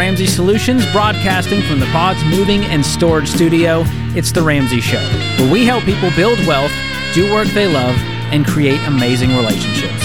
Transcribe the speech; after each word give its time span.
Ramsey 0.00 0.24
Solutions, 0.24 0.90
broadcasting 0.92 1.60
from 1.60 1.78
the 1.78 1.84
Pods 1.88 2.24
Moving 2.24 2.64
and 2.64 2.84
Storage 2.84 3.28
Studio, 3.28 3.82
it's 4.16 4.32
The 4.32 4.40
Ramsey 4.40 4.80
Show, 4.80 4.96
where 5.36 5.52
we 5.52 5.66
help 5.66 5.84
people 5.84 6.10
build 6.16 6.38
wealth, 6.46 6.72
do 7.12 7.30
work 7.30 7.46
they 7.48 7.70
love, 7.70 7.94
and 8.32 8.46
create 8.46 8.80
amazing 8.86 9.28
relationships. 9.36 10.02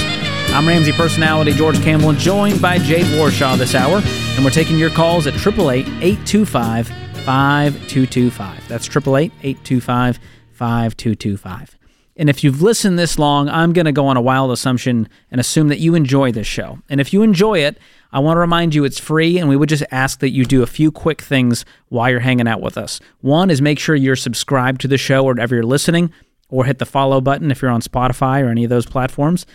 I'm 0.50 0.67
Ramsey 0.67 0.91
personality 0.91 1.53
George 1.53 1.81
Kamel, 1.81 2.12
joined 2.12 2.62
by 2.62 2.77
Jade 2.77 3.05
Warshaw 3.17 3.58
this 3.58 3.73
hour, 3.73 4.02
and 4.36 4.44
we're 4.44 4.52
taking 4.52 4.77
your 4.77 4.89
calls 4.89 5.27
at 5.27 5.34
888 5.36 5.88
825 6.03 6.88
5225. 6.89 8.67
That's 8.67 8.88
888 8.89 9.31
825 9.44 10.20
5225. 10.52 11.77
And 12.18 12.30
if 12.30 12.44
you've 12.44 12.62
listened 12.62 12.98
this 12.98 13.20
long, 13.20 13.50
I'm 13.50 13.74
going 13.74 13.86
to 13.86 13.92
go 13.92 14.08
on 14.08 14.16
a 14.16 14.22
wild 14.22 14.52
assumption 14.52 15.10
and 15.30 15.42
assume 15.42 15.68
that 15.68 15.80
you 15.80 15.96
enjoy 15.96 16.32
this 16.32 16.48
show. 16.48 16.80
And 16.88 17.02
if 17.02 17.12
you 17.12 17.23
enjoy 17.23 17.60
it, 17.60 17.78
I 18.12 18.20
want 18.20 18.38
to 18.38 18.40
remind 18.40 18.73
you 18.73 18.86
it's 18.86 19.00
free, 19.00 19.38
and 19.38 19.50
we 19.50 19.58
would 19.58 19.68
just 19.68 19.84
ask 19.92 20.20
that 20.20 20.30
you 20.30 20.46
do 20.46 20.64
a 20.64 20.68
few 20.68 20.92
quick 20.92 21.22
things 21.22 21.66
while 21.90 22.09
you're 22.09 22.22
hanging 22.22 22.48
out 22.48 22.62
with 22.62 22.78
us. 22.78 23.02
One 23.20 23.50
is 23.50 23.62
make 23.62 23.80
sure 23.80 23.95
you're 23.95 24.16
subscribed 24.16 24.80
to 24.81 24.88
the 24.88 24.98
show 24.98 25.23
wherever 25.23 25.54
you're 25.54 25.66
listening, 25.66 26.14
or 26.48 26.64
hit 26.64 26.80
the 26.80 26.86
follow 26.86 27.20
button 27.20 27.52
if 27.52 27.62
you're 27.62 27.72
on 27.72 27.81
Spotify 27.81 28.42
or 28.42 28.50
any 28.50 28.64
of 28.64 28.70
those 28.70 28.86
platforms, 28.86 29.45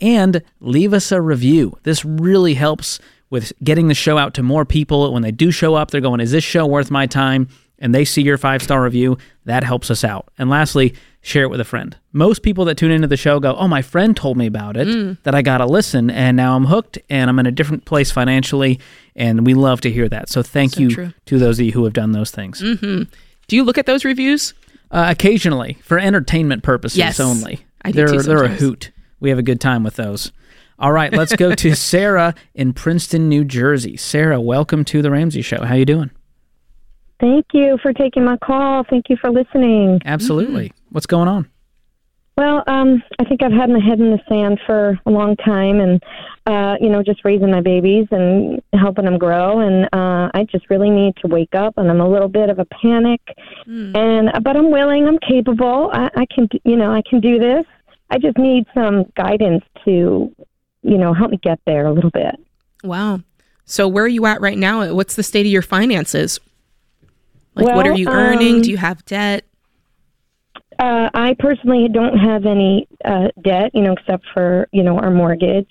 and 0.00 0.42
leave 0.60 0.92
us 0.92 1.10
a 1.12 1.22
review. 1.22 1.78
This 1.84 2.04
really 2.04 2.54
helps 2.54 3.00
with 3.30 3.52
getting 3.64 3.88
the 3.88 3.94
show 3.94 4.18
out 4.18 4.34
to 4.34 4.42
more 4.42 4.66
people. 4.66 5.10
When 5.12 5.22
they 5.22 5.30
do 5.30 5.50
show 5.50 5.74
up, 5.74 5.90
they're 5.90 6.00
going, 6.02 6.20
Is 6.20 6.32
this 6.32 6.44
show 6.44 6.66
worth 6.66 6.90
my 6.90 7.06
time? 7.06 7.48
And 7.78 7.94
they 7.94 8.04
see 8.04 8.20
your 8.20 8.36
five 8.36 8.62
star 8.62 8.82
review. 8.82 9.16
That 9.46 9.64
helps 9.64 9.90
us 9.90 10.04
out. 10.04 10.30
And 10.36 10.50
lastly, 10.50 10.94
share 11.22 11.44
it 11.44 11.48
with 11.50 11.60
a 11.60 11.64
friend. 11.64 11.96
Most 12.12 12.42
people 12.42 12.64
that 12.66 12.76
tune 12.76 12.90
into 12.90 13.06
the 13.06 13.16
show 13.16 13.40
go, 13.40 13.54
Oh, 13.56 13.68
my 13.68 13.82
friend 13.82 14.16
told 14.16 14.36
me 14.36 14.46
about 14.46 14.76
it, 14.76 15.22
that 15.24 15.34
I 15.34 15.42
got 15.42 15.58
to 15.58 15.66
listen, 15.66 16.10
and 16.10 16.36
now 16.36 16.56
I'm 16.56 16.66
hooked 16.66 16.98
and 17.10 17.28
I'm 17.28 17.38
in 17.38 17.46
a 17.46 17.50
different 17.52 17.84
place 17.84 18.10
financially. 18.10 18.80
And 19.16 19.44
we 19.44 19.54
love 19.54 19.80
to 19.82 19.90
hear 19.90 20.08
that. 20.08 20.28
So 20.28 20.42
thank 20.42 20.74
So 20.74 20.80
you 20.80 20.90
true. 20.90 21.12
to 21.26 21.38
those 21.38 21.58
of 21.60 21.66
you 21.66 21.72
who 21.72 21.84
have 21.84 21.92
done 21.92 22.12
those 22.12 22.30
things. 22.30 22.60
Do 22.60 23.56
you 23.56 23.64
look 23.64 23.78
at 23.78 23.86
those 23.86 24.04
reviews? 24.04 24.54
Uh, 24.90 25.06
occasionally, 25.10 25.74
for 25.82 25.98
entertainment 25.98 26.62
purposes 26.62 26.98
Yes. 26.98 27.20
only. 27.20 27.60
I 27.82 27.92
do 27.92 27.96
they're, 27.96 28.06
too 28.08 28.22
they're 28.22 28.44
a 28.44 28.48
hoot. 28.48 28.90
We 29.20 29.28
have 29.30 29.38
a 29.38 29.42
good 29.42 29.60
time 29.60 29.84
with 29.84 29.96
those. 29.96 30.32
All 30.78 30.92
right, 30.92 31.12
let's 31.12 31.36
go 31.36 31.54
to 31.54 31.74
Sarah 31.76 32.34
in 32.54 32.72
Princeton, 32.72 33.28
New 33.28 33.44
Jersey. 33.44 33.96
Sarah, 33.98 34.40
welcome 34.40 34.84
to 34.86 35.02
the 35.02 35.10
Ramsey 35.10 35.42
Show. 35.42 35.62
How 35.64 35.74
you 35.74 35.84
doing? 35.84 36.10
Thank 37.20 37.46
you 37.52 37.78
for 37.82 37.92
taking 37.92 38.24
my 38.24 38.38
call. 38.38 38.84
Thank 38.88 39.10
you 39.10 39.16
for 39.16 39.30
listening. 39.30 40.00
Absolutely. 40.04 40.72
What's 40.88 41.06
going 41.06 41.28
on? 41.28 41.50
Well, 42.38 42.64
um, 42.66 43.02
I 43.18 43.24
think 43.24 43.42
I've 43.42 43.52
had 43.52 43.68
my 43.68 43.80
head 43.80 44.00
in 44.00 44.12
the 44.12 44.20
sand 44.26 44.60
for 44.64 44.98
a 45.04 45.10
long 45.10 45.36
time, 45.36 45.78
and 45.78 46.02
uh, 46.46 46.76
you 46.80 46.88
know, 46.88 47.02
just 47.02 47.22
raising 47.22 47.50
my 47.50 47.60
babies 47.60 48.06
and 48.10 48.62
helping 48.72 49.04
them 49.04 49.18
grow. 49.18 49.60
And 49.60 49.84
uh, 49.92 50.30
I 50.32 50.46
just 50.50 50.70
really 50.70 50.88
need 50.88 51.16
to 51.16 51.28
wake 51.28 51.54
up, 51.54 51.74
and 51.76 51.90
I'm 51.90 52.00
a 52.00 52.08
little 52.08 52.28
bit 52.28 52.48
of 52.48 52.58
a 52.58 52.64
panic. 52.64 53.20
And 53.94 54.30
but 54.42 54.56
I'm 54.56 54.70
willing. 54.70 55.06
I'm 55.06 55.18
capable. 55.18 55.90
I, 55.92 56.08
I 56.16 56.26
can, 56.34 56.48
you 56.64 56.76
know, 56.76 56.90
I 56.90 57.02
can 57.02 57.20
do 57.20 57.38
this. 57.38 57.66
I 58.08 58.16
just 58.16 58.38
need 58.38 58.64
some 58.72 59.04
guidance 59.16 59.62
to, 59.84 60.34
you 60.82 60.98
know, 60.98 61.12
help 61.12 61.32
me 61.32 61.38
get 61.42 61.60
there 61.66 61.86
a 61.86 61.92
little 61.92 62.10
bit. 62.10 62.36
Wow. 62.82 63.20
So 63.66 63.86
where 63.86 64.04
are 64.04 64.08
you 64.08 64.24
at 64.24 64.40
right 64.40 64.58
now? 64.58 64.94
What's 64.94 65.14
the 65.14 65.22
state 65.22 65.44
of 65.44 65.52
your 65.52 65.62
finances? 65.62 66.40
Like 67.54 67.74
what 67.74 67.86
are 67.86 67.94
you 67.94 68.08
earning? 68.08 68.56
um, 68.56 68.62
Do 68.62 68.70
you 68.70 68.76
have 68.76 69.04
debt? 69.04 69.44
Uh, 70.78 71.10
I 71.12 71.36
personally 71.38 71.88
don't 71.92 72.16
have 72.16 72.46
any 72.46 72.88
uh, 73.04 73.28
debt, 73.42 73.70
you 73.74 73.82
know, 73.82 73.92
except 73.92 74.24
for 74.32 74.68
you 74.72 74.82
know 74.82 74.98
our 74.98 75.10
mortgage. 75.10 75.70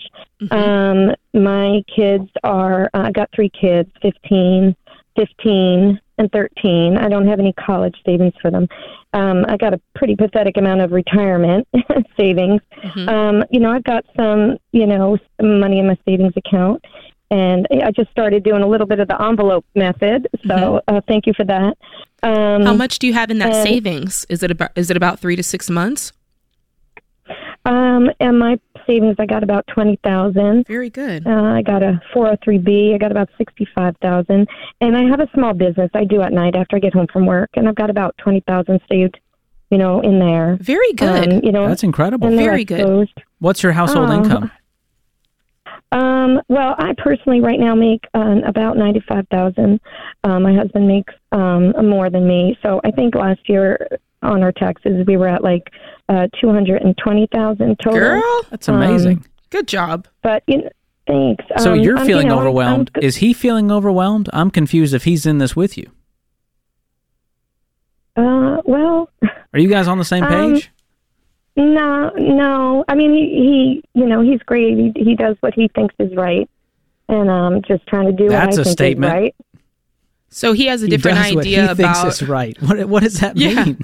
Um, 0.52 1.16
my 1.34 1.84
kids 1.94 2.30
are. 2.44 2.90
Uh, 2.94 3.04
I 3.08 3.12
got 3.12 3.30
three 3.34 3.50
kids, 3.50 3.90
15, 4.02 4.76
15, 5.18 6.00
and 6.20 6.32
thirteen. 6.32 6.98
I 6.98 7.10
don't 7.10 7.28
have 7.28 7.40
any 7.40 7.54
college 7.54 7.96
savings 8.06 8.34
for 8.42 8.52
them. 8.52 8.68
Um, 9.14 9.46
I 9.48 9.58
got 9.58 9.74
a 9.74 9.82
pretty 9.96 10.16
pathetic 10.16 10.58
amount 10.58 10.82
of 10.82 10.92
retirement 10.92 11.68
savings. 12.20 12.62
Um, 13.10 13.44
you 13.50 13.60
know, 13.60 13.72
I've 13.72 13.84
got 13.86 14.06
some, 14.16 14.58
you 14.72 14.86
know, 14.86 15.18
some 15.40 15.60
money 15.60 15.80
in 15.80 15.88
my 15.88 15.98
savings 16.06 16.34
account. 16.36 16.84
And 17.32 17.68
I 17.84 17.92
just 17.92 18.10
started 18.12 18.44
doing 18.44 18.64
a 18.64 18.68
little 18.68 18.88
bit 18.88 19.00
of 19.00 19.08
the 19.08 19.22
envelope 19.22 19.64
method, 19.76 20.28
so 20.48 20.82
uh, 20.88 21.00
thank 21.08 21.28
you 21.28 21.34
for 21.34 21.44
that. 21.46 21.78
Um, 22.24 22.64
How 22.64 22.74
much 22.74 22.98
do 23.00 23.06
you 23.08 23.14
have 23.14 23.30
in 23.30 23.38
that 23.38 23.54
and- 23.54 23.68
savings? 23.68 24.26
Is 24.30 24.42
it 24.44 24.50
about 24.52 24.72
is 24.76 24.90
it 24.90 24.98
about 24.98 25.20
3 25.20 25.36
to 25.36 25.44
6 25.44 25.70
months? 25.70 26.12
Um, 27.66 28.10
and 28.20 28.40
my 28.40 28.60
savings, 28.88 29.18
I 29.20 29.26
got 29.26 29.44
about 29.44 29.68
twenty 29.68 30.00
thousand. 30.04 30.66
Very 30.66 30.90
good. 30.90 31.28
Uh, 31.28 31.30
I 31.44 31.62
got 31.62 31.84
a 31.84 32.02
403b. 32.16 32.96
I 32.96 32.98
got 32.98 33.12
about 33.12 33.30
sixty-five 33.38 33.96
thousand, 34.02 34.48
and 34.82 34.96
I 34.98 35.04
have 35.04 35.20
a 35.20 35.30
small 35.36 35.54
business 35.54 35.92
I 35.94 36.06
do 36.06 36.22
at 36.22 36.32
night 36.34 36.56
after 36.56 36.78
I 36.78 36.80
get 36.80 36.94
home 36.94 37.08
from 37.12 37.26
work, 37.26 37.50
and 37.56 37.68
I've 37.68 37.76
got 37.76 37.90
about 37.90 38.18
twenty 38.18 38.40
thousand 38.48 38.80
saved, 38.90 39.20
you 39.70 39.78
know, 39.78 40.00
in 40.00 40.20
there. 40.20 40.58
Very 40.62 40.94
good. 40.94 41.34
Um, 41.34 41.42
you 41.44 41.52
know, 41.52 41.68
That's 41.68 41.84
incredible. 41.84 42.30
Very 42.32 42.66
good. 42.66 42.86
goes- 42.86 43.14
What's 43.40 43.62
your 43.62 43.74
household 43.74 44.10
Oh. 44.10 44.14
income? 44.24 44.52
Um, 45.92 46.40
well, 46.50 46.76
I 46.78 46.94
personally 46.98 47.42
right 47.42 47.60
now 47.60 47.74
make 47.74 48.06
um, 48.14 48.44
about 48.44 48.78
ninety-five 48.78 49.28
thousand. 49.30 49.80
Um, 50.24 50.44
my 50.44 50.54
husband 50.54 50.88
makes 50.88 51.14
um, 51.32 51.72
more 51.90 52.10
than 52.12 52.28
me, 52.28 52.58
so 52.62 52.80
I 52.84 52.92
think 52.92 53.16
last 53.16 53.40
year 53.50 53.88
on 54.22 54.44
our 54.44 54.52
taxes 54.52 55.06
we 55.08 55.18
were 55.18 55.28
at 55.28 55.44
like 55.44 55.72
uh, 56.10 56.28
two 56.40 56.50
hundred 56.52 56.84
and 56.84 56.96
twenty 56.98 57.28
thousand 57.34 57.78
total. 57.84 58.00
Girl, 58.00 58.42
That's 58.52 58.68
amazing. 58.68 59.26
good 59.50 59.68
job. 59.68 60.08
But 60.22 60.44
you 60.46 60.58
know, 60.60 60.70
thanks. 61.08 61.44
so 61.58 61.74
Um, 61.74 61.80
you're 61.80 61.98
I'm- 61.98 62.06
feeling 62.06 62.28
you 62.28 62.30
know, 62.30 62.36
I'm- 62.38 62.46
overwhelmed. 62.48 62.92
I'm- 62.96 63.04
Is 63.04 63.16
he 63.18 63.34
feeling 63.34 63.72
overwhelmed? 63.72 64.30
I'm 64.32 64.52
confused 64.52 64.94
if 64.94 65.06
he's 65.06 65.26
in 65.26 65.40
this 65.40 65.56
with 65.56 65.76
you. 65.78 65.90
Uh, 68.16 68.62
well, 68.66 69.10
Are 69.54 69.60
you 69.60 69.70
guys 69.70 69.88
on 69.88 69.98
the 69.98 70.06
same 70.06 70.24
Um, 70.24 70.30
page? 70.54 70.72
No, 71.60 72.10
no. 72.18 72.86
I 72.88 72.96
mean, 72.96 73.12
he, 73.14 73.82
he, 73.94 74.00
you 74.00 74.06
know, 74.08 74.22
he's 74.22 74.40
great. 74.44 74.78
He, 74.78 74.94
he 74.96 75.16
does 75.16 75.36
what 75.42 75.54
he 75.54 75.68
thinks 75.76 75.94
is 76.00 76.16
right, 76.16 76.50
and 77.08 77.30
um, 77.30 77.62
just 77.68 77.86
trying 77.88 78.06
to 78.08 78.12
do 78.14 78.30
That's 78.30 78.58
a 78.58 78.62
what 78.62 78.62
I 78.62 78.64
think 78.64 78.78
statement. 78.78 79.14
is 79.14 79.20
right. 79.22 79.36
So 80.30 80.54
he 80.54 80.68
has 80.68 80.84
a 80.84 80.86
He 80.86 80.92
different 80.92 81.18
does 81.18 81.34
what 81.34 81.42
idea 81.42 81.62
he 81.62 81.68
thinks 81.76 81.80
about 82.00 82.08
is 82.08 82.22
right. 82.24 82.62
What, 82.62 82.86
what 82.88 83.04
does 83.04 83.20
that 83.20 83.36
Yeah. 83.38 83.66
mean? 83.66 83.80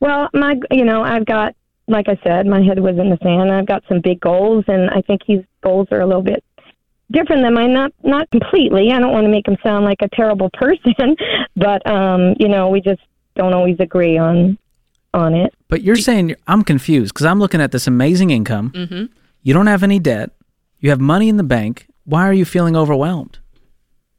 Well, 0.00 0.28
my, 0.34 0.56
you 0.70 0.84
know, 0.84 1.02
I've 1.02 1.24
got, 1.24 1.54
like 1.88 2.08
I 2.08 2.18
said, 2.22 2.46
my 2.46 2.62
head 2.62 2.78
was 2.80 2.98
in 2.98 3.08
the 3.10 3.18
sand. 3.22 3.50
I've 3.52 3.66
got 3.66 3.82
some 3.88 4.00
big 4.00 4.20
goals, 4.20 4.64
and 4.68 4.90
I 4.90 5.00
think 5.02 5.22
his 5.26 5.42
goals 5.62 5.88
are 5.90 6.00
a 6.00 6.06
little 6.06 6.22
bit 6.22 6.44
different 7.12 7.42
than 7.44 7.54
mine. 7.54 7.72
Not, 7.72 7.92
not 8.02 8.28
completely. 8.30 8.90
I 8.92 8.98
don't 8.98 9.12
want 9.12 9.24
to 9.24 9.30
make 9.30 9.46
him 9.48 9.56
sound 9.62 9.84
like 9.84 10.02
a 10.02 10.08
terrible 10.10 10.50
person, 10.54 11.16
but 11.54 11.86
um, 11.88 12.34
you 12.38 12.48
know, 12.48 12.68
we 12.68 12.80
just 12.80 13.00
don't 13.36 13.54
always 13.54 13.76
agree 13.80 14.18
on, 14.18 14.58
on 15.16 15.34
it. 15.34 15.54
But 15.68 15.82
you're 15.82 15.96
saying 15.96 16.36
I'm 16.46 16.62
confused 16.62 17.14
because 17.14 17.26
I'm 17.26 17.38
looking 17.40 17.60
at 17.60 17.72
this 17.72 17.86
amazing 17.86 18.30
income. 18.30 18.70
Mm-hmm. 18.70 19.04
You 19.42 19.54
don't 19.54 19.66
have 19.66 19.82
any 19.82 19.98
debt. 19.98 20.30
You 20.78 20.90
have 20.90 21.00
money 21.00 21.28
in 21.28 21.36
the 21.36 21.42
bank. 21.42 21.86
Why 22.04 22.28
are 22.28 22.32
you 22.32 22.44
feeling 22.44 22.76
overwhelmed? 22.76 23.38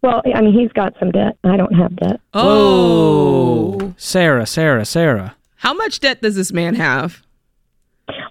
Well, 0.01 0.21
I 0.33 0.41
mean, 0.41 0.57
he's 0.57 0.71
got 0.73 0.93
some 0.99 1.11
debt. 1.11 1.37
I 1.43 1.57
don't 1.57 1.73
have 1.73 1.95
debt. 1.95 2.19
Oh. 2.33 3.77
Whoa. 3.79 3.93
Sarah, 3.97 4.45
Sarah, 4.45 4.85
Sarah. 4.85 5.35
How 5.57 5.73
much 5.73 5.99
debt 5.99 6.21
does 6.21 6.35
this 6.35 6.51
man 6.51 6.75
have? 6.75 7.23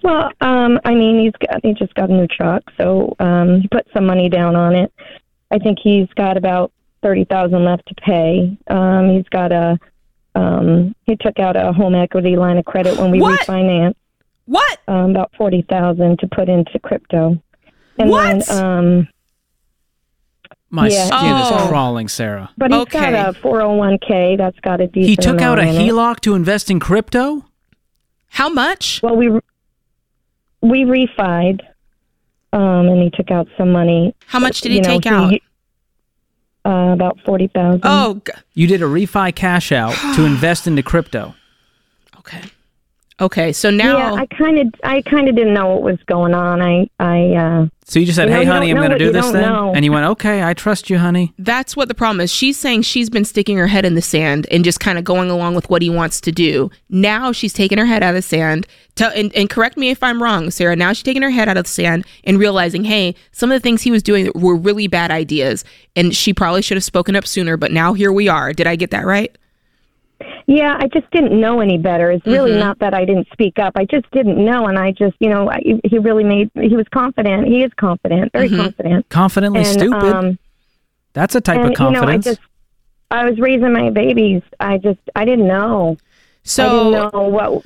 Well, 0.03 0.31
um, 0.41 0.79
I 0.85 0.93
mean, 0.93 1.23
he's 1.23 1.33
got 1.47 1.59
he 1.63 1.73
just 1.73 1.93
got 1.93 2.09
a 2.09 2.13
new 2.13 2.27
truck, 2.27 2.63
so 2.77 3.15
um, 3.19 3.61
he 3.61 3.67
put 3.67 3.85
some 3.93 4.05
money 4.05 4.29
down 4.29 4.55
on 4.55 4.75
it. 4.75 4.91
I 5.51 5.59
think 5.59 5.77
he's 5.81 6.07
got 6.15 6.37
about 6.37 6.71
thirty 7.03 7.25
thousand 7.25 7.63
left 7.63 7.87
to 7.87 7.95
pay. 7.95 8.57
Um, 8.67 9.15
he's 9.15 9.27
got 9.29 9.51
a 9.51 9.77
um, 10.37 10.95
he 11.05 11.15
took 11.17 11.39
out 11.39 11.55
a 11.55 11.71
home 11.73 11.95
equity 11.95 12.35
line 12.35 12.57
of 12.57 12.65
credit 12.65 12.95
when 12.97 13.11
we 13.11 13.19
What? 13.21 13.39
refinanced 13.47 13.95
What? 14.45 14.77
um, 14.87 15.11
about 15.11 15.31
forty 15.37 15.61
thousand 15.69 16.19
to 16.19 16.27
put 16.27 16.47
into 16.49 16.77
crypto. 16.79 17.41
And 17.99 18.09
What? 18.09 18.45
then 18.47 18.57
um, 18.57 19.07
My 20.69 20.89
Yeah. 20.89 21.05
skin 21.05 21.33
Oh. 21.37 21.41
is 21.41 21.67
crawling, 21.69 22.07
Sarah. 22.09 22.49
but 22.57 22.71
he's 22.71 22.81
Okay. 22.81 23.11
got 23.11 23.35
a 23.35 23.39
four 23.41 23.61
hundred 23.61 23.77
one 23.77 23.97
k 24.05 24.35
that's 24.35 24.59
got 24.59 24.81
a 24.81 24.87
decent. 24.87 25.09
He 25.09 25.15
took 25.15 25.41
out 25.41 25.59
a 25.59 25.63
amount 25.63 25.77
in 25.77 25.81
it. 25.85 25.91
HELOC 25.91 26.19
to 26.21 26.35
invest 26.35 26.69
in 26.69 26.79
crypto? 26.79 27.45
How 28.31 28.49
much? 28.49 29.01
Well, 29.01 29.15
we 29.15 29.29
we 30.61 30.83
refied, 30.83 31.61
um, 32.51 32.87
and 32.89 33.01
he 33.01 33.09
took 33.11 33.31
out 33.31 33.47
some 33.57 33.71
money. 33.71 34.13
How 34.27 34.39
much 34.39 34.59
did 34.61 34.71
he 34.71 34.77
You 34.77 34.83
know, 34.83 34.89
take 34.99 35.05
out? 35.05 35.33
Uh, 36.67 36.91
about 36.93 37.17
forty 37.25 37.47
thousand. 37.47 37.81
Oh, 37.83 38.21
g- 38.25 38.33
You 38.53 38.67
did 38.67 38.81
a 38.81 38.85
refi 38.85 39.33
cash 39.33 39.71
out 39.71 39.95
to 40.15 40.25
invest 40.25 40.67
into 40.67 40.83
crypto. 40.83 41.33
okay. 42.19 42.41
Okay, 43.19 43.51
so 43.51 43.71
now 43.71 43.97
Yeah, 43.97 44.13
I 44.13 44.27
kind 44.27 44.59
of, 44.59 44.67
I 44.83 45.01
kind 45.01 45.27
of 45.27 45.35
didn't 45.35 45.55
know 45.55 45.69
what 45.69 45.81
was 45.81 45.97
going 46.05 46.35
on. 46.35 46.61
I, 46.61 46.87
I, 46.99 47.33
uh, 47.33 47.67
So 47.85 47.99
you 47.99 48.05
just 48.05 48.15
said, 48.15 48.27
You 48.27 48.35
"Hey, 48.35 48.43
you 48.43 48.51
honey, 48.51 48.69
I'm 48.69 48.77
going 48.77 48.91
to 48.91 48.99
do 48.99 49.11
this 49.11 49.31
thing," 49.31 49.41
know. 49.41 49.73
and 49.73 49.83
you 49.83 49.91
went, 49.91 50.05
"Okay, 50.05 50.43
I 50.43 50.53
trust 50.53 50.89
you, 50.89 50.99
honey." 50.99 51.33
that's 51.39 51.75
what 51.75 51.87
the 51.87 51.95
problem 51.95 52.21
is. 52.21 52.31
She's 52.31 52.57
saying 52.57 52.83
she's 52.83 53.09
been 53.09 53.25
sticking 53.25 53.57
her 53.57 53.67
head 53.67 53.85
in 53.85 53.95
the 53.95 54.03
sand 54.03 54.45
and 54.51 54.63
just 54.63 54.79
kind 54.79 54.99
of 54.99 55.03
going 55.03 55.31
along 55.31 55.55
with 55.55 55.67
what 55.67 55.81
he 55.81 55.89
wants 55.89 56.21
to 56.21 56.31
do. 56.31 56.69
Now 56.89 57.31
she's 57.31 57.53
taking 57.53 57.79
her 57.79 57.85
head 57.85 58.03
out 58.03 58.09
of 58.09 58.15
the 58.15 58.21
sand. 58.21 58.67
Tell, 58.93 59.11
and, 59.15 59.33
and 59.35 59.49
correct 59.49 59.77
me 59.77 59.89
if 59.89 60.03
I'm 60.03 60.21
wrong, 60.21 60.51
Sarah. 60.51 60.75
Now 60.75 60.93
she's 60.93 61.03
taking 61.03 61.23
her 61.23 61.31
head 61.31 61.49
out 61.49 61.57
of 61.57 61.63
the 61.63 61.69
sand 61.71 62.05
and 62.23 62.37
realizing, 62.37 62.83
hey, 62.83 63.15
some 63.31 63.51
of 63.51 63.55
the 63.55 63.63
things 63.63 63.81
he 63.81 63.91
was 63.91 64.03
doing 64.03 64.31
were 64.35 64.55
really 64.55 64.87
bad 64.87 65.09
ideas, 65.09 65.65
and 65.95 66.15
she 66.15 66.33
probably 66.33 66.61
should 66.61 66.77
have 66.77 66.83
spoken 66.83 67.15
up 67.15 67.25
sooner. 67.25 67.57
But 67.57 67.71
now 67.71 67.93
here 67.93 68.11
we 68.11 68.27
are. 68.27 68.53
Did 68.53 68.67
I 68.67 68.75
get 68.75 68.91
that 68.91 69.05
right? 69.07 69.35
Yeah, 70.47 70.75
I 70.79 70.87
just 70.87 71.09
didn't 71.11 71.39
know 71.39 71.59
any 71.59 71.77
better. 71.77 72.09
It's 72.11 72.25
really 72.25 72.51
Mm-hmm. 72.51 72.59
not 72.59 72.79
that 72.79 72.93
I 72.93 73.03
didn't 73.05 73.27
speak 73.33 73.59
up. 73.59 73.73
I 73.75 73.85
just 73.85 74.09
didn't 74.11 74.43
know, 74.43 74.65
and 74.67 74.79
I 74.79 74.91
just, 74.91 75.15
you 75.19 75.29
know, 75.29 75.49
I, 75.51 75.59
he 75.83 75.99
really 75.99 76.23
made. 76.23 76.49
He 76.55 76.75
was 76.75 76.87
confident. 76.93 77.47
He 77.47 77.63
is 77.63 77.71
confident, 77.75 78.31
very 78.31 78.47
Mm-hmm. 78.49 78.61
confident. 78.61 79.09
Confidently 79.09 79.59
And, 79.59 79.67
stupid. 79.67 80.03
um, 80.15 80.39
That's 81.13 81.35
a 81.35 81.41
type 81.41 81.59
and 81.59 81.71
of 81.71 81.75
confidence. 81.75 82.25
you 82.25 82.31
know, 82.31 82.31
I 82.31 82.35
just, 82.35 82.39
I 83.11 83.29
was 83.29 83.39
raising 83.39 83.73
my 83.73 83.89
babies. 83.89 84.41
I 84.59 84.77
just, 84.77 84.99
I 85.15 85.25
didn't 85.25 85.47
know. 85.47 85.97
I 85.99 86.03
So 86.43 86.91
didn't 86.91 87.13
know 87.13 87.21
what 87.27 87.63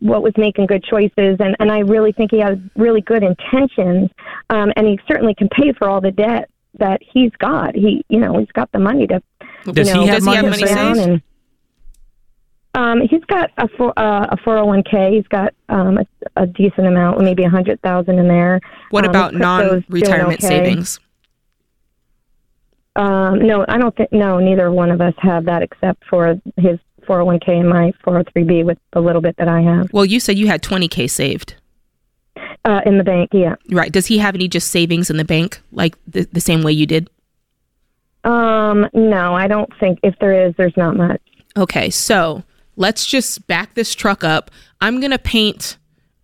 what 0.00 0.22
was 0.24 0.32
making 0.36 0.66
good 0.66 0.82
choices, 0.82 1.36
and 1.38 1.54
and 1.60 1.70
I 1.70 1.78
really 1.80 2.10
think 2.10 2.32
he 2.32 2.40
has 2.40 2.58
really 2.74 3.00
good 3.00 3.22
intentions, 3.22 4.10
um, 4.50 4.72
and 4.76 4.86
he 4.88 4.98
certainly 5.06 5.34
can 5.36 5.48
pay 5.50 5.72
for 5.72 5.88
all 5.88 6.00
the 6.00 6.10
debt 6.10 6.50
that 6.78 7.00
he's 7.00 7.30
got. 7.38 7.76
He, 7.76 8.04
you 8.08 8.18
know, 8.18 8.38
he's 8.38 8.50
got 8.52 8.72
the 8.72 8.80
money 8.80 9.06
to. 9.06 9.22
Does 9.72 9.86
you 9.88 9.94
know, 9.94 10.00
he 10.02 10.06
have 10.08 10.16
Does 10.16 10.24
he 10.24 10.30
money 10.30 10.36
have 10.36 10.44
to 10.44 10.50
money 10.50 10.66
save? 10.66 10.96
saved? 10.96 11.22
Um, 12.74 13.00
he's 13.02 13.24
got 13.24 13.50
a 13.58 13.68
four, 13.76 13.92
uh, 13.98 14.26
a 14.30 14.36
four 14.38 14.54
hundred 14.56 14.66
one 14.66 14.82
k. 14.82 15.14
He's 15.16 15.26
got 15.28 15.54
um, 15.68 15.98
a, 15.98 16.06
a 16.36 16.46
decent 16.46 16.86
amount, 16.86 17.20
maybe 17.20 17.44
a 17.44 17.48
hundred 17.50 17.80
thousand 17.82 18.18
in 18.18 18.28
there. 18.28 18.60
what 18.90 19.04
Um, 19.04 19.10
about 19.10 19.34
non-retirement 19.34 20.40
okay. 20.44 20.48
savings? 20.48 20.98
Um, 22.96 23.40
no, 23.46 23.64
I 23.68 23.78
don't 23.78 23.94
think. 23.96 24.12
No, 24.12 24.38
neither 24.38 24.70
one 24.70 24.90
of 24.90 25.00
us 25.00 25.14
have 25.18 25.44
that 25.46 25.62
except 25.62 26.04
for 26.08 26.40
his 26.56 26.78
four 27.06 27.16
hundred 27.16 27.24
one 27.24 27.40
k 27.40 27.58
and 27.58 27.68
my 27.68 27.92
four 28.02 28.14
hundred 28.14 28.32
three 28.32 28.44
b 28.44 28.62
with 28.62 28.78
the 28.92 29.00
little 29.00 29.20
bit 29.20 29.36
that 29.36 29.48
I 29.48 29.60
have 29.62 29.92
Well, 29.92 30.04
you 30.04 30.20
said 30.20 30.38
you 30.38 30.46
had 30.46 30.62
20k 30.62 31.10
saved. 31.10 31.54
uh, 32.64 32.80
in 32.86 32.98
the 32.98 33.04
bank. 33.04 33.30
Yeah. 33.32 33.56
Right. 33.70 33.90
Does 33.92 34.06
he 34.06 34.18
have 34.18 34.34
any 34.34 34.48
just 34.48 34.70
savings 34.70 35.10
in 35.10 35.16
the 35.16 35.24
bank 35.24 35.60
like 35.72 35.96
the, 36.06 36.26
the 36.32 36.40
same 36.40 36.62
way 36.62 36.72
you 36.72 36.86
did? 36.86 37.10
Um, 38.24 38.88
no, 38.94 39.34
I 39.34 39.48
don't 39.48 39.70
think 39.78 39.98
if 40.02 40.14
there 40.18 40.46
is, 40.46 40.54
there's 40.56 40.76
not 40.76 40.96
much. 40.96 41.20
Okay, 41.58 41.90
so 41.90 42.42
let's 42.76 43.06
just 43.06 43.46
back 43.46 43.74
this 43.74 43.94
truck 43.94 44.24
up. 44.24 44.50
I'm 44.80 45.00
going 45.00 45.12
to 45.12 45.18
paint 45.18 45.76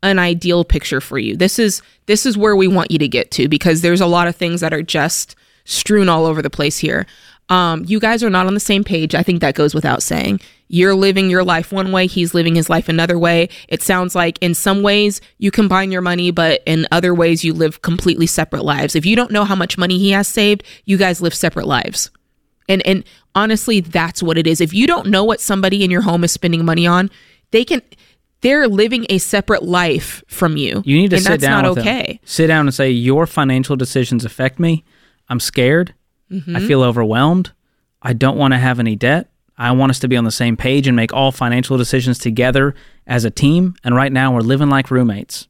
an 0.02 0.18
ideal 0.18 0.64
picture 0.64 1.00
for 1.00 1.18
you. 1.18 1.36
This 1.36 1.58
is 1.58 1.82
this 2.06 2.24
is 2.26 2.36
where 2.36 2.56
we 2.56 2.68
want 2.68 2.90
you 2.90 2.98
to 2.98 3.08
get 3.08 3.30
to 3.32 3.48
because 3.48 3.82
there's 3.82 4.00
a 4.00 4.06
lot 4.06 4.28
of 4.28 4.36
things 4.36 4.60
that 4.60 4.72
are 4.72 4.82
just 4.82 5.36
strewn 5.64 6.08
all 6.08 6.24
over 6.26 6.42
the 6.42 6.50
place 6.50 6.78
here. 6.78 7.06
Um, 7.50 7.84
you 7.84 7.98
guys 7.98 8.22
are 8.22 8.30
not 8.30 8.46
on 8.46 8.54
the 8.54 8.60
same 8.60 8.84
page. 8.84 9.14
I 9.14 9.22
think 9.22 9.40
that 9.40 9.56
goes 9.56 9.74
without 9.74 10.02
saying. 10.02 10.40
You're 10.68 10.94
living 10.94 11.28
your 11.28 11.42
life 11.42 11.72
one 11.72 11.90
way, 11.90 12.06
he's 12.06 12.32
living 12.32 12.54
his 12.54 12.70
life 12.70 12.88
another 12.88 13.18
way. 13.18 13.48
It 13.68 13.82
sounds 13.82 14.14
like 14.14 14.38
in 14.40 14.54
some 14.54 14.82
ways 14.82 15.20
you 15.38 15.50
combine 15.50 15.90
your 15.90 16.00
money, 16.00 16.30
but 16.30 16.62
in 16.64 16.86
other 16.92 17.12
ways 17.12 17.42
you 17.42 17.52
live 17.52 17.82
completely 17.82 18.28
separate 18.28 18.62
lives. 18.62 18.94
If 18.94 19.04
you 19.04 19.16
don't 19.16 19.32
know 19.32 19.44
how 19.44 19.56
much 19.56 19.76
money 19.76 19.98
he 19.98 20.12
has 20.12 20.28
saved, 20.28 20.62
you 20.84 20.96
guys 20.96 21.20
live 21.20 21.34
separate 21.34 21.66
lives. 21.66 22.10
And 22.68 22.86
and 22.86 23.02
honestly, 23.34 23.80
that's 23.80 24.22
what 24.22 24.38
it 24.38 24.46
is. 24.46 24.60
If 24.60 24.72
you 24.72 24.86
don't 24.86 25.08
know 25.08 25.24
what 25.24 25.40
somebody 25.40 25.84
in 25.84 25.90
your 25.90 26.02
home 26.02 26.24
is 26.24 26.32
spending 26.32 26.64
money 26.64 26.86
on, 26.86 27.10
they 27.50 27.64
can 27.64 27.82
they're 28.40 28.68
living 28.68 29.06
a 29.10 29.18
separate 29.18 29.62
life 29.62 30.22
from 30.26 30.56
you. 30.56 30.82
You 30.84 30.96
need 30.96 31.10
to 31.10 31.16
and 31.16 31.24
sit 31.24 31.30
that's 31.30 31.42
down 31.42 31.62
not 31.64 31.70
with 31.70 31.78
okay. 31.80 32.14
him. 32.14 32.18
Sit 32.24 32.46
down 32.46 32.66
and 32.66 32.74
say, 32.74 32.90
"Your 32.90 33.26
financial 33.26 33.76
decisions 33.76 34.24
affect 34.24 34.58
me. 34.58 34.84
I'm 35.28 35.40
scared. 35.40 35.94
Mm-hmm. 36.30 36.56
I 36.56 36.60
feel 36.60 36.82
overwhelmed. 36.82 37.52
I 38.02 38.12
don't 38.12 38.38
want 38.38 38.54
to 38.54 38.58
have 38.58 38.80
any 38.80 38.96
debt. 38.96 39.30
I 39.58 39.72
want 39.72 39.90
us 39.90 39.98
to 40.00 40.08
be 40.08 40.16
on 40.16 40.24
the 40.24 40.30
same 40.30 40.56
page 40.56 40.86
and 40.86 40.96
make 40.96 41.12
all 41.12 41.32
financial 41.32 41.76
decisions 41.76 42.18
together 42.18 42.74
as 43.06 43.26
a 43.26 43.30
team. 43.30 43.74
And 43.84 43.94
right 43.94 44.10
now, 44.10 44.32
we're 44.32 44.40
living 44.40 44.70
like 44.70 44.90
roommates. 44.90 45.48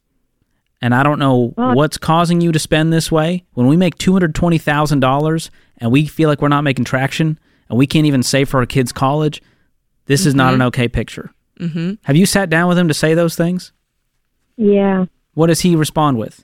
And 0.81 0.93
I 0.93 1.03
don't 1.03 1.19
know 1.19 1.53
what's 1.55 1.97
causing 1.97 2.41
you 2.41 2.51
to 2.51 2.59
spend 2.59 2.91
this 2.91 3.11
way. 3.11 3.45
When 3.53 3.67
we 3.67 3.77
make 3.77 3.97
two 3.97 4.11
hundred 4.11 4.35
twenty 4.35 4.57
thousand 4.57 4.99
dollars 4.99 5.49
and 5.77 5.91
we 5.91 6.07
feel 6.07 6.27
like 6.27 6.41
we're 6.41 6.49
not 6.49 6.63
making 6.63 6.85
traction 6.85 7.39
and 7.71 7.79
we 7.79 7.87
can't 7.87 8.05
even 8.05 8.21
save 8.21 8.49
for 8.49 8.59
our 8.59 8.67
kids' 8.67 8.91
college, 8.91 9.41
this 10.05 10.27
is 10.27 10.33
Mm-hmm. 10.33 10.37
not 10.37 10.53
an 10.53 10.61
okay 10.61 10.87
picture." 10.87 11.31
Mm-hmm. 11.59 11.93
Have 12.03 12.15
you 12.15 12.25
sat 12.27 12.49
down 12.51 12.67
with 12.69 12.77
him 12.77 12.87
to 12.87 12.93
say 12.93 13.13
those 13.15 13.35
things? 13.35 13.71
Yeah, 14.57 15.05
What 15.33 15.47
does 15.47 15.61
he 15.61 15.75
respond 15.75 16.17
with? 16.19 16.43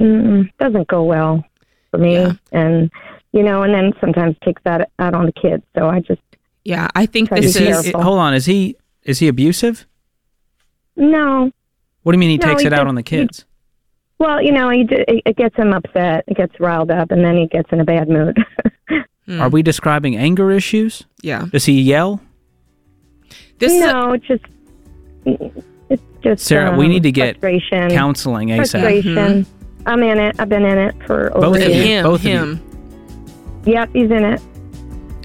Mm-mm, 0.00 0.50
doesn't 0.58 0.86
go 0.88 1.02
well 1.04 1.44
for 1.90 1.98
me, 1.98 2.14
Yeah. 2.14 2.32
and 2.52 2.90
you 3.32 3.42
know, 3.42 3.62
and 3.62 3.72
then 3.74 3.92
sometimes 4.00 4.36
takes 4.44 4.60
that 4.64 4.90
out 4.98 5.14
on 5.14 5.26
the 5.26 5.32
kids. 5.32 5.62
So 5.76 5.88
I 5.88 6.00
just 6.00 6.20
Yeah, 6.64 6.88
I 6.94 7.06
think 7.06 7.30
this 7.30 7.46
Is 7.46 7.56
be 7.56 7.64
he, 7.64 7.70
is 7.70 7.90
hold 7.92 8.18
on, 8.18 8.34
is 8.34 8.46
he 8.46 8.76
is 9.04 9.18
he 9.20 9.28
abusive? 9.28 9.86
no. 10.96 11.50
What 12.02 12.12
do 12.12 12.16
you 12.16 12.20
mean 12.20 12.30
he 12.30 12.36
No, 12.38 12.46
takes 12.48 12.62
he 12.62 12.66
it 12.66 12.72
out 12.72 12.86
on 12.88 12.96
the 12.96 13.02
kids? 13.04 13.44
Well, 14.18 14.42
you 14.42 14.50
know, 14.52 14.68
he 14.70 14.84
it 14.90 15.36
gets 15.36 15.54
him 15.56 15.72
upset. 15.72 16.24
It 16.26 16.36
gets 16.36 16.58
riled 16.60 16.90
up, 16.90 17.10
and 17.12 17.24
then 17.24 17.36
he 17.36 17.46
gets 17.46 17.70
in 17.72 17.80
a 17.80 17.84
bad 17.84 18.08
mood. 18.08 18.36
Are 19.28 19.48
we 19.48 19.62
describing 19.62 20.16
anger 20.16 20.50
issues? 20.50 21.04
yeah. 21.22 21.46
Does 21.52 21.64
he 21.64 21.80
yell? 21.80 22.20
This 23.58 23.72
no, 23.80 24.12
it's 24.12 24.26
just 24.26 24.44
it's 25.24 26.02
just 26.22 26.44
Sarah, 26.44 26.76
we 26.76 26.86
um, 26.86 26.90
need 26.92 27.02
to 27.04 27.12
get 27.12 27.38
frustration. 27.38 27.90
Counseling 27.90 28.48
ASAP. 28.48 28.70
frustration. 28.70 29.46
I'm 29.86 30.02
in 30.02 30.18
it. 30.18 30.36
I've 30.38 30.48
been 30.48 30.64
in 30.64 30.78
it 30.78 30.94
for 31.06 31.30
over 31.36 31.46
Both 31.52 31.56
a 31.58 31.64
of 31.66 31.70
year. 31.70 31.84
you. 31.84 31.92
him 31.98 32.04
both 32.04 32.20
of 32.20 32.26
you. 32.26 32.38
him. 32.38 33.62
Yep, 33.66 33.90
he's 33.92 34.10
in 34.10 34.24
it. 34.24 34.40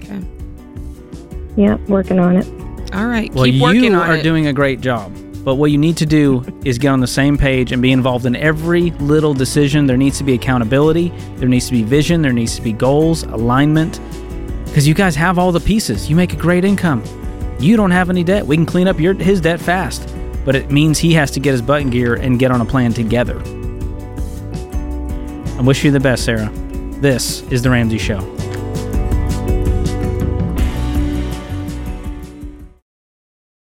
Okay. 0.03 0.21
Yep, 1.61 1.79
working 1.89 2.19
on 2.19 2.38
it. 2.38 2.45
All 2.94 3.07
right. 3.07 3.33
Well, 3.33 3.45
Keep 3.45 3.61
working 3.61 3.83
you 3.85 3.94
on 3.95 4.09
are 4.09 4.15
it. 4.17 4.23
doing 4.23 4.45
a 4.47 4.53
great 4.53 4.79
job. 4.81 5.11
But 5.47 5.55
what 5.55 5.71
you 5.71 5.77
need 5.77 5.95
to 5.95 6.05
do 6.05 6.44
is 6.65 6.77
get 6.77 6.89
on 6.89 6.99
the 6.99 7.07
same 7.07 7.38
page 7.38 7.71
and 7.71 7.81
be 7.81 7.94
involved 7.94 8.25
in 8.25 8.35
every 8.35 8.91
little 8.91 9.33
decision. 9.33 9.85
There 9.85 9.95
needs 9.95 10.17
to 10.17 10.25
be 10.25 10.33
accountability. 10.33 11.13
There 11.38 11.47
needs 11.47 11.67
to 11.67 11.71
be 11.71 11.83
vision. 11.83 12.21
There 12.21 12.33
needs 12.33 12.57
to 12.57 12.61
be 12.61 12.73
goals, 12.73 13.23
alignment. 13.23 14.01
Because 14.66 14.85
you 14.85 14.94
guys 14.94 15.16
have 15.16 15.39
all 15.39 15.54
the 15.54 15.61
pieces. 15.61 16.09
You 16.09 16.18
make 16.18 16.33
a 16.33 16.35
great 16.35 16.66
income. 16.66 17.01
You 17.61 17.77
don't 17.77 17.92
have 17.92 18.09
any 18.09 18.25
debt. 18.25 18.45
We 18.45 18.57
can 18.57 18.66
clean 18.66 18.89
up 18.89 18.99
your 18.99 19.13
his 19.13 19.39
debt 19.39 19.61
fast. 19.61 20.13
But 20.44 20.56
it 20.56 20.69
means 20.69 20.99
he 20.99 21.13
has 21.13 21.31
to 21.31 21.39
get 21.39 21.54
his 21.54 21.61
butt 21.61 21.80
in 21.80 21.92
gear 21.92 22.16
and 22.16 22.37
get 22.37 22.51
on 22.51 22.59
a 22.59 22.66
plan 22.66 22.92
together. 22.92 23.42
I 25.57 25.61
wish 25.61 25.81
you 25.85 25.92
the 25.92 26.01
best, 26.01 26.25
Sarah. 26.25 26.51
This 26.99 27.44
is 27.44 27.61
The 27.61 27.69
Ramsey 27.69 27.99
Show. 27.99 28.36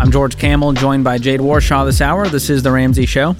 I'm 0.00 0.12
George 0.12 0.38
Kamel, 0.38 0.72
joined 0.74 1.02
by 1.04 1.18
Jade 1.18 1.40
Warshaw 1.40 1.84
this 1.84 2.00
hour. 2.00 2.28
This 2.28 2.50
is 2.50 2.62
The 2.62 2.70
Ramsey 2.70 3.04
Show. 3.04 3.34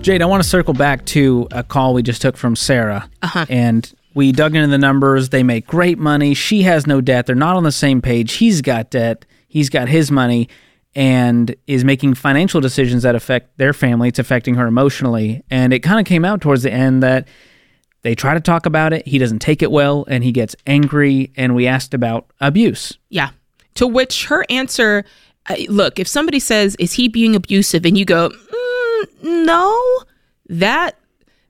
Jade, 0.00 0.22
I 0.22 0.24
want 0.24 0.42
to 0.42 0.48
circle 0.48 0.72
back 0.74 1.04
to 1.06 1.46
a 1.50 1.62
call 1.62 1.92
we 1.94 2.02
just 2.02 2.22
took 2.22 2.36
from 2.36 2.56
Sarah. 2.56 3.08
Uh-huh. 3.20 3.44
And 3.48 3.92
We 4.14 4.32
dug 4.32 4.54
into 4.54 4.68
the 4.68 4.78
numbers. 4.78 5.30
They 5.30 5.42
make 5.42 5.66
great 5.66 5.98
money. 5.98 6.34
She 6.34 6.62
has 6.62 6.86
no 6.86 7.00
debt. 7.00 7.26
They're 7.26 7.34
not 7.36 7.56
on 7.56 7.64
the 7.64 7.72
same 7.72 8.02
page. 8.02 8.34
He's 8.34 8.60
got 8.60 8.90
debt. 8.90 9.24
He's 9.48 9.68
got 9.70 9.88
his 9.88 10.10
money 10.10 10.48
and 10.94 11.54
is 11.66 11.84
making 11.84 12.14
financial 12.14 12.60
decisions 12.60 13.02
that 13.04 13.14
affect 13.14 13.56
their 13.56 13.72
family. 13.72 14.08
It's 14.08 14.18
affecting 14.18 14.54
her 14.56 14.66
emotionally. 14.66 15.42
And 15.50 15.72
it 15.72 15.80
kind 15.80 15.98
of 15.98 16.04
came 16.06 16.24
out 16.24 16.40
towards 16.40 16.62
the 16.62 16.72
end 16.72 17.02
that 17.02 17.26
they 18.02 18.14
try 18.14 18.34
to 18.34 18.40
talk 18.40 18.66
about 18.66 18.92
it. 18.92 19.06
He 19.06 19.18
doesn't 19.18 19.38
take 19.38 19.62
it 19.62 19.70
well 19.70 20.04
and 20.08 20.22
he 20.24 20.32
gets 20.32 20.54
angry. 20.66 21.32
And 21.36 21.54
we 21.54 21.66
asked 21.66 21.94
about 21.94 22.26
abuse. 22.40 22.98
Yeah. 23.08 23.30
To 23.76 23.86
which 23.86 24.26
her 24.26 24.44
answer 24.50 25.04
uh, 25.48 25.56
look, 25.68 25.98
if 25.98 26.06
somebody 26.08 26.38
says, 26.40 26.76
Is 26.78 26.92
he 26.94 27.08
being 27.08 27.34
abusive? 27.36 27.84
and 27.84 27.96
you 27.98 28.04
go, 28.04 28.30
mm, 28.30 29.04
No, 29.22 29.80
that. 30.48 30.96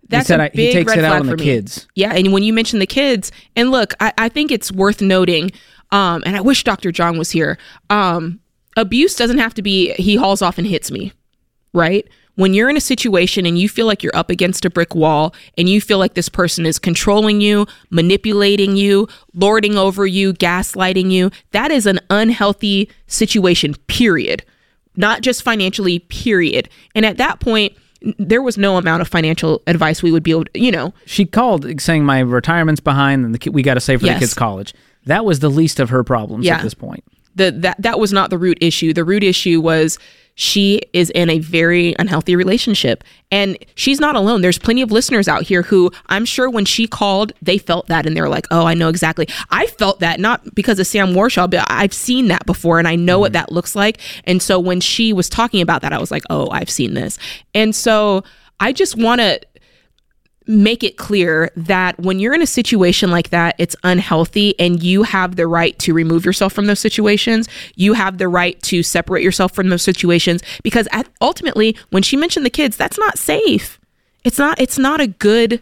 That's 0.09 0.29
said 0.29 0.41
a 0.41 0.45
I- 0.45 0.49
he 0.51 0.57
big 0.57 0.73
takes 0.75 0.89
red 0.89 0.99
it 0.99 1.05
out 1.05 1.09
flag 1.11 1.21
on 1.21 1.27
the 1.27 1.33
for 1.33 1.39
me. 1.39 1.45
kids. 1.45 1.87
Yeah, 1.95 2.13
and 2.13 2.33
when 2.33 2.43
you 2.43 2.53
mention 2.53 2.79
the 2.81 2.87
kids, 2.87 3.33
and 3.57 3.71
look, 3.71 3.95
I, 4.01 4.13
I 4.19 4.29
think 4.29 4.51
it's 4.51 4.71
worth 4.71 5.01
noting, 5.01 5.53
um, 5.91 6.23
and 6.27 6.37
I 6.37 6.41
wish 6.43 6.65
Dr. 6.65 6.93
John 6.93 7.17
was 7.17 7.31
here. 7.31 7.57
Um, 7.89 8.41
abuse 8.77 9.15
doesn't 9.17 9.39
have 9.39 9.55
to 9.55 9.63
be 9.63 9.93
he 9.95 10.17
hauls 10.17 10.43
off 10.43 10.59
and 10.59 10.67
hits 10.67 10.91
me, 10.91 11.13
right? 11.73 12.07
When 12.35 12.55
you're 12.55 12.71
in 12.71 12.77
a 12.79 12.81
situation 12.81 13.45
and 13.45 13.59
you 13.59 13.69
feel 13.69 13.87
like 13.87 14.03
you're 14.03 14.17
up 14.17 14.31
against 14.31 14.65
a 14.65 14.71
brick 14.71 14.95
wall 14.95 15.35
and 15.59 15.69
you 15.69 15.81
feel 15.81 15.99
like 15.99 16.15
this 16.15 16.31
person 16.31 16.65
is 16.65 16.79
controlling 16.79 17.41
you, 17.43 17.67
manipulating 17.91 18.77
you, 18.77 19.07
lording 19.35 19.77
over 19.77 20.07
you, 20.07 20.33
gaslighting 20.33 21.11
you, 21.11 21.31
that 21.51 21.71
is 21.71 21.87
an 21.87 22.01
unhealthy 22.11 22.89
situation, 23.07 23.75
period. 23.87 24.45
Not 24.97 25.23
just 25.23 25.43
financially, 25.43 25.99
period. 26.01 26.69
And 26.95 27.05
at 27.07 27.17
that 27.19 27.41
point, 27.41 27.75
there 28.19 28.43
was 28.43 28.59
no 28.59 28.77
amount 28.79 29.01
of 29.03 29.09
financial 29.09 29.63
advice 29.67 30.03
we 30.03 30.11
would 30.11 30.23
be 30.23 30.33
able 30.33 30.45
to, 30.47 30.59
you 30.59 30.71
know, 30.73 30.93
She 31.07 31.25
called 31.25 31.81
saying 31.81 32.05
my 32.05 32.21
retirement's 32.21 32.81
behind 32.81 33.25
and 33.25 33.35
the, 33.35 33.39
ki- 33.39 33.51
we 33.51 33.63
got 33.63 33.75
to 33.75 33.81
save 33.81 34.01
for 34.01 34.07
Yes. 34.07 34.17
the 34.17 34.21
kids' 34.21 34.35
college. 34.35 34.75
That 35.07 35.25
was 35.25 35.41
the 35.41 35.49
least 35.51 35.79
of 35.81 35.91
her 35.91 36.03
problems 36.03 36.45
Yeah. 36.47 36.57
at 36.57 36.63
this 36.63 36.75
point. 36.75 37.05
the 37.35 37.51
that 37.51 37.81
that 37.81 37.99
was 37.99 38.13
not 38.13 38.29
the 38.31 38.37
root 38.37 38.59
issue. 38.61 38.93
The 38.93 39.05
root 39.05 39.23
issue 39.25 39.61
was 39.61 39.99
she 40.35 40.81
is 40.93 41.11
in 41.11 41.29
a 41.31 41.39
very 41.39 41.95
unhealthy 41.99 42.35
relationship 42.35 43.05
and 43.31 43.57
she's 43.75 44.01
not 44.01 44.17
alone. 44.17 44.41
There's 44.41 44.59
plenty 44.59 44.83
of 44.83 44.91
listeners 44.91 45.29
out 45.29 45.43
here 45.43 45.63
who 45.63 45.91
I'm 46.07 46.25
sure 46.25 46.49
when 46.49 46.65
she 46.65 46.87
called, 46.87 47.33
they 47.43 47.59
felt 47.59 47.87
that 47.89 48.07
and 48.07 48.17
they're 48.17 48.29
like, 48.29 48.47
"Oh, 48.51 48.67
I 48.67 48.75
know 48.75 48.89
exactly." 48.89 49.29
I 49.51 49.67
felt 49.67 50.01
that 50.01 50.21
not 50.21 50.55
because 50.55 50.79
of 50.79 50.87
Sam 50.87 51.13
Warshaw, 51.15 51.51
but 51.51 51.65
I've 51.69 51.95
seen 51.95 52.29
that 52.29 52.47
before 52.47 52.79
and 52.79 52.89
I 52.89 52.97
know 52.97 53.19
what 53.19 53.29
mm-hmm. 53.29 53.41
that 53.41 53.53
looks 53.53 53.75
like. 53.75 53.99
And 54.25 54.43
so 54.43 54.59
when 54.59 54.81
she 54.81 55.13
was 55.13 55.29
talking 55.29 55.61
about 55.61 55.83
that, 55.83 55.93
I 55.93 55.99
was 55.99 56.11
like, 56.11 56.25
"Oh, 56.31 56.49
I've 56.51 56.71
seen 56.71 56.95
this." 56.95 57.19
And 57.55 57.75
so 57.75 58.25
I 58.61 58.73
just 58.73 58.97
want 58.97 59.21
to 59.21 59.41
make 60.47 60.83
it 60.83 60.97
clear 60.97 61.51
that 61.57 61.99
when 61.99 62.19
you're 62.19 62.35
in 62.35 62.43
a 62.43 62.47
situation 62.47 63.11
like 63.11 63.31
that, 63.31 63.55
it's 63.59 63.77
unhealthy 63.85 64.59
and 64.59 64.83
you 64.83 65.03
have 65.03 65.37
the 65.37 65.47
right 65.47 65.79
to 65.81 65.95
remove 65.95 66.25
yourself 66.25 66.53
from 66.53 66.67
those 66.67 66.81
situations. 66.81 67.49
You 67.77 67.93
have 67.95 68.19
the 68.19 68.29
right 68.29 68.61
to 68.63 68.83
separate 68.83 69.23
yourself 69.23 69.53
from 69.53 69.69
those 69.69 69.83
situations 69.83 70.43
because 70.63 70.89
ultimately, 71.21 71.77
when 71.91 72.03
she 72.03 72.17
mentioned 72.17 72.47
the 72.47 72.51
kids, 72.51 72.77
that's 72.77 72.99
not 72.99 73.19
safe. 73.19 73.79
It's 74.25 74.39
not, 74.39 74.61
it's 74.61 74.79
not 74.79 75.01
a 75.01 75.07
good, 75.07 75.61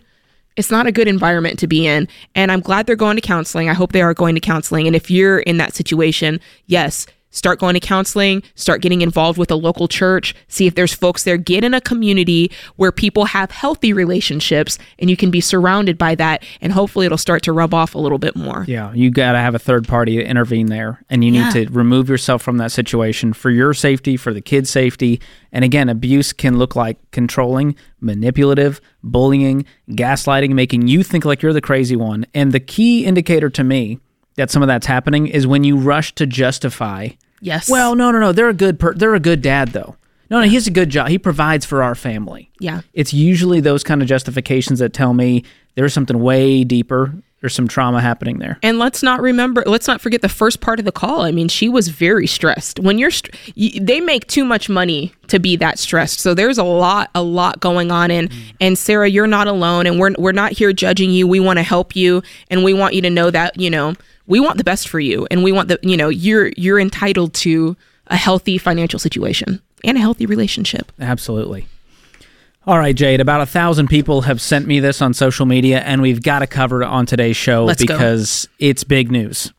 it's 0.57 0.71
not 0.71 0.87
a 0.87 0.93
good 0.93 1.09
environment 1.09 1.59
to 1.61 1.67
be 1.67 1.87
in. 1.87 2.09
And 2.35 2.53
I'm 2.53 2.61
glad 2.61 2.87
they're 2.87 2.97
going 2.97 3.17
to 3.17 3.23
counseling. 3.23 3.69
I 3.69 3.75
hope 3.75 3.93
they 3.93 4.03
are 4.03 4.15
going 4.15 4.35
to 4.35 4.41
counseling. 4.41 4.87
And 4.87 4.95
if 4.95 5.11
you're 5.11 5.41
in 5.41 5.57
that 5.59 5.75
situation, 5.75 6.41
yes, 6.67 7.07
start 7.31 7.59
going 7.61 7.75
to 7.75 7.81
counseling, 7.81 8.43
start 8.55 8.83
getting 8.83 9.01
involved 9.03 9.39
with 9.39 9.51
a 9.51 9.55
local 9.57 9.89
church, 9.89 10.35
see 10.49 10.67
if 10.67 10.75
there's 10.75 10.93
folks 10.93 11.25
there, 11.25 11.37
get 11.37 11.65
in 11.65 11.75
a 11.75 11.81
community 11.81 12.51
where 12.77 12.93
people 12.93 13.27
have 13.27 13.51
healthy 13.51 13.93
relationships 13.93 14.79
and 14.99 15.09
you 15.09 15.17
can 15.17 15.31
be 15.31 15.41
surrounded 15.41 15.97
by 15.97 16.15
that 16.15 16.43
and 16.61 16.73
hopefully 16.73 17.07
it'll 17.07 17.19
start 17.19 17.43
to 17.43 17.53
rub 17.53 17.73
off 17.75 17.95
a 17.95 17.99
little 17.99 18.19
bit 18.19 18.37
more. 18.37 18.65
Yeah, 18.69 18.93
you 18.93 19.11
got 19.11 19.33
to 19.33 19.39
have 19.39 19.55
a 19.55 19.59
third 19.59 19.87
party 19.89 20.17
to 20.17 20.25
intervene 20.25 20.67
there, 20.67 21.05
and 21.09 21.25
you 21.25 21.31
need 21.31 21.39
Yeah. 21.41 21.51
to 21.65 21.67
remove 21.71 22.09
yourself 22.09 22.43
from 22.43 22.59
that 22.59 22.73
situation 22.73 23.33
for 23.33 23.51
your 23.51 23.75
safety, 23.75 24.17
for 24.17 24.33
the 24.35 24.41
kids' 24.41 24.71
safety. 24.71 25.21
And 25.53 25.65
again, 25.65 25.89
abuse 25.89 26.33
can 26.33 26.59
look 26.59 26.77
like 26.77 26.99
controlling, 27.11 27.75
manipulative, 28.01 28.81
bullying, 29.03 29.65
gaslighting, 29.91 30.51
making 30.51 30.89
you 30.89 31.03
think 31.03 31.25
like 31.25 31.43
you're 31.43 31.53
the 31.53 31.61
crazy 31.61 31.97
one. 31.97 32.27
And 32.35 32.53
the 32.53 32.61
key 32.61 33.05
indicator 33.05 33.49
to 33.51 33.65
me 33.65 33.99
that 34.41 34.51
some 34.51 34.63
of 34.63 34.67
that's 34.69 34.87
happening 34.87 35.27
is 35.29 35.47
when 35.47 35.63
you 35.65 35.77
rush 35.77 36.15
to 36.17 36.27
justify. 36.27 37.11
Yes. 37.41 37.71
Well, 37.71 37.95
no, 37.95 38.11
no, 38.11 38.19
no, 38.19 38.33
they're 38.33 38.49
a 38.49 38.55
good 38.55 38.79
per- 38.81 38.95
they're 38.95 39.15
a 39.15 39.21
good 39.21 39.43
dad 39.43 39.69
though. 39.69 39.97
No, 40.31 40.41
no, 40.41 40.47
he's 40.49 40.67
a 40.67 40.71
good 40.71 40.91
job. 40.91 41.09
He 41.09 41.19
provides 41.19 41.65
for 41.67 41.83
our 41.83 41.95
family. 41.95 42.51
yeah. 42.61 42.83
It's 42.93 43.13
usually 43.13 43.61
those 43.61 43.83
kind 43.83 44.01
of 44.03 44.09
justifications 44.09 44.79
that 44.79 44.93
tell 44.93 45.13
me 45.13 45.45
there's 45.75 45.93
something 45.93 46.19
way 46.21 46.63
deeper. 46.65 47.15
There's 47.41 47.55
some 47.55 47.69
trauma 47.69 48.03
happening 48.03 48.39
there. 48.39 48.59
And 48.63 48.79
let's 48.79 49.03
not 49.03 49.21
remember, 49.23 49.63
let's 49.67 49.87
not 49.87 50.01
forget 50.01 50.21
the 50.21 50.29
first 50.29 50.61
part 50.61 50.79
of 50.79 50.85
the 50.85 50.93
call. 50.93 51.23
I 51.23 51.33
mean, 51.33 51.49
she 51.49 51.71
was 51.71 51.89
very 51.89 52.27
stressed. 52.27 52.79
When 52.79 52.99
you're, 52.99 53.11
str- 53.11 53.31
y- 53.57 53.79
they 53.81 54.01
make 54.01 54.27
too 54.27 54.45
much 54.45 54.69
money 54.69 55.15
to 55.29 55.39
be 55.39 55.57
that 55.57 55.79
stressed. 55.79 56.21
So 56.21 56.35
there's 56.35 56.59
a 56.59 56.65
lot, 56.65 57.11
a 57.15 57.23
lot 57.23 57.61
going 57.61 57.91
on. 57.91 58.11
And 58.11 58.31
mm. 58.31 58.53
and 58.61 58.77
Sarah, 58.77 59.09
you're 59.09 59.27
not 59.27 59.47
alone, 59.47 59.87
and 59.87 59.99
we're 59.99 60.13
we're 60.19 60.33
not 60.33 60.53
here 60.53 60.73
judging 60.73 61.11
you. 61.11 61.27
We 61.27 61.41
want 61.41 61.59
to 61.59 61.63
help 61.63 61.97
you, 61.97 62.23
and 62.51 62.63
we 62.63 62.75
want 62.75 62.95
you 62.95 63.03
to 63.03 63.11
know 63.11 63.31
that 63.31 63.59
you 63.59 63.71
know 63.71 63.95
we 64.27 64.41
want 64.41 64.59
the 64.59 64.65
best 64.65 64.89
for 64.89 65.01
you, 65.01 65.27
and 65.31 65.43
we 65.43 65.53
want 65.53 65.69
the 65.69 65.79
you 65.83 65.97
know 65.97 66.09
you're 66.09 66.49
you're 66.57 66.81
entitled 66.81 67.33
to 67.35 67.77
a 68.09 68.17
healthy 68.17 68.59
financial 68.59 68.99
situation 68.99 69.63
and 69.85 69.97
a 69.97 70.01
healthy 70.01 70.27
relationship. 70.27 70.93
Absolutely. 71.01 71.69
All 72.67 72.79
right, 72.79 72.95
Jade. 72.95 73.21
About 73.21 73.41
a 73.41 73.47
thousand 73.47 73.89
people 73.89 74.23
have 74.23 74.41
sent 74.41 74.67
me 74.67 74.81
this 74.81 75.01
on 75.01 75.15
social 75.15 75.47
media, 75.47 75.81
and 75.81 76.03
we've 76.03 76.23
got 76.23 76.41
to 76.41 76.47
cover 76.47 76.83
it 76.83 76.87
on 76.87 77.07
today's 77.07 77.37
show 77.37 77.65
Let's 77.65 77.83
go. 77.83 77.95
because 77.95 78.49
it's 78.59 78.85
big 78.85 79.11
news, 79.11 79.51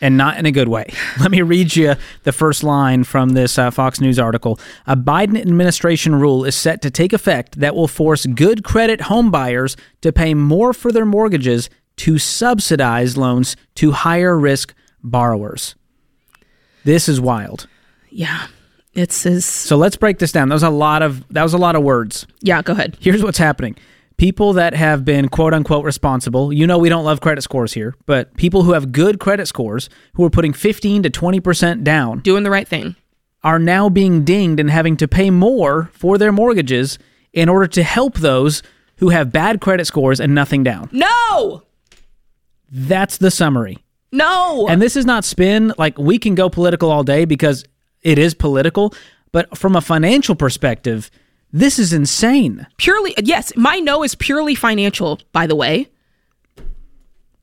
and 0.00 0.16
not 0.16 0.38
in 0.38 0.46
a 0.46 0.50
good 0.50 0.68
way. 0.68 0.86
Let 1.20 1.30
me 1.30 1.42
read 1.42 1.76
you 1.76 1.96
the 2.22 2.32
first 2.32 2.64
line 2.64 3.04
from 3.04 3.30
this 3.30 3.58
uh, 3.58 3.70
Fox 3.70 4.00
News 4.00 4.18
article. 4.18 4.58
A 4.86 4.96
Biden 4.96 5.38
administration 5.38 6.14
rule 6.14 6.46
is 6.46 6.56
set 6.56 6.80
to 6.80 6.90
take 6.90 7.12
effect 7.12 7.60
that 7.60 7.74
will 7.76 7.88
force 7.88 8.24
good 8.24 8.64
credit 8.64 9.02
home 9.02 9.30
buyers 9.30 9.76
to 10.00 10.10
pay 10.10 10.32
more 10.32 10.72
for 10.72 10.90
their 10.90 11.06
mortgages 11.06 11.68
to 11.96 12.18
subsidize 12.18 13.18
loans 13.18 13.54
to 13.74 13.92
higher 13.92 14.38
risk 14.38 14.74
borrowers. 15.02 15.74
This 16.84 17.06
is 17.06 17.20
wild. 17.20 17.66
Yeah, 18.10 18.46
it's 18.96 19.26
is 19.26 19.44
So 19.44 19.76
let's 19.76 19.96
break 19.96 20.18
this 20.18 20.32
down. 20.32 20.48
That 20.48 20.54
was 20.54 20.62
a 20.62 20.70
lot 20.70 21.02
of 21.02 21.26
that 21.28 21.42
was 21.42 21.54
a 21.54 21.58
lot 21.58 21.76
of 21.76 21.82
words. 21.82 22.26
yeah. 22.42 22.62
Go 22.62 22.72
ahead. 22.72 22.96
Here's 23.00 23.22
what's 23.22 23.38
happening. 23.38 23.76
People 24.16 24.54
that 24.54 24.72
have 24.74 25.04
been 25.04 25.28
quote 25.28 25.52
unquote 25.52 25.84
responsible, 25.84 26.50
you 26.52 26.66
know 26.66 26.78
we 26.78 26.88
don't 26.88 27.04
love 27.04 27.20
credit 27.20 27.42
scores 27.42 27.74
here, 27.74 27.94
but 28.06 28.34
people 28.36 28.62
who 28.62 28.72
have 28.72 28.90
good 28.90 29.20
credit 29.20 29.46
scores 29.46 29.90
who 30.14 30.24
are 30.24 30.30
putting 30.30 30.54
15 30.54 31.02
to 31.02 31.10
20% 31.10 31.84
down 31.84 32.20
Doing 32.20 32.42
the 32.42 32.50
right 32.50 32.66
thing. 32.66 32.96
are 33.44 33.58
now 33.58 33.90
being 33.90 34.24
dinged 34.24 34.58
and 34.58 34.70
having 34.70 34.96
to 34.96 35.06
pay 35.06 35.28
more 35.30 35.90
for 35.92 36.16
their 36.16 36.32
mortgages 36.32 36.98
in 37.34 37.50
order 37.50 37.66
to 37.66 37.82
help 37.82 38.14
those 38.16 38.62
who 39.00 39.10
have 39.10 39.30
bad 39.30 39.60
credit 39.60 39.86
scores 39.86 40.18
and 40.18 40.34
nothing 40.34 40.64
down. 40.64 40.88
No, 40.92 41.62
That's 42.70 43.18
the 43.18 43.30
summary. 43.30 43.78
no. 44.12 44.66
And 44.68 44.80
this 44.80 44.96
is 44.96 45.04
not 45.04 45.24
spin. 45.26 45.74
Like 45.76 45.98
we 45.98 46.18
can 46.18 46.34
go 46.34 46.48
political 46.48 46.90
all 46.90 47.04
day 47.04 47.26
because 47.26 47.64
it 48.06 48.18
is 48.18 48.34
political, 48.34 48.94
but 49.32 49.58
from 49.58 49.74
a 49.74 49.80
financial 49.80 50.36
perspective, 50.36 51.10
this 51.52 51.78
is 51.78 51.92
insane. 51.92 52.66
purely 52.76 53.14
yes 53.18 53.52
my 53.56 53.78
no 53.80 54.02
is 54.02 54.14
purely 54.14 54.54
financial 54.54 55.20
by 55.32 55.46
the 55.46 55.56
way 55.56 55.88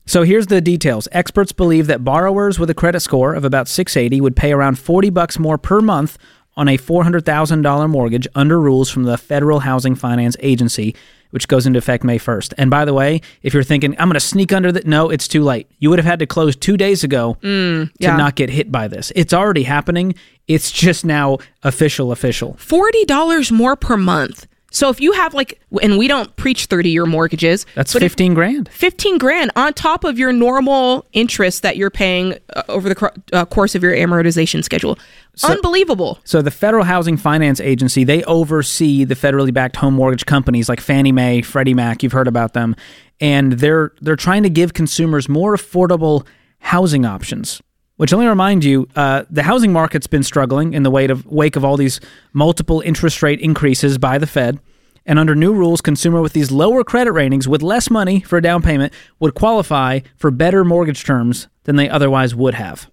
So 0.06 0.22
here's 0.22 0.48
the 0.48 0.60
details. 0.60 1.08
Experts 1.12 1.52
believe 1.52 1.86
that 1.86 2.04
borrowers 2.04 2.58
with 2.58 2.70
a 2.70 2.74
credit 2.74 3.00
score 3.00 3.34
of 3.34 3.44
about 3.44 3.68
680 3.68 4.20
would 4.20 4.36
pay 4.36 4.52
around 4.52 4.78
40 4.78 5.10
bucks 5.10 5.38
more 5.38 5.56
per 5.56 5.80
month 5.80 6.18
on 6.56 6.68
a 6.68 6.76
$400,000 6.76 7.90
mortgage 7.90 8.28
under 8.34 8.60
rules 8.60 8.90
from 8.90 9.04
the 9.04 9.16
Federal 9.16 9.60
Housing 9.60 9.94
Finance 9.94 10.36
Agency, 10.40 10.94
which 11.34 11.48
goes 11.48 11.66
into 11.66 11.78
effect 11.78 12.04
May 12.04 12.16
1st. 12.16 12.54
And 12.56 12.70
by 12.70 12.84
the 12.84 12.94
way, 12.94 13.20
if 13.42 13.52
you're 13.52 13.64
thinking 13.64 13.96
I'm 13.98 14.06
going 14.06 14.14
to 14.14 14.20
sneak 14.20 14.52
under 14.52 14.70
the 14.70 14.82
no, 14.84 15.10
it's 15.10 15.26
too 15.26 15.42
late. 15.42 15.68
You 15.80 15.90
would 15.90 15.98
have 15.98 16.06
had 16.06 16.20
to 16.20 16.26
close 16.26 16.54
2 16.54 16.76
days 16.76 17.02
ago 17.02 17.36
mm, 17.42 17.92
to 17.92 17.92
yeah. 17.98 18.16
not 18.16 18.36
get 18.36 18.50
hit 18.50 18.70
by 18.70 18.86
this. 18.86 19.10
It's 19.16 19.34
already 19.34 19.64
happening. 19.64 20.14
It's 20.46 20.70
just 20.70 21.04
now 21.04 21.38
official 21.64 22.12
official. 22.12 22.54
$40 22.54 23.50
more 23.50 23.74
per 23.74 23.96
month 23.96 24.46
so 24.74 24.88
if 24.90 25.00
you 25.00 25.12
have 25.12 25.32
like 25.34 25.60
and 25.82 25.96
we 25.96 26.08
don't 26.08 26.34
preach 26.36 26.66
30 26.66 26.90
year 26.90 27.06
mortgages 27.06 27.64
That's 27.74 27.92
but 27.92 28.02
if- 28.02 28.12
15 28.12 28.34
grand. 28.34 28.68
15 28.68 29.18
grand 29.18 29.50
on 29.56 29.72
top 29.72 30.04
of 30.04 30.18
your 30.18 30.32
normal 30.32 31.06
interest 31.12 31.62
that 31.62 31.76
you're 31.76 31.90
paying 31.90 32.34
uh, 32.54 32.62
over 32.68 32.88
the 32.88 32.94
cr- 32.94 33.06
uh, 33.32 33.44
course 33.44 33.74
of 33.74 33.82
your 33.82 33.94
amortization 33.94 34.62
schedule 34.64 34.98
unbelievable 35.42 36.18
So 36.24 36.42
the 36.42 36.50
Federal 36.50 36.84
Housing 36.84 37.16
Finance 37.16 37.60
Agency, 37.60 38.04
they 38.04 38.22
oversee 38.24 39.04
the 39.04 39.14
federally 39.16 39.52
backed 39.52 39.76
home 39.76 39.94
mortgage 39.94 40.26
companies 40.26 40.68
like 40.68 40.80
Fannie 40.80 41.12
Mae, 41.12 41.42
Freddie 41.42 41.74
Mac, 41.74 42.02
you've 42.02 42.12
heard 42.12 42.28
about 42.28 42.52
them, 42.52 42.76
and 43.20 43.54
they're 43.54 43.92
they're 44.00 44.16
trying 44.16 44.42
to 44.44 44.50
give 44.50 44.74
consumers 44.74 45.28
more 45.28 45.56
affordable 45.56 46.24
housing 46.60 47.04
options. 47.04 47.60
Which 47.96 48.12
let 48.12 48.20
me 48.20 48.26
remind 48.26 48.64
you, 48.64 48.88
uh, 48.96 49.24
the 49.30 49.44
housing 49.44 49.72
market's 49.72 50.08
been 50.08 50.24
struggling 50.24 50.74
in 50.74 50.82
the 50.82 50.90
wake 50.90 51.10
of 51.10 51.26
wake 51.26 51.54
of 51.54 51.64
all 51.64 51.76
these 51.76 52.00
multiple 52.32 52.80
interest 52.80 53.22
rate 53.22 53.40
increases 53.40 53.98
by 53.98 54.18
the 54.18 54.26
Fed, 54.26 54.58
And 55.06 55.18
under 55.18 55.34
new 55.34 55.52
rules, 55.52 55.80
consumer 55.80 56.20
with 56.22 56.32
these 56.32 56.50
lower 56.50 56.82
credit 56.82 57.12
ratings 57.12 57.46
with 57.46 57.62
less 57.62 57.90
money 57.90 58.20
for 58.20 58.38
a 58.38 58.42
down 58.42 58.62
payment 58.62 58.92
would 59.20 59.34
qualify 59.34 60.00
for 60.16 60.30
better 60.30 60.64
mortgage 60.64 61.04
terms 61.04 61.48
than 61.64 61.76
they 61.76 61.88
otherwise 61.88 62.34
would 62.34 62.54
have. 62.54 62.90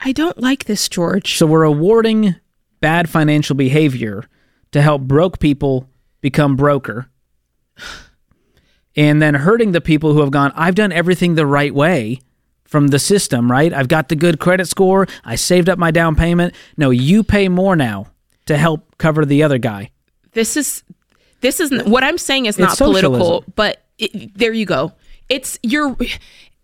I 0.00 0.12
don't 0.12 0.38
like 0.38 0.64
this, 0.64 0.88
George. 0.88 1.36
So 1.36 1.46
we're 1.46 1.64
awarding 1.64 2.36
bad 2.80 3.08
financial 3.08 3.56
behavior 3.56 4.24
to 4.72 4.82
help 4.82 5.02
broke 5.02 5.38
people 5.38 5.88
become 6.20 6.54
broker. 6.54 7.08
And 8.94 9.22
then 9.22 9.34
hurting 9.34 9.72
the 9.72 9.80
people 9.80 10.12
who 10.12 10.20
have 10.20 10.30
gone, 10.30 10.52
I've 10.54 10.74
done 10.74 10.92
everything 10.92 11.34
the 11.34 11.46
right 11.46 11.74
way 11.74 12.20
from 12.68 12.88
the 12.88 12.98
system, 12.98 13.50
right? 13.50 13.72
I've 13.72 13.88
got 13.88 14.08
the 14.08 14.16
good 14.16 14.38
credit 14.38 14.68
score. 14.68 15.08
I 15.24 15.34
saved 15.34 15.68
up 15.68 15.78
my 15.78 15.90
down 15.90 16.14
payment. 16.14 16.54
No, 16.76 16.90
you 16.90 17.24
pay 17.24 17.48
more 17.48 17.74
now 17.74 18.06
to 18.46 18.56
help 18.56 18.96
cover 18.98 19.24
the 19.24 19.42
other 19.42 19.58
guy. 19.58 19.90
This 20.32 20.56
is 20.56 20.84
this 21.40 21.60
is 21.60 21.72
what 21.84 22.04
I'm 22.04 22.18
saying 22.18 22.46
is 22.46 22.58
not 22.58 22.76
political, 22.78 23.44
but 23.56 23.82
it, 23.98 24.36
there 24.36 24.52
you 24.52 24.66
go. 24.66 24.92
It's 25.28 25.58
you're 25.62 25.96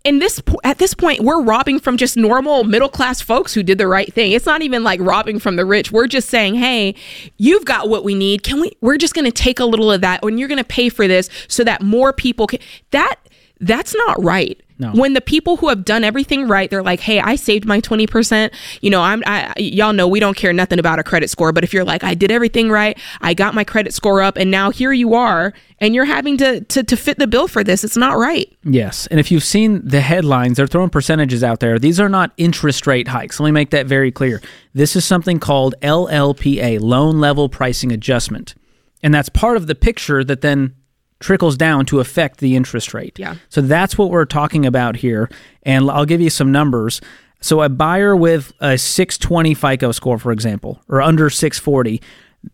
in 0.04 0.18
this 0.18 0.42
at 0.64 0.76
this 0.76 0.92
point 0.92 1.22
we're 1.22 1.40
robbing 1.40 1.80
from 1.80 1.96
just 1.96 2.16
normal 2.16 2.62
middle 2.62 2.90
class 2.90 3.22
folks 3.22 3.54
who 3.54 3.62
did 3.62 3.78
the 3.78 3.88
right 3.88 4.12
thing. 4.12 4.32
It's 4.32 4.44
not 4.44 4.60
even 4.60 4.84
like 4.84 5.00
robbing 5.00 5.38
from 5.38 5.56
the 5.56 5.64
rich. 5.64 5.90
We're 5.90 6.06
just 6.06 6.28
saying, 6.28 6.56
"Hey, 6.56 6.94
you've 7.38 7.64
got 7.64 7.88
what 7.88 8.04
we 8.04 8.14
need. 8.14 8.42
Can 8.42 8.60
we 8.60 8.72
we're 8.82 8.98
just 8.98 9.14
going 9.14 9.24
to 9.24 9.32
take 9.32 9.60
a 9.60 9.64
little 9.64 9.90
of 9.90 10.02
that 10.02 10.22
and 10.22 10.38
you're 10.38 10.48
going 10.48 10.58
to 10.58 10.64
pay 10.64 10.90
for 10.90 11.08
this 11.08 11.30
so 11.48 11.64
that 11.64 11.80
more 11.82 12.12
people 12.12 12.46
can 12.46 12.60
That 12.90 13.16
that's 13.60 13.94
not 13.94 14.22
right. 14.22 14.60
No. 14.76 14.90
When 14.90 15.14
the 15.14 15.20
people 15.20 15.56
who 15.56 15.68
have 15.68 15.84
done 15.84 16.02
everything 16.02 16.48
right, 16.48 16.68
they're 16.68 16.82
like, 16.82 16.98
"Hey, 16.98 17.20
I 17.20 17.36
saved 17.36 17.64
my 17.64 17.80
20%. 17.80 18.52
You 18.80 18.90
know, 18.90 19.00
I'm 19.00 19.22
I 19.24 19.52
y'all 19.56 19.92
know 19.92 20.08
we 20.08 20.18
don't 20.18 20.36
care 20.36 20.52
nothing 20.52 20.80
about 20.80 20.98
a 20.98 21.04
credit 21.04 21.30
score, 21.30 21.52
but 21.52 21.62
if 21.62 21.72
you're 21.72 21.84
like, 21.84 22.02
"I 22.02 22.14
did 22.14 22.32
everything 22.32 22.70
right. 22.70 22.98
I 23.20 23.34
got 23.34 23.54
my 23.54 23.62
credit 23.62 23.94
score 23.94 24.20
up 24.20 24.36
and 24.36 24.50
now 24.50 24.70
here 24.70 24.92
you 24.92 25.14
are 25.14 25.52
and 25.78 25.94
you're 25.94 26.06
having 26.06 26.36
to 26.38 26.60
to 26.62 26.82
to 26.82 26.96
fit 26.96 27.18
the 27.18 27.28
bill 27.28 27.46
for 27.46 27.62
this. 27.62 27.84
It's 27.84 27.96
not 27.96 28.18
right." 28.18 28.52
Yes. 28.64 29.06
And 29.06 29.20
if 29.20 29.30
you've 29.30 29.44
seen 29.44 29.80
the 29.86 30.00
headlines, 30.00 30.56
they're 30.56 30.66
throwing 30.66 30.90
percentages 30.90 31.44
out 31.44 31.60
there. 31.60 31.78
These 31.78 32.00
are 32.00 32.08
not 32.08 32.32
interest 32.36 32.84
rate 32.88 33.06
hikes. 33.06 33.38
Let 33.38 33.46
me 33.46 33.52
make 33.52 33.70
that 33.70 33.86
very 33.86 34.10
clear. 34.10 34.42
This 34.72 34.96
is 34.96 35.04
something 35.04 35.38
called 35.38 35.76
LLPA, 35.82 36.80
loan 36.80 37.20
level 37.20 37.48
pricing 37.48 37.92
adjustment. 37.92 38.56
And 39.04 39.14
that's 39.14 39.28
part 39.28 39.56
of 39.56 39.68
the 39.68 39.76
picture 39.76 40.24
that 40.24 40.40
then 40.40 40.74
trickles 41.24 41.56
down 41.56 41.86
to 41.86 42.00
affect 42.00 42.38
the 42.38 42.54
interest 42.54 42.92
rate. 42.92 43.18
Yeah. 43.18 43.36
So 43.48 43.62
that's 43.62 43.96
what 43.96 44.10
we're 44.10 44.26
talking 44.26 44.66
about 44.66 44.96
here. 44.96 45.30
And 45.62 45.90
I'll 45.90 46.04
give 46.04 46.20
you 46.20 46.30
some 46.30 46.52
numbers. 46.52 47.00
So 47.40 47.62
a 47.62 47.68
buyer 47.68 48.14
with 48.14 48.52
a 48.60 48.76
620 48.76 49.54
FICO 49.54 49.92
score, 49.92 50.18
for 50.18 50.32
example, 50.32 50.82
or 50.88 51.00
under 51.00 51.30
640, 51.30 52.00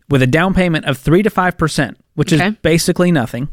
with 0.09 0.21
a 0.21 0.27
down 0.27 0.53
payment 0.53 0.85
of 0.85 0.97
3 0.97 1.21
to 1.23 1.29
5%, 1.29 1.95
which 2.15 2.31
Okay. 2.31 2.47
is 2.47 2.55
basically 2.61 3.11
nothing, 3.11 3.49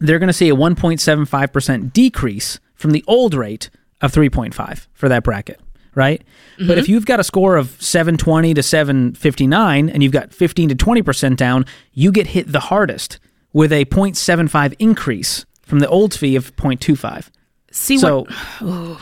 they're 0.00 0.18
going 0.18 0.28
to 0.28 0.34
see 0.34 0.50
a 0.50 0.54
1.75% 0.54 1.92
decrease 1.94 2.60
from 2.74 2.90
the 2.90 3.04
old 3.06 3.32
rate 3.32 3.70
of 4.02 4.12
3.5 4.12 4.86
for 4.92 5.08
that 5.08 5.22
bracket, 5.24 5.58
right? 5.94 6.22
But 6.58 6.76
if 6.76 6.84
mm-hmm. 6.84 6.92
you've 6.92 7.06
got 7.06 7.20
a 7.20 7.24
score 7.24 7.56
of 7.56 7.70
720 7.80 8.52
to 8.52 8.62
759 8.62 9.88
and 9.88 10.02
you've 10.02 10.12
got 10.12 10.34
15 10.34 10.68
to 10.68 10.74
20% 10.74 11.36
down, 11.36 11.64
you 11.94 12.12
get 12.12 12.26
hit 12.28 12.52
the 12.52 12.60
hardest 12.60 13.18
with 13.56 13.72
a 13.72 13.86
0.75 13.86 14.74
increase 14.78 15.46
from 15.62 15.78
the 15.78 15.88
old 15.88 16.12
fee 16.12 16.36
of 16.36 16.54
0.25. 16.56 17.30
See 17.70 17.96
So 17.96 18.26
what 18.60 19.00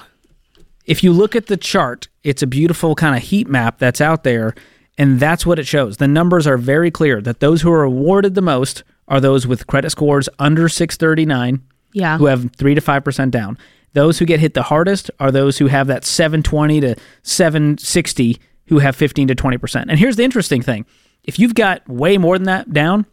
if 0.86 1.02
you 1.02 1.12
look 1.12 1.34
at 1.34 1.46
the 1.46 1.56
chart, 1.56 2.06
it's 2.22 2.40
a 2.40 2.46
beautiful 2.46 2.94
kind 2.94 3.16
of 3.16 3.22
heat 3.24 3.48
map 3.48 3.80
that's 3.80 4.00
out 4.00 4.22
there, 4.22 4.54
and 4.96 5.18
that's 5.18 5.44
what 5.44 5.58
it 5.58 5.66
shows. 5.66 5.96
The 5.96 6.06
numbers 6.06 6.46
are 6.46 6.56
very 6.56 6.92
clear 6.92 7.20
that 7.22 7.40
those 7.40 7.62
who 7.62 7.72
are 7.72 7.82
awarded 7.82 8.36
the 8.36 8.42
most 8.42 8.84
are 9.08 9.20
those 9.20 9.44
with 9.44 9.66
credit 9.66 9.90
scores 9.90 10.28
under 10.38 10.68
639 10.68 11.60
Yeah. 11.92 12.16
who 12.18 12.26
have 12.26 12.48
3 12.56 12.76
to 12.76 12.80
5% 12.80 13.30
down. 13.32 13.58
Those 13.92 14.20
who 14.20 14.24
get 14.24 14.38
hit 14.38 14.54
the 14.54 14.62
hardest 14.62 15.10
are 15.18 15.32
those 15.32 15.58
who 15.58 15.66
have 15.66 15.88
that 15.88 16.04
720 16.04 16.80
to 16.82 16.94
760 17.22 18.38
who 18.68 18.78
have 18.78 18.94
15 18.94 19.26
to 19.28 19.34
20%. 19.34 19.86
And 19.88 19.98
here's 19.98 20.14
the 20.14 20.22
interesting 20.24 20.62
thing. 20.62 20.86
If 21.24 21.40
you've 21.40 21.54
got 21.56 21.88
way 21.88 22.18
more 22.18 22.38
than 22.38 22.46
that 22.46 22.72
down, 22.72 23.06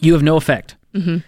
you 0.00 0.12
have 0.14 0.22
no 0.22 0.36
effect. 0.36 0.76
Mm-hmm. 0.94 1.18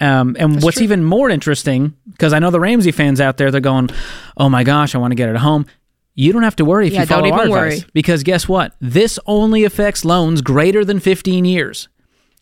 Um, 0.00 0.36
and 0.38 0.62
what's 0.62 0.80
even 0.80 1.04
more 1.04 1.30
interesting, 1.30 1.94
because 2.10 2.32
I 2.32 2.40
know 2.40 2.50
the 2.50 2.58
Ramsey 2.60 2.90
fans 2.90 3.20
out 3.20 3.36
there, 3.36 3.50
they're 3.52 3.60
going, 3.60 3.88
"Oh 4.36 4.48
my 4.48 4.64
gosh, 4.64 4.94
I 4.94 4.98
want 4.98 5.12
to 5.12 5.16
get 5.16 5.28
it 5.28 5.32
at 5.36 5.40
home." 5.42 5.66
You 6.14 6.32
don't 6.32 6.42
have 6.42 6.56
to 6.56 6.64
worry 6.64 6.88
if 6.88 6.92
Yeah, 6.92 7.00
you 7.02 7.06
follow 7.06 7.22
don't 7.22 7.32
our 7.32 7.44
even 7.46 7.56
advice, 7.56 7.80
worry. 7.82 7.90
because 7.94 8.22
guess 8.22 8.46
what? 8.48 8.74
This 8.80 9.18
only 9.26 9.64
affects 9.64 10.04
loans 10.04 10.42
greater 10.42 10.84
than 10.84 11.00
15 11.00 11.44
years. 11.46 11.88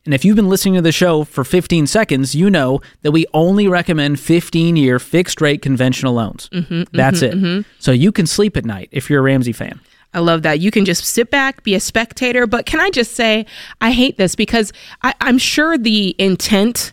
And 0.05 0.13
if 0.15 0.25
you've 0.25 0.35
been 0.35 0.49
listening 0.49 0.75
to 0.75 0.83
the 0.83 0.91
show 0.91 1.23
for 1.25 1.45
15 1.45 1.87
seconds, 1.87 2.35
you 2.35 2.51
know 2.51 2.81
that 3.03 3.13
we 3.13 3.27
only 3.35 3.69
recommend 3.69 4.19
15 4.19 4.75
year 4.77 4.99
fixed 4.99 5.41
rate 5.41 5.61
conventional 5.63 6.15
loans. 6.15 6.49
Mm-hmm, 6.53 6.83
That's 6.97 7.21
it. 7.23 7.65
So 7.79 7.93
you 7.93 8.11
can 8.11 8.27
sleep 8.27 8.57
at 8.57 8.65
night 8.65 8.89
if 8.91 9.09
you're 9.11 9.21
a 9.21 9.23
Ramsey 9.23 9.53
fan. 9.53 9.79
I 10.13 10.19
love 10.21 10.43
that. 10.43 10.61
You 10.61 10.71
can 10.71 10.85
just 10.85 11.05
sit 11.05 11.31
back, 11.31 11.63
be 11.63 11.75
a 11.75 11.81
spectator. 11.81 12.47
But 12.47 12.67
can 12.67 12.81
I 12.81 12.91
just 12.91 13.15
say, 13.15 13.47
I 13.81 13.93
hate 13.93 14.17
this 14.17 14.35
because 14.35 14.73
I, 15.03 15.15
I'm 15.21 15.39
sure 15.39 15.79
the 15.79 16.15
intent 16.19 16.93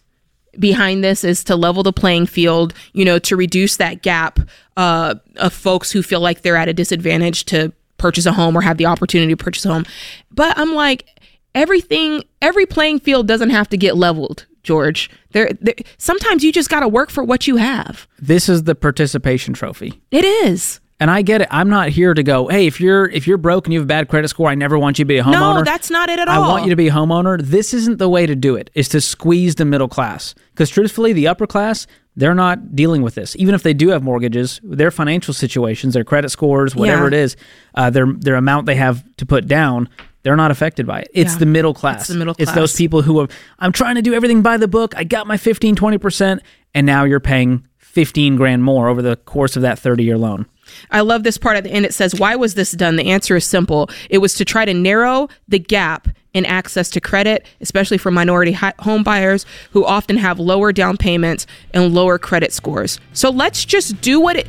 behind 0.60 1.03
this 1.03 1.23
is 1.23 1.43
to 1.45 1.56
level 1.56 1.84
the 1.84 1.93
playing 1.93 2.25
field, 2.25 2.73
you 2.93 3.06
know, 3.06 3.19
to 3.19 3.36
reduce 3.36 3.77
that 3.77 4.01
gap 4.01 4.39
uh, 4.75 5.15
of 5.38 5.53
folks 5.53 5.91
who 5.91 6.01
feel 6.01 6.19
like 6.19 6.41
they're 6.41 6.56
at 6.56 6.67
a 6.67 6.73
disadvantage 6.73 7.45
to 7.45 7.71
purchase 7.97 8.25
a 8.25 8.32
home 8.32 8.56
or 8.56 8.62
have 8.62 8.77
the 8.77 8.86
opportunity 8.86 9.34
to 9.34 9.43
purchase 9.43 9.65
a 9.65 9.73
home. 9.73 9.86
But 10.32 10.58
I'm 10.58 10.73
like, 10.73 11.19
everything, 11.56 12.23
every 12.41 12.65
playing 12.65 12.99
field 12.99 13.27
doesn't 13.27 13.49
have 13.49 13.69
to 13.69 13.77
get 13.77 13.97
leveled. 13.97 14.45
George, 14.63 15.10
there, 15.32 15.49
there 15.62 15.75
sometimes 15.97 16.43
you 16.43 16.51
just 16.51 16.69
got 16.69 16.82
to 16.82 16.89
work 16.89 17.10
for 17.10 17.23
what 17.23 17.47
you 17.47 17.56
have. 17.56 18.06
This 18.19 18.49
is 18.49 18.63
the 18.63 18.75
participation 18.75 19.53
trophy. 19.53 20.01
It 20.12 20.25
is. 20.25 20.82
And 20.99 21.12
I 21.12 21.21
get 21.21 21.41
it. 21.41 21.47
I'm 21.51 21.69
not 21.69 21.89
here 21.89 22.15
to 22.15 22.23
go, 22.23 22.47
hey, 22.47 22.65
if 22.65 22.81
you're 22.81 23.07
if 23.10 23.27
you're 23.27 23.38
broke 23.38 23.67
and 23.67 23.73
you 23.73 23.79
have 23.79 23.86
a 23.86 23.88
bad 23.88 24.07
credit 24.07 24.29
score, 24.29 24.49
I 24.49 24.55
never 24.55 24.79
want 24.79 24.97
you 24.97 25.05
to 25.05 25.07
be 25.07 25.17
a 25.19 25.23
homeowner. 25.23 25.57
No, 25.60 25.63
that's 25.63 25.91
not 25.91 26.10
it 26.10 26.17
at 26.17 26.27
all. 26.27 26.43
I 26.43 26.47
want 26.47 26.63
you 26.63 26.71
to 26.71 26.75
be 26.75 26.88
a 26.88 26.91
homeowner. 26.91 27.39
This 27.39 27.71
isn't 27.73 27.99
the 27.99 28.10
way 28.10 28.25
to 28.25 28.36
do 28.36 28.55
it. 28.55 28.71
Is 28.73 28.89
to 28.89 29.01
squeeze 29.01 29.55
the 29.55 29.65
middle 29.65 29.88
class. 29.88 30.33
Because 30.53 30.71
truthfully, 30.71 31.13
the 31.13 31.27
upper 31.27 31.45
class, 31.45 31.86
they're 32.15 32.33
not 32.33 32.75
dealing 32.75 33.03
with 33.03 33.13
this. 33.13 33.36
Even 33.36 33.53
if 33.53 33.62
they 33.62 33.75
do 33.75 33.89
have 33.89 34.01
mortgages, 34.01 34.60
their 34.63 34.89
financial 34.89 35.36
situations, 35.36 35.93
their 35.93 36.03
credit 36.03 36.29
scores, 36.29 36.75
whatever 36.75 37.03
Yeah. 37.03 37.07
it 37.10 37.13
is, 37.13 37.36
uh, 37.75 37.91
their 37.91 38.07
their 38.12 38.36
amount 38.36 38.65
they 38.65 38.75
have 38.75 39.03
to 39.17 39.25
put 39.27 39.47
down, 39.47 39.89
they're 40.23 40.36
not 40.36 40.49
affected 40.49 40.88
by 40.88 41.01
it. 41.01 41.10
It's 41.13 41.33
Yeah. 41.33 41.39
the 41.39 41.45
middle 41.45 41.75
class. 41.75 42.07
the 42.07 42.15
middle 42.15 42.33
class. 42.33 42.47
It's 42.47 42.55
those 42.55 42.75
people 42.75 43.03
who 43.03 43.19
are 43.19 43.27
I'm 43.60 43.71
trying 43.71 43.95
to 43.95 44.01
do 44.01 44.15
everything 44.15 44.41
by 44.41 44.57
the 44.57 44.67
book. 44.67 44.95
I 44.97 45.03
got 45.03 45.27
my 45.27 45.38
15, 45.38 45.75
20%, 45.75 46.41
and 46.73 46.88
now 46.88 47.03
you're 47.03 47.19
paying 47.19 47.65
15 47.77 48.36
grand 48.36 48.63
more 48.63 48.88
over 48.89 49.03
the 49.03 49.15
course 49.15 49.55
of 49.55 49.62
that 49.62 49.77
30 49.77 50.03
year 50.03 50.17
loan. 50.17 50.47
I 50.92 51.02
love 51.02 51.24
this 51.24 51.38
part 51.38 51.58
at 51.58 51.63
the 51.63 51.72
end. 51.72 51.86
It 51.86 51.94
says, 51.94 52.20
Why 52.20 52.36
was 52.36 52.56
this 52.56 52.72
done? 52.72 52.96
The 52.96 53.12
answer 53.12 53.36
is 53.36 53.46
simple. 53.46 53.90
It 54.10 54.20
was 54.20 54.34
to 54.36 54.46
try 54.46 54.66
to 54.66 54.74
narrow 54.74 55.30
the 55.48 55.60
gap 55.60 56.08
in 56.34 56.46
access 56.46 56.90
to 56.92 57.02
credit, 57.02 57.46
especially 57.62 57.98
for 57.98 58.12
minority 58.12 58.52
hi- 58.52 58.74
home 58.80 59.04
buyers 59.04 59.46
who 59.72 59.84
often 59.84 60.18
have 60.18 60.40
lower 60.40 60.72
down 60.72 60.96
payments 60.98 61.48
and 61.74 61.94
lower 61.94 62.20
credit 62.20 62.54
scores. 62.54 63.00
So 63.13 63.30
let's 63.30 63.66
just 63.66 64.00
do 64.02 64.20
what 64.20 64.36
it. 64.36 64.48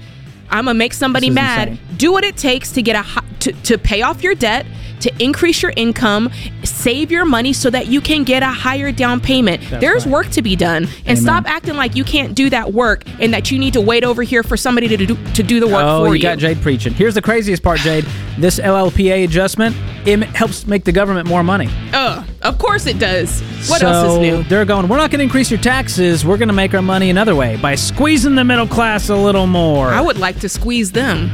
I'm 0.51 0.65
gonna 0.65 0.75
make 0.75 0.93
somebody 0.93 1.31
mad. 1.31 1.69
insane. 1.69 1.97
Do 1.97 2.13
what 2.13 2.25
it 2.25 2.37
takes 2.37 2.73
to 2.73 2.83
get 2.83 2.97
a 2.97 3.23
to, 3.41 3.53
to 3.53 3.79
pay 3.79 4.03
off 4.03 4.23
your 4.23 4.35
debt, 4.35 4.67
to 5.01 5.13
increase 5.23 5.63
your 5.63 5.73
income, 5.77 6.31
save 6.65 7.11
your 7.11 7.25
money 7.25 7.53
so 7.53 7.71
that 7.71 7.87
you 7.87 8.01
can 8.01 8.25
get 8.25 8.43
a 8.43 8.49
higher 8.49 8.91
down 8.91 9.21
payment. 9.21 9.63
There's 9.81 10.05
right. 10.05 10.13
work 10.13 10.31
to 10.31 10.43
be 10.43 10.57
done, 10.57 10.85
and 10.85 11.07
Amen. 11.07 11.17
stop 11.17 11.45
acting 11.47 11.77
like 11.77 11.95
you 11.95 12.05
can't 12.05 12.35
do 12.35 12.51
that 12.51 12.73
work 12.73 13.05
and 13.21 13.33
that 13.33 13.51
you 13.51 13.59
need 13.59 13.75
to 13.75 13.81
wait 13.81 14.05
over 14.05 14.23
here 14.23 14.43
for 14.43 14.57
somebody 14.57 14.89
to 14.89 14.97
do 14.97 15.17
to 15.35 15.43
do 15.43 15.61
the 15.61 15.67
work 15.67 15.85
Oh, 15.85 16.05
for 16.05 16.09
you 16.09 16.15
you 16.15 16.23
got 16.23 16.39
Jade 16.39 16.61
preaching. 16.61 16.93
Here's 16.93 17.15
the 17.15 17.23
craziest 17.23 17.63
part, 17.63 17.81
Jade. 17.81 18.05
This 18.39 18.59
LLPA 18.59 19.25
adjustment 19.25 19.77
it 20.09 20.23
helps 20.23 20.67
make 20.67 20.85
the 20.85 20.93
government 20.93 21.29
more 21.29 21.43
money. 21.43 21.69
Ugh, 21.93 22.27
of 22.43 22.59
course 22.59 22.87
it 22.87 22.99
does. 22.99 23.41
What 23.69 23.81
so 23.81 23.89
else 23.89 24.13
is 24.15 24.19
new? 24.19 24.43
They're 24.45 24.65
going. 24.65 24.89
We're 24.89 24.97
not 24.97 25.11
going 25.11 25.19
to 25.19 25.25
increase 25.25 25.51
your 25.51 25.61
taxes. 25.61 26.25
We're 26.25 26.39
going 26.39 26.49
to 26.49 26.55
make 26.55 26.73
our 26.75 26.83
money 26.83 27.11
another 27.11 27.35
way 27.35 27.57
by 27.57 27.75
squeezing 27.75 28.35
the 28.35 28.45
middle 28.45 28.67
class 28.67 29.09
a 29.09 29.17
little 29.17 29.47
more. 29.47 29.89
I 29.89 30.01
would 30.01 30.19
like 30.19 30.38
to 30.41 30.49
squeeze 30.49 30.93
them. 30.93 31.31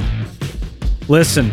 Listen, 1.08 1.52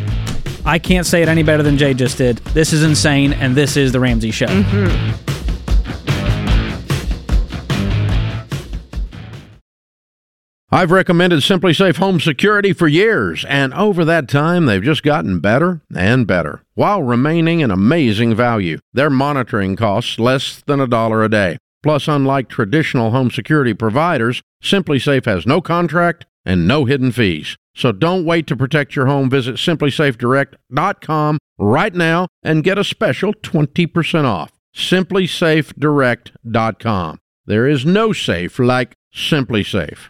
I 0.66 0.80
can't 0.80 1.06
say 1.06 1.22
it 1.22 1.28
any 1.28 1.44
better 1.44 1.64
than 1.64 1.78
Jade 1.78 1.98
just 1.98 2.18
did. 2.18 2.38
This 2.54 2.74
is 2.74 2.84
insane, 2.84 3.34
and 3.34 3.56
this 3.56 3.78
is 3.78 3.92
the 3.92 4.00
Ramsey 4.00 4.32
Show. 4.32 4.48
Mm-hmm. 4.48 5.32
I've 10.74 10.92
recommended 10.92 11.42
SimpliSafe 11.42 11.98
Home 11.98 12.22
Security 12.22 12.72
for 12.72 12.88
years, 12.88 13.44
and 13.50 13.74
over 13.74 14.06
that 14.06 14.30
time, 14.30 14.68
they've 14.68 14.82
just 14.82 15.04
gotten 15.04 15.42
better 15.42 15.82
and 15.94 16.26
better 16.26 16.64
while 16.76 17.04
remaining 17.04 17.62
an 17.62 17.72
amazing 17.72 18.36
value. 18.36 18.80
Their 18.94 19.10
monitoring 19.10 19.76
costs 19.76 20.18
less 20.18 20.64
than 20.66 20.80
a 20.80 20.88
dollar 20.88 21.26
a 21.26 21.30
day. 21.30 21.58
Plus, 21.84 22.08
unlike 22.08 22.48
traditional 22.48 23.12
home 23.12 23.32
security 23.32 23.74
providers, 23.74 24.42
SimpliSafe 24.64 25.26
has 25.26 25.46
no 25.46 25.60
contract 25.60 26.26
and 26.46 26.68
no 26.68 26.86
hidden 26.86 27.12
fees. 27.12 27.58
So 27.76 27.92
don't 27.92 28.26
wait 28.26 28.48
to 28.48 28.56
protect 28.56 28.96
your 28.96 29.08
home. 29.08 29.30
Visit 29.30 29.56
simplysafedirect.com 29.56 31.38
right 31.58 31.94
now 31.94 32.28
and 32.44 32.64
get 32.64 32.78
a 32.78 32.84
special 32.84 33.34
20% 33.34 34.26
off. 34.26 34.52
simplysafedirect.com. 34.76 37.18
There 37.46 37.68
is 37.68 37.86
no 37.86 38.14
safe 38.14 38.60
like 38.60 38.94
SimpliSafe. 39.14 40.10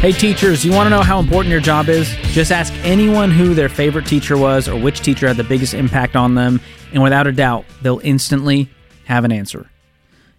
Hey 0.00 0.12
teachers, 0.12 0.64
you 0.64 0.72
want 0.72 0.86
to 0.86 0.90
know 0.90 1.02
how 1.02 1.18
important 1.18 1.50
your 1.50 1.60
job 1.60 1.88
is? 1.88 2.14
Just 2.32 2.52
ask 2.52 2.72
anyone 2.84 3.30
who 3.30 3.54
their 3.54 3.70
favorite 3.70 4.06
teacher 4.06 4.36
was 4.36 4.68
or 4.68 4.78
which 4.78 5.00
teacher 5.00 5.26
had 5.26 5.36
the 5.36 5.44
biggest 5.44 5.74
impact 5.74 6.14
on 6.14 6.34
them, 6.34 6.60
and 6.92 7.02
without 7.02 7.26
a 7.26 7.32
doubt, 7.32 7.64
they'll 7.82 8.00
instantly 8.04 8.68
have 9.06 9.24
an 9.24 9.32
answer. 9.32 9.68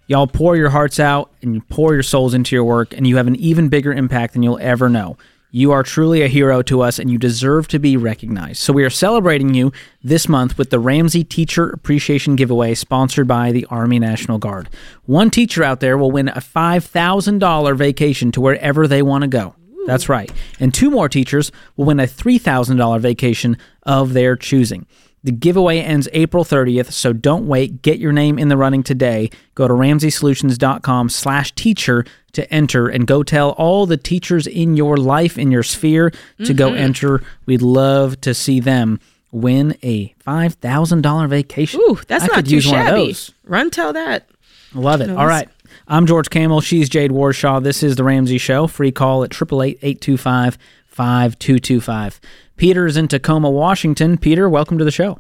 Y'all 0.10 0.26
pour 0.26 0.56
your 0.56 0.70
hearts 0.70 1.02
out 1.02 1.32
and 1.42 1.54
you 1.54 1.62
pour 1.70 1.94
your 1.94 2.02
souls 2.02 2.34
into 2.34 2.56
your 2.56 2.64
work, 2.64 2.94
and 2.94 3.06
you 3.06 3.18
have 3.18 3.28
an 3.28 3.36
even 3.36 3.68
bigger 3.68 3.92
impact 3.92 4.34
than 4.34 4.42
you'll 4.42 4.58
ever 4.62 4.88
know. 4.88 5.18
You 5.52 5.74
are 5.74 5.84
truly 5.84 6.22
a 6.22 6.30
hero 6.30 6.62
to 6.62 6.82
us 6.82 6.98
and 6.98 7.12
you 7.12 7.18
deserve 7.18 7.68
to 7.70 7.80
be 7.80 7.98
recognized. 7.98 8.62
So, 8.62 8.72
we 8.72 8.86
are 8.86 8.90
celebrating 8.90 9.54
you 9.54 9.74
this 10.02 10.30
month 10.30 10.58
with 10.58 10.70
the 10.70 10.80
Ramsey 10.80 11.26
Teacher 11.26 11.70
Appreciation 11.70 12.38
Giveaway 12.38 12.74
sponsored 12.74 13.28
by 13.28 13.52
the 13.52 13.66
Army 13.70 14.00
National 14.00 14.38
Guard. 14.38 14.70
One 15.06 15.30
teacher 15.30 15.62
out 15.62 15.82
there 15.82 15.98
will 15.98 16.12
win 16.12 16.30
a 16.30 16.42
$5,000 16.42 17.76
vacation 17.78 18.32
to 18.32 18.42
wherever 18.42 18.88
they 18.88 19.02
want 19.02 19.24
to 19.24 19.28
go. 19.28 19.56
That's 19.86 20.10
right. 20.10 20.32
And 20.60 20.74
two 20.74 20.92
more 20.92 21.10
teachers 21.10 21.52
will 21.76 21.86
win 21.86 22.00
a 22.00 22.08
$3,000 22.08 23.00
vacation 23.00 23.58
of 23.84 24.14
their 24.14 24.36
choosing. 24.36 24.86
The 25.28 25.34
giveaway 25.34 25.82
ends 25.82 26.08
April 26.14 26.46
30th, 26.46 26.94
so 26.94 27.12
don't 27.12 27.48
wait. 27.48 27.82
Get 27.82 28.00
your 28.00 28.14
name 28.14 28.40
in 28.40 28.48
the 28.48 28.56
running 28.56 28.82
today. 28.82 29.30
Go 29.56 29.68
to 29.68 29.74
ramseysolutions.com 29.74 31.10
slash 31.10 31.52
teacher 31.52 32.06
to 32.32 32.50
enter 32.50 32.88
and 32.88 33.06
go 33.06 33.24
tell 33.24 33.50
all 33.50 33.86
the 33.86 33.98
teachers 33.98 34.48
in 34.48 34.78
your 34.78 34.96
life, 34.96 35.38
in 35.38 35.52
your 35.52 35.64
sphere, 35.64 36.12
to 36.12 36.18
mm-hmm. 36.44 36.56
go 36.56 36.74
enter. 36.74 37.22
We'd 37.46 37.62
love 37.62 38.22
to 38.22 38.34
see 38.34 38.62
them 38.62 39.02
win 39.34 39.78
a 39.84 40.16
$5,000 40.26 41.28
vacation. 41.28 41.82
Ooh, 41.82 42.00
that's 42.08 42.24
I 42.24 42.28
not 42.28 42.46
too 42.46 42.62
shabby. 42.62 43.14
Run 43.44 43.70
tell 43.70 43.92
that. 43.92 44.30
Love 44.74 45.02
it. 45.02 45.10
All 45.10 45.28
right. 45.28 45.50
I'm 45.90 46.06
George 46.06 46.30
Kamel. 46.30 46.62
She's 46.62 46.88
Jade 46.88 47.12
Warshaw. 47.12 47.62
This 47.62 47.84
is 47.84 47.98
The 47.98 48.06
Ramsey 48.06 48.38
Show. 48.38 48.66
Free 48.68 48.94
call 48.94 49.26
at 49.26 49.34
888 49.34 49.80
825 49.82 50.58
5225. 50.98 52.20
Peter 52.58 52.88
is 52.88 52.98
in 52.98 53.08
Tacoma, 53.08 53.52
Washington. 53.52 54.18
Peter, 54.18 54.50
welcome 54.50 54.80
to 54.80 54.84
the 54.84 54.92
show. 54.92 55.20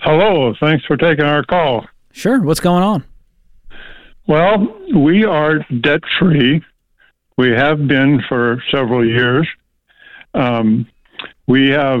Hello. 0.00 0.52
Thanks 0.58 0.84
for 0.84 0.96
taking 0.96 1.24
our 1.24 1.44
call. 1.44 1.86
Sure. 2.10 2.42
What's 2.42 2.58
going 2.58 2.82
on? 2.82 3.04
Well, 4.26 4.66
we 4.92 5.24
are 5.24 5.60
debt 5.80 6.00
free. 6.18 6.60
We 7.38 7.50
have 7.52 7.86
been 7.86 8.20
for 8.28 8.60
several 8.72 9.06
years. 9.06 9.46
Um, 10.34 10.88
we 11.46 11.68
have 11.68 12.00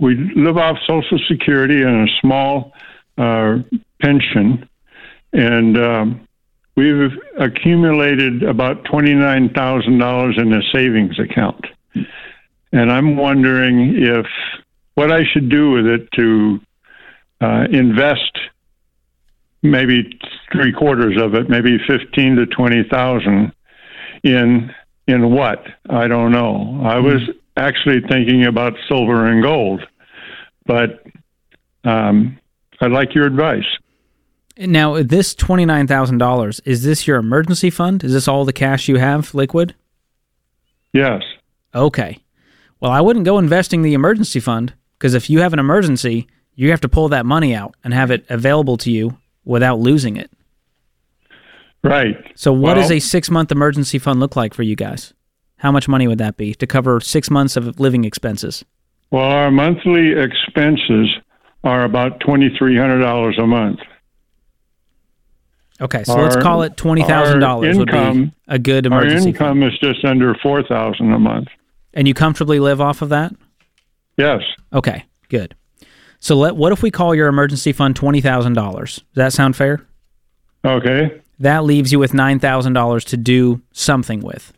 we 0.00 0.14
live 0.36 0.58
off 0.58 0.76
Social 0.86 1.18
Security 1.26 1.82
and 1.82 2.08
a 2.08 2.12
small 2.20 2.72
uh, 3.18 3.56
pension, 4.00 4.68
and 5.32 5.76
um, 5.76 6.25
we've 6.76 7.12
accumulated 7.38 8.42
about 8.42 8.84
twenty 8.84 9.14
nine 9.14 9.50
thousand 9.54 9.98
dollars 9.98 10.36
in 10.38 10.52
a 10.52 10.60
savings 10.72 11.18
account. 11.18 11.64
And 12.72 12.92
I'm 12.92 13.16
wondering 13.16 13.94
if 13.96 14.26
what 14.94 15.10
I 15.10 15.20
should 15.32 15.48
do 15.48 15.70
with 15.70 15.86
it 15.86 16.08
to 16.12 16.60
uh, 17.40 17.64
invest 17.70 18.38
maybe 19.62 20.18
three 20.52 20.72
quarters 20.72 21.20
of 21.20 21.34
it, 21.34 21.48
maybe 21.48 21.78
fifteen 21.86 22.36
to 22.36 22.46
twenty 22.46 22.84
thousand 22.90 23.52
in 24.22 24.70
in 25.06 25.30
what 25.30 25.64
I 25.88 26.08
don't 26.08 26.32
know. 26.32 26.80
I 26.84 26.98
was 26.98 27.22
hmm. 27.24 27.32
actually 27.56 28.00
thinking 28.08 28.44
about 28.44 28.74
silver 28.88 29.26
and 29.26 29.42
gold, 29.42 29.82
but 30.66 31.04
um, 31.84 32.38
I'd 32.80 32.92
like 32.92 33.14
your 33.14 33.26
advice. 33.26 33.64
Now, 34.58 35.02
this 35.02 35.34
twenty 35.34 35.64
nine 35.64 35.86
thousand 35.86 36.18
dollars 36.18 36.60
is 36.64 36.82
this 36.82 37.06
your 37.06 37.18
emergency 37.18 37.70
fund? 37.70 38.02
Is 38.02 38.12
this 38.12 38.28
all 38.28 38.44
the 38.44 38.52
cash 38.52 38.88
you 38.88 38.96
have, 38.96 39.34
liquid? 39.34 39.74
Yes. 40.92 41.22
Okay. 41.74 42.18
Well, 42.80 42.90
I 42.90 43.00
wouldn't 43.00 43.24
go 43.24 43.38
investing 43.38 43.82
the 43.82 43.94
emergency 43.94 44.40
fund 44.40 44.74
because 44.98 45.14
if 45.14 45.28
you 45.28 45.40
have 45.40 45.52
an 45.52 45.58
emergency, 45.58 46.26
you 46.54 46.70
have 46.70 46.80
to 46.80 46.88
pull 46.88 47.08
that 47.08 47.26
money 47.26 47.54
out 47.54 47.74
and 47.84 47.92
have 47.92 48.10
it 48.10 48.24
available 48.30 48.76
to 48.78 48.90
you 48.90 49.18
without 49.44 49.78
losing 49.78 50.16
it. 50.16 50.30
Right. 51.84 52.16
So, 52.34 52.52
what 52.52 52.76
well, 52.76 52.76
does 52.76 52.90
a 52.90 52.98
six 52.98 53.30
month 53.30 53.52
emergency 53.52 53.98
fund 53.98 54.20
look 54.20 54.36
like 54.36 54.54
for 54.54 54.62
you 54.62 54.74
guys? 54.74 55.12
How 55.58 55.70
much 55.70 55.88
money 55.88 56.06
would 56.08 56.18
that 56.18 56.36
be 56.36 56.54
to 56.54 56.66
cover 56.66 57.00
six 57.00 57.30
months 57.30 57.56
of 57.56 57.78
living 57.78 58.04
expenses? 58.04 58.64
Well, 59.10 59.24
our 59.24 59.50
monthly 59.50 60.12
expenses 60.12 61.08
are 61.64 61.84
about 61.84 62.20
$2,300 62.20 63.42
a 63.42 63.46
month. 63.46 63.78
Okay, 65.80 66.04
so 66.04 66.14
our, 66.14 66.22
let's 66.22 66.36
call 66.36 66.62
it 66.62 66.76
twenty 66.76 67.02
thousand 67.02 67.40
dollars 67.40 67.76
would 67.76 67.90
be 67.90 68.32
a 68.48 68.58
good 68.58 68.86
emergency. 68.86 69.24
Our 69.24 69.28
income 69.28 69.60
fund. 69.60 69.72
is 69.72 69.78
just 69.78 70.04
under 70.04 70.34
four 70.42 70.62
thousand 70.62 71.12
a 71.12 71.18
month. 71.18 71.48
And 71.92 72.08
you 72.08 72.14
comfortably 72.14 72.60
live 72.60 72.80
off 72.80 73.02
of 73.02 73.10
that? 73.10 73.34
Yes. 74.16 74.42
Okay, 74.72 75.04
good. 75.28 75.54
So 76.18 76.34
let 76.36 76.56
what 76.56 76.72
if 76.72 76.82
we 76.82 76.90
call 76.90 77.14
your 77.14 77.28
emergency 77.28 77.72
fund 77.72 77.94
twenty 77.94 78.20
thousand 78.20 78.54
dollars? 78.54 78.96
Does 78.96 79.16
that 79.16 79.32
sound 79.32 79.56
fair? 79.56 79.86
Okay. 80.64 81.20
That 81.38 81.64
leaves 81.64 81.92
you 81.92 81.98
with 81.98 82.14
nine 82.14 82.38
thousand 82.38 82.72
dollars 82.72 83.04
to 83.06 83.16
do 83.16 83.60
something 83.72 84.20
with. 84.20 84.52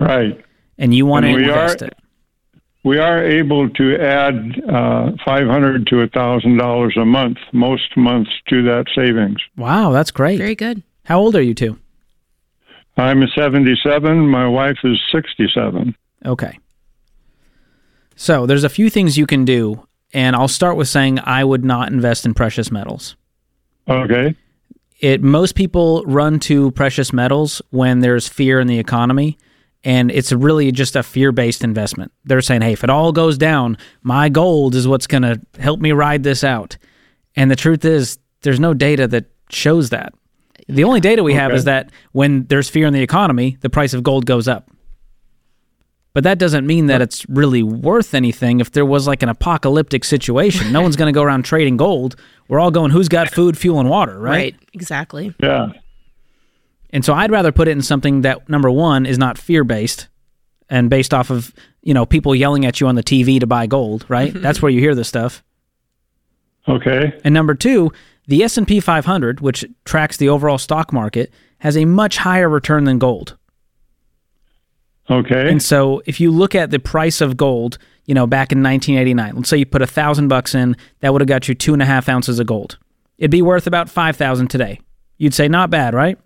Right. 0.00 0.44
And 0.78 0.92
you 0.92 1.06
want 1.06 1.24
and 1.26 1.36
to 1.36 1.42
invest 1.42 1.82
are, 1.82 1.86
it. 1.86 1.98
We 2.84 2.98
are 2.98 3.24
able 3.24 3.70
to 3.70 3.96
add 3.96 4.62
uh, 4.68 5.12
five 5.24 5.46
hundred 5.48 5.86
to 5.86 6.06
thousand 6.08 6.58
dollars 6.58 6.94
a 7.00 7.04
month, 7.04 7.38
most 7.52 7.96
months, 7.96 8.30
to 8.48 8.62
that 8.64 8.84
savings. 8.94 9.38
Wow, 9.56 9.90
that's 9.90 10.10
great. 10.10 10.38
Very 10.38 10.54
good. 10.54 10.82
How 11.04 11.18
old 11.18 11.34
are 11.34 11.42
you 11.42 11.54
two? 11.54 11.78
I'm 12.96 13.22
seventy-seven. 13.34 14.28
My 14.28 14.46
wife 14.46 14.76
is 14.84 15.00
sixty-seven. 15.10 15.96
Okay. 16.26 16.58
So 18.16 18.46
there's 18.46 18.64
a 18.64 18.68
few 18.68 18.90
things 18.90 19.18
you 19.18 19.26
can 19.26 19.44
do, 19.44 19.86
and 20.12 20.36
I'll 20.36 20.46
start 20.46 20.76
with 20.76 20.86
saying 20.88 21.18
I 21.20 21.42
would 21.42 21.64
not 21.64 21.90
invest 21.90 22.24
in 22.26 22.34
precious 22.34 22.70
metals. 22.70 23.16
Okay. 23.88 24.36
It 25.00 25.22
most 25.22 25.54
people 25.54 26.04
run 26.04 26.38
to 26.40 26.70
precious 26.70 27.12
metals 27.12 27.60
when 27.70 28.00
there's 28.00 28.28
fear 28.28 28.60
in 28.60 28.66
the 28.66 28.78
economy, 28.78 29.38
and 29.84 30.10
it's 30.10 30.32
really 30.32 30.72
just 30.72 30.96
a 30.96 31.02
fear-based 31.02 31.62
investment. 31.62 32.12
They're 32.24 32.40
saying, 32.40 32.62
"Hey, 32.62 32.72
if 32.72 32.82
it 32.82 32.90
all 32.90 33.12
goes 33.12 33.38
down, 33.38 33.76
my 34.02 34.28
gold 34.28 34.74
is 34.74 34.88
what's 34.88 35.06
going 35.06 35.22
to 35.22 35.40
help 35.58 35.80
me 35.80 35.92
ride 35.92 36.22
this 36.22 36.42
out." 36.42 36.76
And 37.36 37.50
the 37.50 37.56
truth 37.56 37.84
is, 37.84 38.18
there's 38.42 38.60
no 38.60 38.74
data 38.74 39.06
that 39.08 39.26
shows 39.50 39.90
that. 39.90 40.14
The 40.68 40.84
only 40.84 41.00
data 41.00 41.22
we 41.22 41.32
okay. 41.32 41.40
have 41.40 41.52
is 41.52 41.64
that 41.64 41.90
when 42.12 42.44
there's 42.46 42.70
fear 42.70 42.86
in 42.86 42.94
the 42.94 43.02
economy, 43.02 43.58
the 43.60 43.70
price 43.70 43.92
of 43.92 44.02
gold 44.02 44.24
goes 44.24 44.48
up. 44.48 44.70
But 46.14 46.22
that 46.24 46.38
doesn't 46.38 46.64
mean 46.64 46.86
that 46.86 47.02
it's 47.02 47.28
really 47.28 47.64
worth 47.64 48.14
anything 48.14 48.60
if 48.60 48.70
there 48.70 48.86
was 48.86 49.08
like 49.08 49.24
an 49.24 49.28
apocalyptic 49.28 50.04
situation. 50.04 50.72
No 50.72 50.80
one's 50.80 50.94
going 50.94 51.12
to 51.12 51.16
go 51.16 51.24
around 51.24 51.44
trading 51.44 51.76
gold. 51.76 52.14
We're 52.46 52.60
all 52.60 52.70
going, 52.70 52.92
who's 52.92 53.08
got 53.08 53.30
food, 53.30 53.58
fuel, 53.58 53.80
and 53.80 53.90
water, 53.90 54.16
right? 54.18 54.30
Right, 54.30 54.56
exactly. 54.72 55.34
Yeah. 55.42 55.72
And 56.94 57.04
so 57.04 57.12
I'd 57.12 57.32
rather 57.32 57.50
put 57.50 57.66
it 57.66 57.72
in 57.72 57.82
something 57.82 58.20
that, 58.20 58.48
number 58.48 58.70
one, 58.70 59.04
is 59.04 59.18
not 59.18 59.36
fear 59.36 59.64
based 59.64 60.08
and 60.70 60.88
based 60.88 61.12
off 61.12 61.28
of, 61.28 61.52
you 61.82 61.92
know, 61.92 62.06
people 62.06 62.36
yelling 62.36 62.64
at 62.64 62.80
you 62.80 62.86
on 62.86 62.94
the 62.94 63.02
TV 63.02 63.40
to 63.40 63.48
buy 63.48 63.66
gold, 63.66 64.06
right? 64.08 64.32
Mm-hmm. 64.32 64.42
That's 64.42 64.62
where 64.62 64.70
you 64.70 64.78
hear 64.78 64.94
this 64.94 65.08
stuff. 65.08 65.42
Okay. 66.68 67.12
And 67.24 67.34
number 67.34 67.54
two, 67.54 67.92
the 68.28 68.44
S&P 68.44 68.78
500, 68.78 69.40
which 69.40 69.64
tracks 69.84 70.16
the 70.16 70.28
overall 70.28 70.56
stock 70.56 70.92
market, 70.92 71.32
has 71.58 71.76
a 71.76 71.84
much 71.84 72.16
higher 72.18 72.48
return 72.48 72.84
than 72.84 73.00
gold. 73.00 73.36
Okay. 75.10 75.50
And 75.50 75.60
so 75.60 76.00
if 76.06 76.20
you 76.20 76.30
look 76.30 76.54
at 76.54 76.70
the 76.70 76.78
price 76.78 77.20
of 77.20 77.36
gold, 77.36 77.76
you 78.06 78.14
know, 78.14 78.26
back 78.26 78.52
in 78.52 78.62
1989, 78.62 79.34
let's 79.34 79.48
say 79.48 79.56
you 79.56 79.66
put 79.66 79.82
a 79.82 79.86
thousand 79.86 80.28
bucks 80.28 80.54
in, 80.54 80.76
that 81.00 81.12
would 81.12 81.20
have 81.20 81.28
got 81.28 81.48
you 81.48 81.56
two 81.56 81.72
and 81.72 81.82
a 81.82 81.86
half 81.86 82.08
ounces 82.08 82.38
of 82.38 82.46
gold. 82.46 82.78
It'd 83.18 83.32
be 83.32 83.42
worth 83.42 83.66
about 83.66 83.90
5,000 83.90 84.46
today. 84.46 84.80
You'd 85.18 85.34
say 85.34 85.48
not 85.48 85.70
bad, 85.70 85.92
right? 85.92 86.18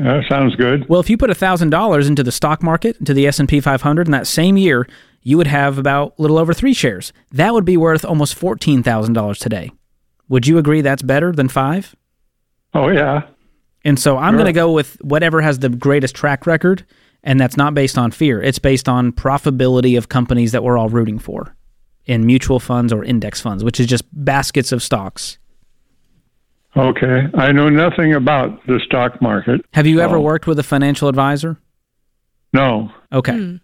That 0.00 0.24
sounds 0.28 0.56
good. 0.56 0.88
Well, 0.88 1.00
if 1.00 1.10
you 1.10 1.18
put 1.18 1.30
a 1.30 1.34
thousand 1.34 1.70
dollars 1.70 2.08
into 2.08 2.22
the 2.22 2.32
stock 2.32 2.62
market, 2.62 2.96
into 2.98 3.12
the 3.12 3.26
S&P 3.26 3.60
500 3.60 4.06
in 4.06 4.12
that 4.12 4.26
same 4.26 4.56
year, 4.56 4.88
you 5.22 5.36
would 5.36 5.46
have 5.46 5.76
about 5.76 6.14
a 6.18 6.22
little 6.22 6.38
over 6.38 6.54
three 6.54 6.72
shares. 6.72 7.12
That 7.32 7.52
would 7.52 7.66
be 7.66 7.76
worth 7.76 8.04
almost 8.04 8.38
$14,000 8.38 9.38
today. 9.38 9.70
Would 10.28 10.46
you 10.46 10.56
agree 10.56 10.80
that's 10.80 11.02
better 11.02 11.32
than 11.32 11.48
five? 11.48 11.94
Oh, 12.72 12.88
yeah. 12.88 13.26
And 13.84 13.98
so 13.98 14.16
I'm 14.16 14.32
sure. 14.32 14.38
going 14.38 14.46
to 14.46 14.52
go 14.52 14.72
with 14.72 14.96
whatever 15.02 15.42
has 15.42 15.58
the 15.58 15.68
greatest 15.68 16.14
track 16.14 16.46
record 16.46 16.86
and 17.22 17.38
that's 17.38 17.56
not 17.56 17.74
based 17.74 17.98
on 17.98 18.10
fear. 18.10 18.42
It's 18.42 18.58
based 18.58 18.88
on 18.88 19.12
profitability 19.12 19.98
of 19.98 20.08
companies 20.08 20.52
that 20.52 20.62
we're 20.62 20.78
all 20.78 20.88
rooting 20.88 21.18
for 21.18 21.54
in 22.06 22.24
mutual 22.24 22.60
funds 22.60 22.92
or 22.92 23.04
index 23.04 23.40
funds, 23.40 23.62
which 23.62 23.78
is 23.78 23.86
just 23.86 24.04
baskets 24.12 24.72
of 24.72 24.82
stocks. 24.82 25.38
Okay. 26.76 27.26
I 27.34 27.52
know 27.52 27.68
nothing 27.68 28.14
about 28.14 28.64
the 28.66 28.80
stock 28.86 29.20
market. 29.20 29.64
Have 29.74 29.86
you 29.86 29.98
so. 29.98 30.04
ever 30.04 30.20
worked 30.20 30.46
with 30.46 30.58
a 30.58 30.62
financial 30.62 31.08
advisor? 31.08 31.58
No. 32.52 32.90
Okay. 33.12 33.36
Hmm. 33.36 33.56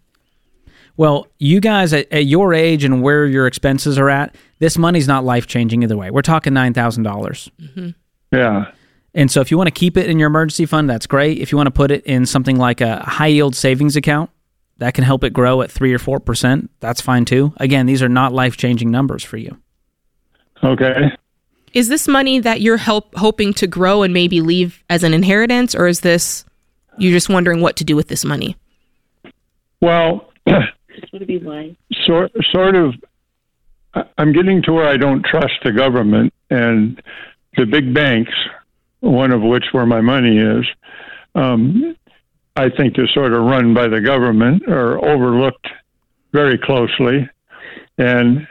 Well, 0.97 1.27
you 1.39 1.61
guys 1.61 1.93
at, 1.93 2.11
at 2.11 2.25
your 2.25 2.55
age 2.55 2.83
and 2.83 3.03
where 3.03 3.27
your 3.27 3.47
expenses 3.47 3.99
are 3.99 4.09
at, 4.09 4.35
this 4.59 4.79
money's 4.79 5.07
not 5.07 5.25
life 5.25 5.47
changing 5.47 5.83
either 5.83 5.97
way. 5.97 6.11
We're 6.11 6.23
talking 6.23 6.55
nine 6.55 6.73
thousand 6.73 7.03
dollars. 7.03 7.51
Yeah. 8.33 8.73
And 9.15 9.31
so 9.31 9.41
if 9.41 9.51
you 9.51 9.57
want 9.57 9.69
to 9.69 9.73
keep 9.73 9.97
it 9.97 10.11
in 10.11 10.19
your 10.19 10.27
emergency 10.27 10.67
fund, 10.67 10.91
that's 10.91 11.07
great. 11.07 11.39
If 11.39 11.53
you 11.53 11.57
want 11.57 11.69
to 11.69 11.73
put 11.73 11.91
it 11.91 12.05
in 12.05 12.27
something 12.27 12.57
like 12.57 12.81
a 12.81 13.01
high 13.01 13.29
yield 13.29 13.55
savings 13.55 13.97
account, 13.97 14.31
that 14.79 14.95
can 14.95 15.05
help 15.05 15.25
it 15.25 15.33
grow 15.33 15.63
at 15.63 15.71
3 15.71 15.95
or 15.95 15.99
4%, 15.99 16.69
that's 16.81 17.01
fine 17.01 17.25
too. 17.25 17.55
Again, 17.57 17.87
these 17.87 18.03
are 18.03 18.11
not 18.11 18.35
life-changing 18.35 18.91
numbers 18.91 19.25
for 19.25 19.39
you. 19.39 19.57
Okay. 20.63 21.13
Is 21.77 21.89
this 21.89 22.09
money 22.09 22.41
that 22.41 22.63
you're 22.63 22.79
help 22.79 23.15
hoping 23.17 23.53
to 23.53 23.67
grow 23.67 24.03
and 24.03 24.15
maybe 24.15 24.41
leave 24.41 24.83
as 24.89 25.05
an 25.05 25.13
inheritance, 25.13 25.75
or 25.75 25.87
is 25.87 26.01
this 26.01 26.47
you're 26.97 27.13
just 27.13 27.29
wondering 27.29 27.61
what 27.61 27.77
to 27.77 27.85
do 27.85 27.95
with 27.95 28.09
this 28.09 28.25
money? 28.25 28.57
Well, 29.83 30.33
sort 32.07 32.33
sort 32.51 32.77
of. 32.77 32.95
I- 33.93 34.07
I'm 34.17 34.33
getting 34.33 34.63
to 34.63 34.73
where 34.73 34.89
I 34.89 34.97
don't 34.97 35.23
trust 35.23 35.53
the 35.65 35.73
government 35.73 36.33
and 36.49 37.03
the 37.59 37.67
big 37.67 37.93
banks, 37.93 38.33
one 39.01 39.31
of 39.31 39.43
which 39.43 39.65
where 39.73 39.85
my 39.85 40.01
money 40.01 40.39
is. 40.39 40.65
Um, 41.35 41.95
I 42.57 42.71
think 42.71 42.97
they're 42.97 43.07
sort 43.13 43.35
of 43.35 43.43
run 43.43 43.75
by 43.75 43.87
the 43.87 44.01
government 44.01 44.63
or 44.67 45.05
overlooked 45.07 45.69
very 46.33 46.57
closely, 46.57 47.29
and 47.99 48.49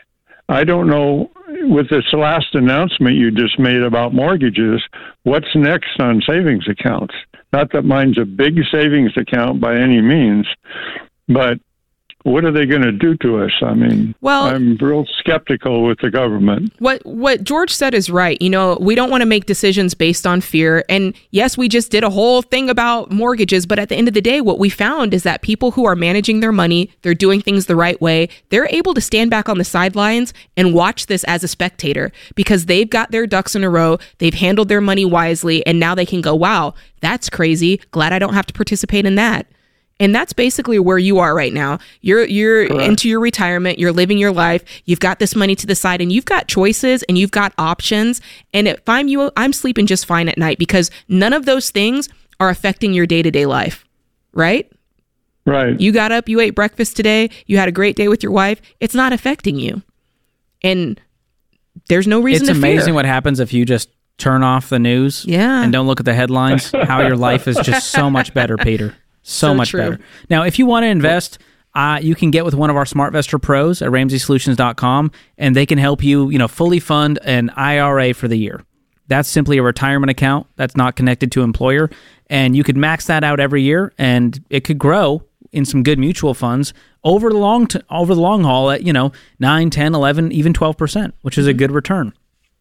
I 0.47 0.63
don't 0.63 0.85
know. 0.88 1.31
With 1.67 1.89
this 1.89 2.06
last 2.13 2.54
announcement 2.54 3.15
you 3.15 3.32
just 3.32 3.58
made 3.58 3.82
about 3.82 4.13
mortgages, 4.13 4.84
what's 5.23 5.47
next 5.56 5.99
on 5.99 6.21
savings 6.28 6.65
accounts? 6.69 7.15
Not 7.51 7.71
that 7.73 7.82
mine's 7.82 8.19
a 8.19 8.25
big 8.25 8.60
savings 8.71 9.13
account 9.17 9.60
by 9.60 9.75
any 9.75 9.99
means, 9.99 10.45
but 11.28 11.58
what 12.25 12.43
are 12.43 12.51
they 12.51 12.65
going 12.65 12.81
to 12.81 12.91
do 12.91 13.15
to 13.17 13.43
us? 13.43 13.51
I 13.61 13.75
mean, 13.75 14.15
Well- 14.19 14.45
I'm 14.45 14.77
real 14.81 15.05
skeptical 15.19 15.83
with 15.85 15.99
the 15.99 16.09
government. 16.09 16.73
What 16.79 17.05
what 17.05 17.43
George 17.43 17.69
said 17.71 17.93
is 17.93 18.09
right. 18.09 18.41
You 18.41 18.49
know, 18.49 18.77
we 18.81 18.95
don't 18.95 19.11
want 19.11 19.21
to 19.21 19.27
make 19.27 19.45
decisions 19.45 19.93
based 19.93 20.25
on 20.25 20.41
fear. 20.41 20.83
And 20.89 21.13
yes, 21.29 21.55
we 21.55 21.69
just 21.69 21.91
did 21.91 22.03
a 22.03 22.09
whole 22.09 22.41
thing 22.41 22.67
about 22.67 23.11
mortgages, 23.11 23.67
but 23.67 23.77
at 23.77 23.89
the 23.89 23.95
end 23.95 24.07
of 24.07 24.15
the 24.15 24.21
day, 24.21 24.41
what 24.41 24.57
we 24.57 24.69
found 24.69 25.13
is 25.13 25.21
that 25.21 25.43
people 25.43 25.71
who 25.71 25.85
are 25.85 25.95
managing 25.95 26.39
their 26.39 26.51
money, 26.51 26.89
they're 27.03 27.13
doing 27.13 27.41
things 27.41 27.67
the 27.67 27.75
right 27.75 28.01
way, 28.01 28.27
they're 28.49 28.67
able 28.71 28.95
to 28.95 29.01
stand 29.01 29.29
back 29.29 29.47
on 29.47 29.59
the 29.59 29.63
sidelines 29.63 30.33
and 30.57 30.73
watch 30.73 31.05
this 31.05 31.23
as 31.25 31.43
a 31.43 31.47
spectator 31.47 32.11
because 32.33 32.65
they've 32.65 32.89
got 32.89 33.11
their 33.11 33.27
ducks 33.27 33.55
in 33.55 33.63
a 33.63 33.69
row, 33.69 33.99
they've 34.17 34.33
handled 34.33 34.67
their 34.67 34.81
money 34.81 35.05
wisely, 35.05 35.63
and 35.67 35.79
now 35.79 35.93
they 35.93 36.07
can 36.07 36.21
go, 36.21 36.33
"Wow, 36.33 36.73
that's 37.01 37.29
crazy. 37.29 37.79
Glad 37.91 38.13
I 38.13 38.19
don't 38.19 38.33
have 38.33 38.47
to 38.47 38.53
participate 38.53 39.05
in 39.05 39.13
that." 39.13 39.45
And 39.99 40.13
that's 40.13 40.34
basically 40.34 40.77
where 40.77 40.97
you 40.97 41.19
are 41.19 41.34
right 41.34 41.53
now. 41.53 41.79
You're 42.01 42.25
you're 42.25 42.63
into 42.81 43.08
your 43.08 43.21
retirement, 43.21 43.79
you're 43.79 43.93
living 43.93 44.17
your 44.17 44.34
life, 44.34 44.63
you've 44.84 44.99
got 44.99 45.19
this 45.19 45.36
money 45.36 45.55
to 45.55 45.65
the 45.65 45.75
side 45.75 46.01
and 46.01 46.12
you've 46.12 46.25
got 46.25 46.47
choices 46.49 47.03
and 47.03 47.17
you've 47.17 47.31
got 47.31 47.53
options. 47.58 48.19
And 48.53 48.67
if 48.67 48.81
I'm 48.88 49.08
you 49.08 49.31
I'm 49.38 49.53
sleeping 49.53 49.86
just 49.86 50.05
fine 50.05 50.27
at 50.27 50.38
night 50.38 50.58
because 50.60 50.91
none 51.08 51.31
of 51.31 51.45
those 51.45 51.69
things 51.71 52.10
are 52.41 52.49
affecting 52.49 52.93
your 52.93 53.05
day-to-day 53.08 53.45
life. 53.45 53.86
Right? 54.34 54.69
Right. 55.45 55.79
You 55.79 55.93
got 55.93 56.12
up, 56.12 56.27
you 56.27 56.41
ate 56.41 56.55
breakfast 56.55 56.97
today, 56.97 57.29
you 57.45 57.58
had 57.58 57.69
a 57.69 57.71
great 57.71 57.95
day 57.95 58.10
with 58.10 58.21
your 58.21 58.34
wife, 58.34 58.62
it's 58.81 58.95
not 58.95 59.13
affecting 59.13 59.58
you. 59.58 59.81
And 60.62 60.99
there's 61.88 62.08
no 62.08 62.19
reason 62.19 62.43
It's 62.49 62.51
to 62.51 62.58
amazing 62.58 62.88
fear. 62.88 62.93
what 62.95 63.05
happens 63.05 63.39
if 63.39 63.53
you 63.53 63.63
just 63.63 63.89
turn 64.17 64.43
off 64.43 64.67
the 64.69 64.79
news 64.79 65.23
Yeah. 65.25 65.62
and 65.62 65.71
don't 65.71 65.88
look 65.88 65.99
at 66.01 66.05
the 66.05 66.13
headlines, 66.15 66.71
how 66.71 67.01
your 67.01 67.15
life 67.15 67.47
is 67.47 67.58
just 67.63 67.91
so 67.91 68.10
much 68.10 68.34
better, 68.34 68.58
Peter. 68.58 68.93
So, 69.27 69.47
So 69.49 69.53
much 69.55 69.69
true. 69.69 69.79
better. 69.81 69.99
Now, 70.29 70.43
if 70.43 70.59
you 70.59 70.67
want 70.67 70.83
to 70.83 70.88
invest, 70.88 71.39
uh, 71.73 71.99
you 72.01 72.13
can 72.13 72.29
get 72.29 72.45
with 72.45 72.53
one 72.53 72.69
of 72.69 72.75
our 72.75 72.85
SmartVestor 72.85 73.41
pros 73.41 73.81
at 73.81 73.89
RamseySolutions.com, 73.89 75.11
and 75.39 75.55
they 75.55 75.65
can 75.65 75.79
help 75.79 76.03
you, 76.03 76.29
you 76.29 76.38
know, 76.38 76.47
fully 76.47 76.79
fund 76.79 77.17
an 77.23 77.49
IRA 77.55 78.13
for 78.13 78.27
the 78.27 78.38
year. 78.38 78.61
That's 79.07 79.27
simply 79.27 79.57
a 79.57 79.63
retirement 79.63 80.09
account 80.11 80.45
that's 80.57 80.75
not 80.75 80.95
connected 80.95 81.31
to 81.33 81.41
employer, 81.41 81.89
and 82.27 82.55
you 82.55 82.63
could 82.63 82.77
max 82.77 83.07
that 83.07 83.23
out 83.23 83.39
every 83.39 83.61
year, 83.63 83.91
and 83.97 84.43
it 84.49 84.61
could 84.61 84.77
grow 84.77 85.23
in 85.51 85.65
some 85.65 85.81
good 85.83 85.97
mutual 85.97 86.33
funds 86.33 86.73
over 87.03 87.29
the 87.29 87.38
long 87.38 87.65
t- 87.65 87.79
over 87.89 88.13
the 88.13 88.21
long 88.21 88.43
haul 88.43 88.69
at 88.71 88.83
you 88.83 88.91
know 88.91 89.11
9 89.39 89.69
10 89.69 89.95
11 89.95 90.31
even 90.33 90.51
12% 90.51 91.13
which 91.21 91.38
is 91.38 91.47
a 91.47 91.53
good 91.53 91.71
return 91.71 92.11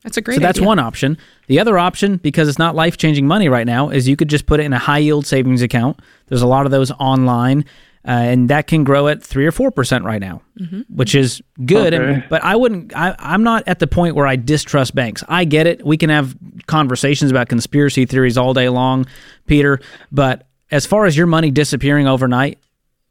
That's 0.05 0.17
a 0.19 0.21
great 0.21 0.35
so 0.35 0.40
that's 0.40 0.59
idea. 0.59 0.69
one 0.69 0.79
option. 0.79 1.19
The 1.47 1.59
other 1.59 1.79
option, 1.79 2.19
because 2.19 2.49
it's 2.49 2.59
not 2.59 2.75
life 2.75 2.97
changing 2.99 3.27
money 3.27 3.49
right 3.49 3.67
now, 3.67 3.88
is 3.88 4.07
you 4.07 4.17
could 4.17 4.29
just 4.29 4.47
put 4.47 4.61
it 4.61 4.64
in 4.64 4.73
a 4.73 4.79
high 4.79 4.99
yield 4.99 5.27
savings 5.27 5.62
account. 5.62 5.99
There's 6.27 6.43
a 6.43 6.47
lot 6.47 6.67
of 6.67 6.73
those 6.73 6.90
online, 6.93 7.64
uh, 8.07 8.11
and 8.11 8.51
that 8.51 8.67
can 8.67 8.85
grow 8.85 9.09
at 9.09 9.23
three 9.23 9.47
or 9.47 9.51
four 9.51 9.71
percent 9.71 10.05
right 10.05 10.21
now, 10.21 10.43
which 10.90 11.14
is 11.14 11.43
good. 11.64 11.95
And, 11.95 12.25
but 12.29 12.45
I 12.45 12.55
wouldn't. 12.55 12.95
I, 12.95 13.17
I'm 13.19 13.43
not 13.43 13.64
at 13.67 13.79
the 13.79 13.87
point 13.87 14.14
where 14.14 14.27
I 14.27 14.37
distrust 14.37 14.95
banks. 14.95 15.25
I 15.27 15.47
get 15.47 15.67
it. 15.67 15.85
We 15.85 15.97
can 15.97 16.11
have 16.11 16.37
conversations 16.67 17.31
about 17.31 17.49
conspiracy 17.49 18.05
theories 18.05 18.37
all 18.37 18.53
day 18.53 18.69
long, 18.69 19.07
Peter. 19.47 19.81
But 20.12 20.47
as 20.71 20.85
far 20.85 21.07
as 21.07 21.17
your 21.17 21.27
money 21.27 21.51
disappearing 21.51 22.07
overnight, 22.07 22.59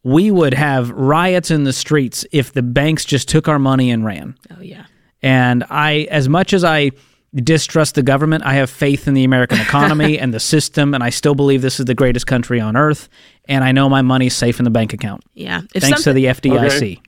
we 0.03 0.29
would 0.29 0.53
have 0.53 0.91
riots 0.91 1.49
in 1.49 1.63
the 1.63 1.73
streets 1.73 2.23
if 2.31 2.53
the 2.53 2.61
banks 2.61 3.03
just 3.03 3.27
took 3.27 3.47
our 3.47 3.57
money 3.57 3.89
and 3.89 4.05
ran. 4.05 4.37
Oh 4.55 4.61
yeah. 4.61 4.85
And 5.23 5.63
I, 5.69 6.07
as 6.11 6.29
much 6.29 6.53
as 6.53 6.63
I 6.63 6.91
distrust 7.33 7.95
the 7.95 8.03
government, 8.03 8.43
I 8.45 8.53
have 8.55 8.69
faith 8.69 9.07
in 9.07 9.15
the 9.15 9.23
American 9.23 9.59
economy 9.67 10.19
and 10.19 10.33
the 10.33 10.39
system, 10.39 10.93
and 10.93 11.03
I 11.03 11.09
still 11.09 11.33
believe 11.33 11.61
this 11.61 11.79
is 11.79 11.85
the 11.87 11.95
greatest 11.95 12.27
country 12.27 12.59
on 12.59 12.75
earth. 12.77 13.09
And 13.47 13.63
I 13.63 13.71
know 13.71 13.89
my 13.89 14.01
money's 14.01 14.35
safe 14.35 14.59
in 14.59 14.65
the 14.65 14.69
bank 14.69 14.93
account, 14.93 15.23
Yeah. 15.33 15.61
If 15.73 15.81
thanks 15.81 16.03
to 16.03 16.13
the 16.13 16.25
FDIC. 16.25 16.99
Okay. 16.99 17.01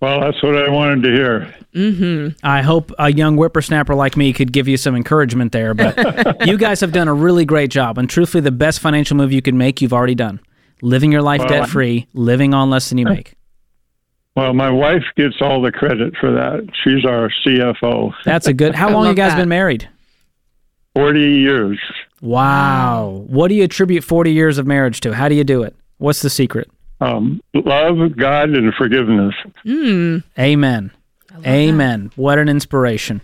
Well, 0.00 0.20
that's 0.20 0.42
what 0.42 0.56
I 0.56 0.68
wanted 0.68 1.02
to 1.04 1.08
hear. 1.10 1.54
Mm-hmm. 1.74 2.46
I 2.46 2.60
hope 2.60 2.92
a 2.98 3.10
young 3.10 3.36
whippersnapper 3.36 3.94
like 3.94 4.14
me 4.16 4.32
could 4.34 4.52
give 4.52 4.68
you 4.68 4.76
some 4.76 4.94
encouragement 4.94 5.52
there. 5.52 5.72
But 5.72 6.46
you 6.46 6.58
guys 6.58 6.80
have 6.80 6.92
done 6.92 7.08
a 7.08 7.14
really 7.14 7.46
great 7.46 7.70
job, 7.70 7.96
and 7.96 8.08
truthfully, 8.08 8.42
the 8.42 8.50
best 8.50 8.80
financial 8.80 9.16
move 9.16 9.32
you 9.32 9.40
could 9.40 9.54
make, 9.54 9.80
you've 9.80 9.94
already 9.94 10.14
done. 10.14 10.40
Living 10.82 11.12
your 11.12 11.22
life 11.22 11.38
Well, 11.40 11.48
debt 11.48 11.68
free, 11.70 12.06
living 12.12 12.52
on 12.52 12.68
less 12.68 12.90
than 12.90 12.98
you 12.98 13.06
make. 13.16 13.35
Well, 14.36 14.52
my 14.52 14.68
wife 14.70 15.04
gets 15.16 15.36
all 15.40 15.62
the 15.62 15.72
credit 15.72 16.14
for 16.20 16.30
that. 16.30 16.68
She's 16.84 17.04
our 17.06 17.30
CFO. 17.44 18.12
That's 18.24 18.46
a 18.46 18.52
good. 18.52 18.74
How 18.74 18.88
I 18.88 18.92
long 18.92 19.06
you 19.06 19.14
guys 19.14 19.32
that. 19.32 19.38
been 19.38 19.48
married? 19.48 19.88
40 20.94 21.20
years. 21.20 21.78
Wow. 22.20 23.24
What 23.28 23.48
do 23.48 23.54
you 23.54 23.64
attribute 23.64 24.04
40 24.04 24.32
years 24.32 24.58
of 24.58 24.66
marriage 24.66 25.00
to? 25.00 25.14
How 25.14 25.28
do 25.28 25.34
you 25.34 25.44
do 25.44 25.62
it? 25.62 25.74
What's 25.98 26.22
the 26.22 26.30
secret? 26.30 26.70
Um, 27.00 27.42
love, 27.54 28.16
God, 28.16 28.50
and 28.50 28.72
forgiveness. 28.74 29.34
Amen. 30.38 30.90
Amen. 31.46 32.10
What 32.16 32.38
an 32.38 32.48
inspiration. 32.48 33.20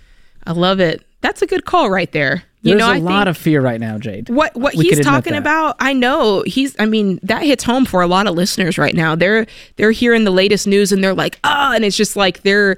I 0.46 0.52
love 0.52 0.80
it. 0.80 1.04
That's 1.20 1.40
a 1.40 1.46
good 1.46 1.64
call 1.64 1.90
right 1.90 2.10
there. 2.12 2.42
You 2.64 2.76
There's 2.76 2.80
know, 2.80 2.92
a 2.92 2.94
I 2.94 2.98
lot 2.98 3.26
of 3.26 3.36
fear 3.36 3.60
right 3.60 3.80
now, 3.80 3.98
Jade. 3.98 4.28
what 4.28 4.54
what 4.54 4.76
we 4.76 4.88
he's 4.88 5.00
talking 5.00 5.34
about. 5.34 5.74
I 5.80 5.92
know 5.92 6.44
he's. 6.46 6.76
I 6.78 6.86
mean, 6.86 7.18
that 7.24 7.42
hits 7.42 7.64
home 7.64 7.84
for 7.84 8.02
a 8.02 8.06
lot 8.06 8.28
of 8.28 8.36
listeners 8.36 8.78
right 8.78 8.94
now. 8.94 9.16
They're 9.16 9.46
they're 9.76 9.90
hearing 9.90 10.22
the 10.22 10.30
latest 10.30 10.68
news 10.68 10.92
and 10.92 11.02
they're 11.02 11.12
like, 11.14 11.40
ah, 11.42 11.74
and 11.74 11.84
it's 11.84 11.96
just 11.96 12.14
like 12.14 12.42
their 12.42 12.76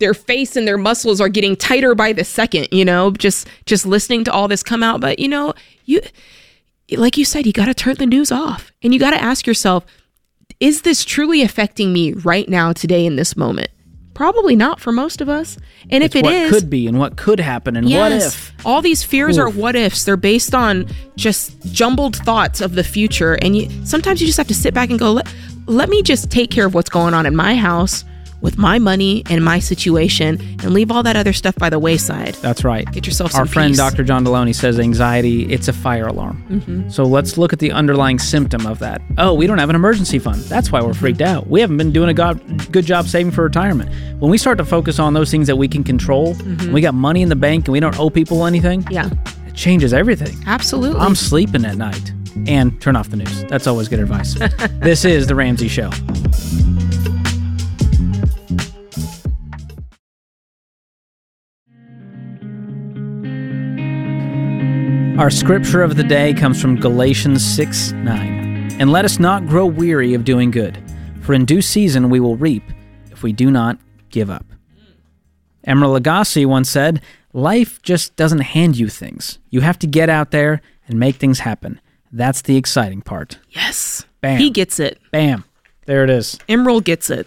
their 0.00 0.14
face 0.14 0.56
and 0.56 0.66
their 0.66 0.78
muscles 0.78 1.20
are 1.20 1.28
getting 1.28 1.54
tighter 1.54 1.94
by 1.94 2.12
the 2.12 2.24
second. 2.24 2.68
You 2.72 2.84
know, 2.84 3.12
just 3.12 3.46
just 3.66 3.86
listening 3.86 4.24
to 4.24 4.32
all 4.32 4.48
this 4.48 4.64
come 4.64 4.82
out. 4.82 5.00
But 5.00 5.20
you 5.20 5.28
know, 5.28 5.54
you 5.84 6.00
like 6.96 7.16
you 7.16 7.24
said, 7.24 7.46
you 7.46 7.52
got 7.52 7.66
to 7.66 7.74
turn 7.74 7.94
the 7.94 8.06
news 8.06 8.32
off 8.32 8.72
and 8.82 8.92
you 8.92 8.98
got 8.98 9.10
to 9.10 9.22
ask 9.22 9.46
yourself, 9.46 9.86
is 10.58 10.82
this 10.82 11.04
truly 11.04 11.42
affecting 11.42 11.92
me 11.92 12.14
right 12.14 12.48
now, 12.48 12.72
today, 12.72 13.06
in 13.06 13.14
this 13.14 13.36
moment? 13.36 13.70
Probably 14.18 14.56
not 14.56 14.80
for 14.80 14.90
most 14.90 15.20
of 15.20 15.28
us. 15.28 15.56
And 15.90 16.02
It's 16.02 16.16
if 16.16 16.18
it 16.18 16.24
what 16.24 16.34
is, 16.34 16.50
could 16.50 16.68
be 16.68 16.88
and 16.88 16.98
what 16.98 17.16
could 17.16 17.38
happen 17.38 17.76
and 17.76 17.88
what 17.88 18.10
if. 18.10 18.52
all 18.66 18.82
these 18.82 19.04
fears 19.04 19.38
are 19.38 19.48
what 19.48 19.76
ifs. 19.76 20.04
They're 20.04 20.16
based 20.16 20.56
on 20.56 20.88
just 21.14 21.56
jumbled 21.72 22.16
thoughts 22.16 22.60
of 22.60 22.74
the 22.74 22.82
future. 22.82 23.34
And 23.34 23.56
you, 23.56 23.70
sometimes 23.86 24.20
you 24.20 24.26
just 24.26 24.36
have 24.36 24.48
to 24.48 24.56
sit 24.56 24.74
back 24.74 24.90
and 24.90 24.98
go, 24.98 25.12
let, 25.12 25.32
let 25.66 25.88
me 25.88 26.02
just 26.02 26.32
take 26.32 26.50
care 26.50 26.66
of 26.66 26.74
what's 26.74 26.90
going 26.90 27.14
on 27.14 27.26
in 27.26 27.36
my 27.36 27.54
house 27.54 28.04
with 28.40 28.56
my 28.58 28.78
money 28.78 29.22
and 29.30 29.44
my 29.44 29.58
situation 29.58 30.40
and 30.62 30.70
leave 30.72 30.90
all 30.90 31.02
that 31.02 31.16
other 31.16 31.32
stuff 31.32 31.56
by 31.56 31.68
the 31.68 31.78
wayside. 31.78 32.34
That's 32.36 32.64
right. 32.64 32.90
Get 32.92 33.06
yourself 33.06 33.34
Our 33.34 33.46
friend 33.46 33.70
peace. 33.70 33.76
Dr. 33.78 34.04
John 34.04 34.24
Delony 34.24 34.54
says 34.54 34.78
anxiety, 34.78 35.52
it's 35.52 35.66
a 35.68 35.72
fire 35.72 36.06
alarm. 36.06 36.44
Mm-hmm. 36.48 36.88
So 36.90 37.04
let's 37.04 37.36
look 37.36 37.52
at 37.52 37.58
the 37.58 37.72
underlying 37.72 38.18
symptom 38.18 38.66
of 38.66 38.78
that. 38.78 39.02
Oh, 39.18 39.34
we 39.34 39.46
don't 39.46 39.58
have 39.58 39.70
an 39.70 39.76
emergency 39.76 40.18
fund. 40.18 40.40
That's 40.44 40.70
why 40.70 40.80
we're 40.82 40.94
freaked 40.94 41.20
out. 41.20 41.48
We 41.48 41.60
haven't 41.60 41.78
been 41.78 41.92
doing 41.92 42.08
a 42.08 42.14
god, 42.14 42.40
good 42.72 42.86
job 42.86 43.06
saving 43.06 43.32
for 43.32 43.42
retirement. 43.44 43.90
When 44.20 44.30
we 44.30 44.38
start 44.38 44.58
to 44.58 44.64
focus 44.64 44.98
on 44.98 45.14
those 45.14 45.30
things 45.30 45.46
that 45.48 45.56
we 45.56 45.66
can 45.68 45.82
control, 45.84 46.36
and 46.40 46.72
we 46.72 46.80
got 46.80 46.94
money 46.94 47.22
in 47.22 47.28
the 47.28 47.36
bank 47.36 47.66
and 47.66 47.72
we 47.72 47.80
don't 47.80 47.98
owe 47.98 48.10
people 48.10 48.46
anything, 48.46 48.82
Mm-hmm. 48.82 48.92
Yeah, 48.92 49.10
it 49.48 49.54
changes 49.54 49.92
everything. 49.92 50.36
absolutely. 50.46 51.00
I'm 51.00 51.14
sleeping 51.14 51.64
at 51.64 51.76
night. 51.76 52.12
And 52.46 52.80
turn 52.80 52.94
off 52.94 53.08
the 53.10 53.16
news. 53.16 53.44
That's 53.46 53.66
always 53.66 53.88
good 53.88 53.98
advice. 53.98 54.34
this 54.80 55.04
is 55.04 55.26
The 55.26 55.34
Ramsey 55.34 55.66
Show. 55.68 55.90
Our 65.18 65.30
scripture 65.30 65.82
of 65.82 65.96
the 65.96 66.04
day 66.04 66.32
comes 66.32 66.62
from 66.62 66.78
Galatians 66.78 67.44
6 67.44 67.90
9. 67.90 68.76
And 68.78 68.92
let 68.92 69.04
us 69.04 69.18
not 69.18 69.48
grow 69.48 69.66
weary 69.66 70.14
of 70.14 70.24
doing 70.24 70.52
good, 70.52 70.80
For 71.22 71.34
in 71.34 71.44
due 71.44 71.60
season 71.60 72.08
we 72.08 72.20
will 72.20 72.36
reap 72.36 72.62
if 73.10 73.24
we 73.24 73.32
do 73.32 73.50
not 73.50 73.80
give 74.10 74.30
up. 74.30 74.46
Emeril 75.66 75.98
Lagasse 75.98 76.46
once 76.46 76.70
said, 76.70 77.02
Life 77.32 77.82
just 77.82 78.14
doesn't 78.14 78.42
hand 78.42 78.78
you 78.78 78.88
things. 78.88 79.40
You 79.50 79.60
have 79.62 79.76
to 79.80 79.88
get 79.88 80.08
out 80.08 80.30
there 80.30 80.62
and 80.86 81.00
make 81.00 81.16
things 81.16 81.40
happen. 81.40 81.80
That's 82.12 82.42
the 82.42 82.56
exciting 82.56 83.02
part. 83.02 83.40
Yes. 83.48 84.06
Bam. 84.20 84.38
He 84.38 84.50
gets 84.50 84.78
it. 84.78 85.00
Bam. 85.10 85.44
There 85.86 86.04
it 86.04 86.10
is. 86.10 86.38
Emeril 86.48 86.84
gets 86.84 87.10
it. 87.10 87.26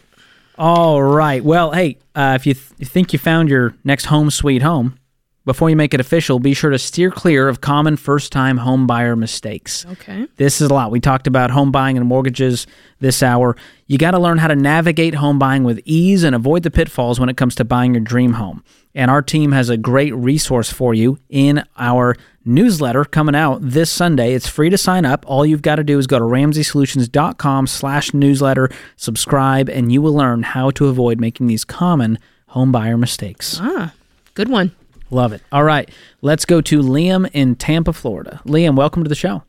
All 0.57 1.03
right. 1.03 1.43
Well, 1.43 1.73
hey, 1.73 1.97
uh, 2.15 2.37
if 2.39 2.47
you, 2.47 2.53
th- 2.53 2.71
you 2.77 2.85
think 2.85 3.11
you 3.11 3.19
found 3.19 3.49
your 3.49 3.75
next 3.83 4.05
home 4.05 4.31
sweet 4.31 4.61
home, 4.61 4.97
before 5.43 5.69
you 5.69 5.75
make 5.75 5.93
it 5.93 5.99
official, 5.99 6.39
be 6.39 6.53
sure 6.53 6.69
to 6.69 6.77
steer 6.77 7.09
clear 7.09 7.47
of 7.47 7.61
common 7.61 7.97
first 7.97 8.31
time 8.31 8.57
home 8.57 8.85
buyer 8.85 9.15
mistakes. 9.15 9.85
Okay. 9.87 10.27
This 10.37 10.61
is 10.61 10.69
a 10.69 10.73
lot. 10.73 10.91
We 10.91 10.99
talked 10.99 11.25
about 11.25 11.49
home 11.49 11.71
buying 11.71 11.97
and 11.97 12.05
mortgages 12.05 12.67
this 12.99 13.23
hour. 13.23 13.55
You 13.87 13.97
got 13.97 14.11
to 14.11 14.19
learn 14.19 14.37
how 14.37 14.47
to 14.47 14.55
navigate 14.55 15.15
home 15.15 15.39
buying 15.39 15.63
with 15.63 15.81
ease 15.83 16.23
and 16.23 16.35
avoid 16.35 16.63
the 16.63 16.71
pitfalls 16.71 17.19
when 17.19 17.29
it 17.29 17.37
comes 17.37 17.55
to 17.55 17.65
buying 17.65 17.95
your 17.95 18.03
dream 18.03 18.33
home. 18.33 18.63
And 18.93 19.09
our 19.09 19.21
team 19.21 19.51
has 19.51 19.69
a 19.69 19.77
great 19.77 20.13
resource 20.13 20.71
for 20.71 20.93
you 20.93 21.17
in 21.29 21.63
our 21.77 22.15
newsletter 22.45 23.05
coming 23.05 23.35
out 23.35 23.59
this 23.61 23.89
Sunday. 23.89 24.33
It's 24.33 24.47
free 24.47 24.69
to 24.69 24.77
sign 24.77 25.05
up. 25.05 25.23
All 25.27 25.45
you've 25.45 25.61
got 25.61 25.77
to 25.77 25.83
do 25.83 25.97
is 25.97 26.07
go 26.07 26.19
to 26.19 26.25
ramseysolutions.com 26.25 27.67
slash 27.67 28.13
newsletter, 28.13 28.69
subscribe, 28.95 29.69
and 29.69 29.91
you 29.91 30.01
will 30.01 30.13
learn 30.13 30.43
how 30.43 30.71
to 30.71 30.87
avoid 30.87 31.19
making 31.19 31.47
these 31.47 31.63
common 31.63 32.19
home 32.47 32.71
buyer 32.71 32.97
mistakes. 32.97 33.57
Ah, 33.61 33.93
good 34.33 34.49
one. 34.49 34.75
Love 35.11 35.33
it. 35.33 35.41
All 35.51 35.63
right, 35.63 35.89
let's 36.21 36.45
go 36.45 36.61
to 36.61 36.79
Liam 36.79 37.29
in 37.33 37.55
Tampa, 37.55 37.93
Florida. 37.93 38.41
Liam, 38.45 38.75
welcome 38.75 39.03
to 39.03 39.09
the 39.09 39.15
show. 39.15 39.43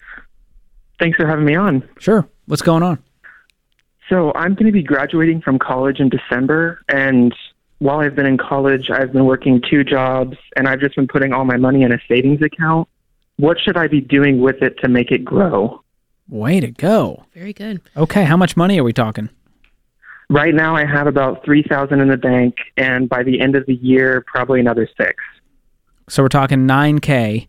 Thanks 0.99 1.17
for 1.17 1.27
having 1.27 1.45
me 1.45 1.55
on. 1.55 1.89
Sure. 1.99 2.29
What's 2.47 2.63
going 2.63 2.83
on? 2.83 3.03
So, 4.09 4.33
I'm 4.35 4.55
going 4.55 4.67
to 4.67 4.73
be 4.73 4.83
graduating 4.83 5.41
from 5.41 5.59
college 5.59 6.01
in 6.01 6.09
December. 6.09 6.83
And 6.89 7.35
while 7.79 8.01
I've 8.01 8.15
been 8.15 8.27
in 8.27 8.37
college, 8.37 8.91
I've 8.91 9.13
been 9.13 9.25
working 9.25 9.63
two 9.71 9.85
jobs 9.85 10.37
and 10.57 10.69
I've 10.69 10.81
just 10.81 10.97
been 10.97 11.09
putting 11.09 11.33
all 11.33 11.45
my 11.45 11.57
money 11.57 11.83
in 11.83 11.93
a 11.93 11.99
savings 12.09 12.43
account. 12.43 12.89
What 13.37 13.59
should 13.61 13.77
I 13.77 13.87
be 13.87 14.01
doing 14.01 14.41
with 14.41 14.63
it 14.63 14.79
to 14.81 14.89
make 14.89 15.11
it 15.11 15.25
grow? 15.25 15.83
Way 16.29 16.61
to 16.61 16.71
go. 16.71 17.25
Very 17.33 17.53
good. 17.53 17.81
Okay, 17.97 18.25
how 18.25 18.37
much 18.37 18.57
money 18.57 18.79
are 18.79 18.85
we 18.85 18.93
talking? 18.93 19.31
Right 20.29 20.55
now, 20.55 20.77
I 20.77 20.85
have 20.85 21.07
about 21.07 21.45
3000 21.45 22.01
in 22.01 22.09
the 22.09 22.17
bank. 22.17 22.57
And 22.77 23.09
by 23.09 23.23
the 23.23 23.41
end 23.41 23.57
of 23.57 23.67
the 23.67 23.75
year, 23.75 24.25
probably 24.27 24.61
another 24.61 24.89
six. 24.97 25.17
So 26.13 26.23
we're 26.23 26.29
talking 26.29 26.67
9K, 26.69 27.49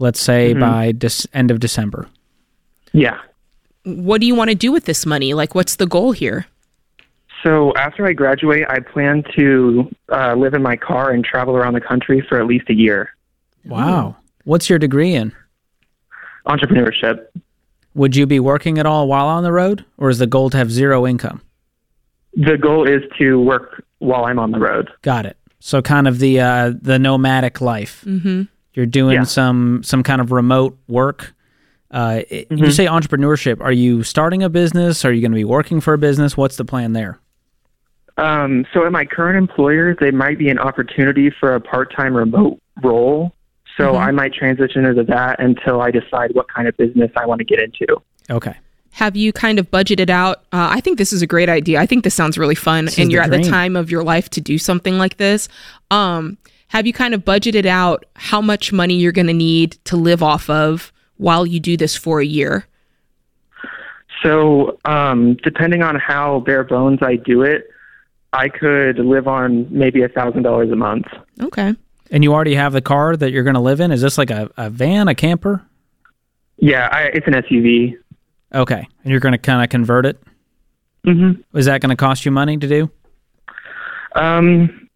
let's 0.00 0.20
say 0.20 0.50
Mm-hmm. 0.50 0.60
by 0.60 0.90
dis- 0.90 1.28
end 1.32 1.52
of 1.52 1.60
December. 1.60 2.08
Yeah. 2.92 3.18
What 3.84 4.20
do 4.20 4.26
you 4.26 4.34
want 4.34 4.50
to 4.50 4.56
do 4.56 4.72
with 4.72 4.86
this 4.86 5.06
money? 5.06 5.34
Like, 5.34 5.54
what's 5.54 5.76
the 5.76 5.86
goal 5.86 6.10
here? 6.10 6.46
So, 7.44 7.72
after 7.76 8.04
I 8.06 8.12
graduate, 8.12 8.64
I 8.68 8.80
plan 8.80 9.22
to 9.36 9.88
uh, 10.08 10.34
live 10.34 10.54
in 10.54 10.62
my 10.64 10.74
car 10.74 11.12
and 11.12 11.24
travel 11.24 11.54
around 11.56 11.74
the 11.74 11.80
country 11.80 12.26
for 12.28 12.40
at 12.40 12.46
least 12.46 12.68
a 12.70 12.74
year. 12.74 13.10
Wow. 13.64 14.16
What's 14.42 14.68
your 14.68 14.80
degree 14.80 15.14
in? 15.14 15.32
Entrepreneurship. 16.48 17.26
Would 17.94 18.16
you 18.16 18.26
be 18.26 18.40
working 18.40 18.80
at 18.80 18.84
all 18.86 19.06
while 19.06 19.28
on 19.28 19.44
the 19.44 19.52
road, 19.52 19.84
or 19.96 20.10
is 20.10 20.18
the 20.18 20.26
goal 20.26 20.50
to 20.50 20.56
have 20.56 20.72
zero 20.72 21.06
income? 21.06 21.40
The 22.34 22.58
goal 22.58 22.88
is 22.88 23.02
to 23.20 23.38
work 23.40 23.84
while 24.00 24.24
I'm 24.24 24.40
on 24.40 24.50
the 24.50 24.58
road. 24.58 24.90
Got 25.02 25.24
it. 25.24 25.36
So 25.60 25.80
kind 25.82 26.08
of 26.08 26.18
the 26.18 26.40
uh, 26.40 26.72
the 26.80 26.98
nomadic 26.98 27.60
life. 27.60 28.02
Mm-hmm. 28.06 28.42
You're 28.74 28.86
doing 28.86 29.16
Yeah. 29.16 29.24
some 29.24 29.82
some 29.82 30.02
kind 30.02 30.20
of 30.20 30.32
remote 30.32 30.76
work. 30.88 31.34
Uh, 31.90 32.22
it- 32.28 32.48
Mm-hmm. 32.48 32.64
You 32.64 32.70
say 32.70 32.86
entrepreneurship. 32.86 33.60
Are 33.60 33.72
you 33.72 34.02
starting 34.02 34.42
a 34.42 34.48
business? 34.48 35.04
Are 35.04 35.12
you 35.12 35.20
going 35.20 35.32
to 35.32 35.36
be 35.36 35.44
working 35.44 35.80
for 35.80 35.92
a 35.94 35.98
business? 35.98 36.36
What's 36.36 36.56
the 36.56 36.64
plan 36.64 36.92
there? 36.94 37.18
Um, 38.16 38.66
so 38.74 38.84
at 38.84 38.92
my 38.92 39.04
current 39.04 39.38
employer, 39.38 39.94
there 39.98 40.12
might 40.12 40.38
be 40.38 40.48
an 40.50 40.58
opportunity 40.58 41.30
for 41.30 41.54
a 41.54 41.60
part-time 41.60 42.14
remote 42.14 42.60
role. 42.82 43.34
So 43.76 43.96
I 43.96 44.10
might 44.10 44.34
transition 44.34 44.84
into 44.84 45.04
that 45.04 45.40
until 45.40 45.80
I 45.80 45.90
decide 45.90 46.32
what 46.34 46.46
kind 46.52 46.68
of 46.68 46.76
business 46.76 47.10
I 47.16 47.24
want 47.24 47.38
to 47.38 47.44
get 47.44 47.60
into. 47.60 47.86
Okay. 48.28 48.54
Have 48.92 49.16
you 49.16 49.32
kind 49.32 49.58
of 49.58 49.70
budgeted 49.70 50.10
out? 50.10 50.38
Uh, 50.52 50.68
I 50.70 50.80
think 50.80 50.98
this 50.98 51.12
is 51.12 51.22
a 51.22 51.26
great 51.26 51.48
idea. 51.48 51.80
I 51.80 51.86
think 51.86 52.04
this 52.04 52.14
sounds 52.14 52.36
really 52.36 52.54
fun, 52.54 52.88
is 52.88 52.98
and 52.98 53.10
you're 53.10 53.22
at 53.22 53.30
the 53.30 53.42
time 53.42 53.76
of 53.76 53.90
your 53.90 54.02
life 54.02 54.28
to 54.30 54.40
do 54.40 54.58
something 54.58 54.98
like 54.98 55.16
this. 55.16 55.48
Um, 55.90 56.38
have 56.68 56.86
you 56.86 56.92
kind 56.92 57.14
of 57.14 57.24
budgeted 57.24 57.66
out 57.66 58.04
how 58.14 58.40
much 58.40 58.72
money 58.72 58.94
you're 58.94 59.12
going 59.12 59.26
to 59.26 59.32
need 59.32 59.72
to 59.84 59.96
live 59.96 60.22
off 60.22 60.48
of 60.50 60.92
while 61.16 61.46
you 61.46 61.60
do 61.60 61.76
this 61.76 61.96
for 61.96 62.20
a 62.20 62.24
year? 62.24 62.66
So 64.22 64.78
um, 64.84 65.36
depending 65.42 65.82
on 65.82 65.96
how 65.96 66.40
bare 66.40 66.64
bones 66.64 66.98
I 67.02 67.16
do 67.16 67.42
it, 67.42 67.68
I 68.32 68.48
could 68.48 68.98
live 68.98 69.26
on 69.26 69.66
maybe 69.70 70.02
a 70.02 70.08
thousand 70.08 70.42
dollars 70.42 70.70
a 70.70 70.76
month. 70.76 71.06
Okay. 71.40 71.74
And 72.10 72.22
you 72.22 72.32
already 72.32 72.54
have 72.54 72.72
the 72.72 72.82
car 72.82 73.16
that 73.16 73.30
you're 73.32 73.44
going 73.44 73.54
to 73.54 73.60
live 73.60 73.80
in. 73.80 73.92
Is 73.92 74.02
this 74.02 74.18
like 74.18 74.30
a, 74.30 74.50
a 74.56 74.70
van, 74.70 75.08
a 75.08 75.14
camper? 75.14 75.62
Yeah, 76.58 76.88
I, 76.92 77.02
it's 77.14 77.26
an 77.26 77.34
SUV. 77.34 77.96
Okay. 78.54 78.86
And 79.04 79.10
you're 79.10 79.20
going 79.20 79.32
to 79.32 79.38
kind 79.38 79.62
of 79.62 79.68
convert 79.70 80.06
it. 80.06 80.22
Mm-hmm. 81.06 81.56
Is 81.56 81.66
that 81.66 81.80
going 81.80 81.90
to 81.90 81.96
cost 81.96 82.24
you 82.24 82.30
money 82.30 82.56
to 82.58 82.68
do? 82.68 82.90
Um, 84.14 84.88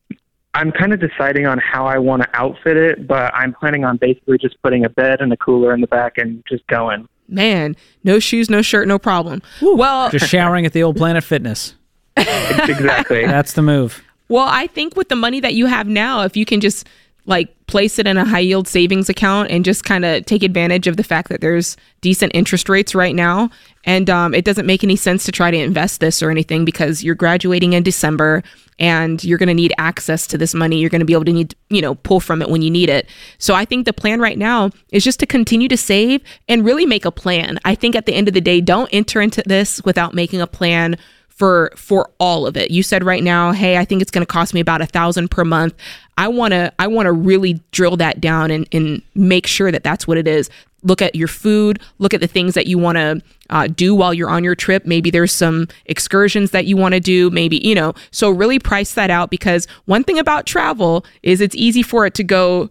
I'm 0.54 0.70
kind 0.70 0.92
of 0.92 1.00
deciding 1.00 1.46
on 1.46 1.58
how 1.58 1.86
I 1.86 1.98
want 1.98 2.22
to 2.22 2.28
outfit 2.34 2.76
it, 2.76 3.06
but 3.06 3.32
I'm 3.34 3.52
planning 3.54 3.84
on 3.84 3.96
basically 3.96 4.38
just 4.38 4.60
putting 4.62 4.84
a 4.84 4.88
bed 4.88 5.20
and 5.20 5.32
a 5.32 5.36
cooler 5.36 5.72
in 5.74 5.80
the 5.80 5.86
back 5.86 6.18
and 6.18 6.42
just 6.48 6.66
going. 6.66 7.08
Man, 7.28 7.74
no 8.02 8.18
shoes, 8.18 8.50
no 8.50 8.60
shirt, 8.62 8.86
no 8.86 8.98
problem. 8.98 9.40
Well, 9.62 10.10
Just 10.10 10.28
showering 10.28 10.66
at 10.66 10.72
the 10.72 10.82
old 10.82 10.96
Planet 10.96 11.24
Fitness. 11.24 11.74
exactly. 12.16 13.24
That's 13.26 13.54
the 13.54 13.62
move. 13.62 14.04
Well, 14.28 14.46
I 14.48 14.66
think 14.66 14.96
with 14.96 15.08
the 15.08 15.16
money 15.16 15.40
that 15.40 15.54
you 15.54 15.66
have 15.66 15.86
now, 15.86 16.22
if 16.22 16.36
you 16.36 16.44
can 16.44 16.60
just 16.60 16.86
like 17.26 17.54
place 17.66 17.98
it 17.98 18.06
in 18.06 18.16
a 18.16 18.24
high 18.24 18.40
yield 18.40 18.68
savings 18.68 19.08
account 19.08 19.50
and 19.50 19.64
just 19.64 19.84
kind 19.84 20.04
of 20.04 20.26
take 20.26 20.42
advantage 20.42 20.86
of 20.86 20.96
the 20.96 21.02
fact 21.02 21.30
that 21.30 21.40
there's 21.40 21.76
decent 22.02 22.32
interest 22.34 22.68
rates 22.68 22.94
right 22.94 23.14
now, 23.14 23.50
and 23.84 24.10
um, 24.10 24.34
it 24.34 24.44
doesn't 24.44 24.66
make 24.66 24.84
any 24.84 24.96
sense 24.96 25.24
to 25.24 25.32
try 25.32 25.50
to 25.50 25.56
invest 25.56 26.00
this 26.00 26.22
or 26.22 26.30
anything 26.30 26.64
because 26.64 27.02
you're 27.02 27.14
graduating 27.14 27.72
in 27.72 27.82
December 27.82 28.42
and 28.78 29.22
you're 29.22 29.38
going 29.38 29.48
to 29.48 29.54
need 29.54 29.72
access 29.78 30.26
to 30.26 30.36
this 30.36 30.54
money. 30.54 30.78
You're 30.78 30.90
going 30.90 31.00
to 31.00 31.06
be 31.06 31.12
able 31.12 31.24
to 31.26 31.32
need, 31.32 31.54
you 31.70 31.80
know, 31.80 31.94
pull 31.94 32.20
from 32.20 32.42
it 32.42 32.50
when 32.50 32.60
you 32.60 32.70
need 32.70 32.88
it. 32.88 33.08
So 33.38 33.54
I 33.54 33.64
think 33.64 33.84
the 33.84 33.92
plan 33.92 34.20
right 34.20 34.38
now 34.38 34.70
is 34.90 35.04
just 35.04 35.20
to 35.20 35.26
continue 35.26 35.68
to 35.68 35.76
save 35.76 36.22
and 36.48 36.64
really 36.64 36.86
make 36.86 37.04
a 37.04 37.12
plan. 37.12 37.58
I 37.64 37.74
think 37.74 37.94
at 37.94 38.06
the 38.06 38.14
end 38.14 38.26
of 38.26 38.34
the 38.34 38.40
day, 38.40 38.60
don't 38.60 38.90
enter 38.92 39.20
into 39.20 39.42
this 39.46 39.82
without 39.84 40.12
making 40.12 40.40
a 40.40 40.46
plan 40.46 40.96
for 41.34 41.72
for 41.76 42.10
all 42.18 42.46
of 42.46 42.56
it. 42.56 42.70
You 42.70 42.82
said 42.82 43.04
right 43.04 43.22
now, 43.22 43.52
hey, 43.52 43.76
I 43.76 43.84
think 43.84 44.00
it's 44.00 44.10
going 44.10 44.24
to 44.24 44.32
cost 44.32 44.54
me 44.54 44.60
about 44.60 44.80
a 44.80 44.86
thousand 44.86 45.30
per 45.30 45.44
month. 45.44 45.74
I 46.16 46.28
want 46.28 46.52
to 46.52 46.72
I 46.78 46.86
want 46.86 47.06
to 47.06 47.12
really 47.12 47.60
drill 47.72 47.96
that 47.98 48.20
down 48.20 48.50
and 48.50 48.66
and 48.72 49.02
make 49.14 49.46
sure 49.46 49.70
that 49.70 49.82
that's 49.82 50.06
what 50.06 50.16
it 50.16 50.28
is. 50.28 50.48
Look 50.82 51.00
at 51.02 51.14
your 51.14 51.28
food. 51.28 51.80
Look 51.98 52.14
at 52.14 52.20
the 52.20 52.26
things 52.26 52.54
that 52.54 52.66
you 52.66 52.78
want 52.78 52.96
to 52.96 53.22
uh, 53.50 53.66
do 53.68 53.94
while 53.94 54.12
you're 54.12 54.28
on 54.28 54.44
your 54.44 54.54
trip. 54.54 54.84
Maybe 54.84 55.10
there's 55.10 55.32
some 55.32 55.66
excursions 55.86 56.50
that 56.50 56.66
you 56.66 56.76
want 56.76 56.94
to 56.94 57.00
do. 57.00 57.30
Maybe 57.30 57.56
you 57.66 57.74
know. 57.74 57.94
So 58.10 58.30
really 58.30 58.58
price 58.58 58.94
that 58.94 59.10
out 59.10 59.30
because 59.30 59.66
one 59.86 60.04
thing 60.04 60.18
about 60.18 60.46
travel 60.46 61.04
is 61.22 61.40
it's 61.40 61.56
easy 61.56 61.82
for 61.82 62.06
it 62.06 62.14
to 62.14 62.24
go 62.24 62.70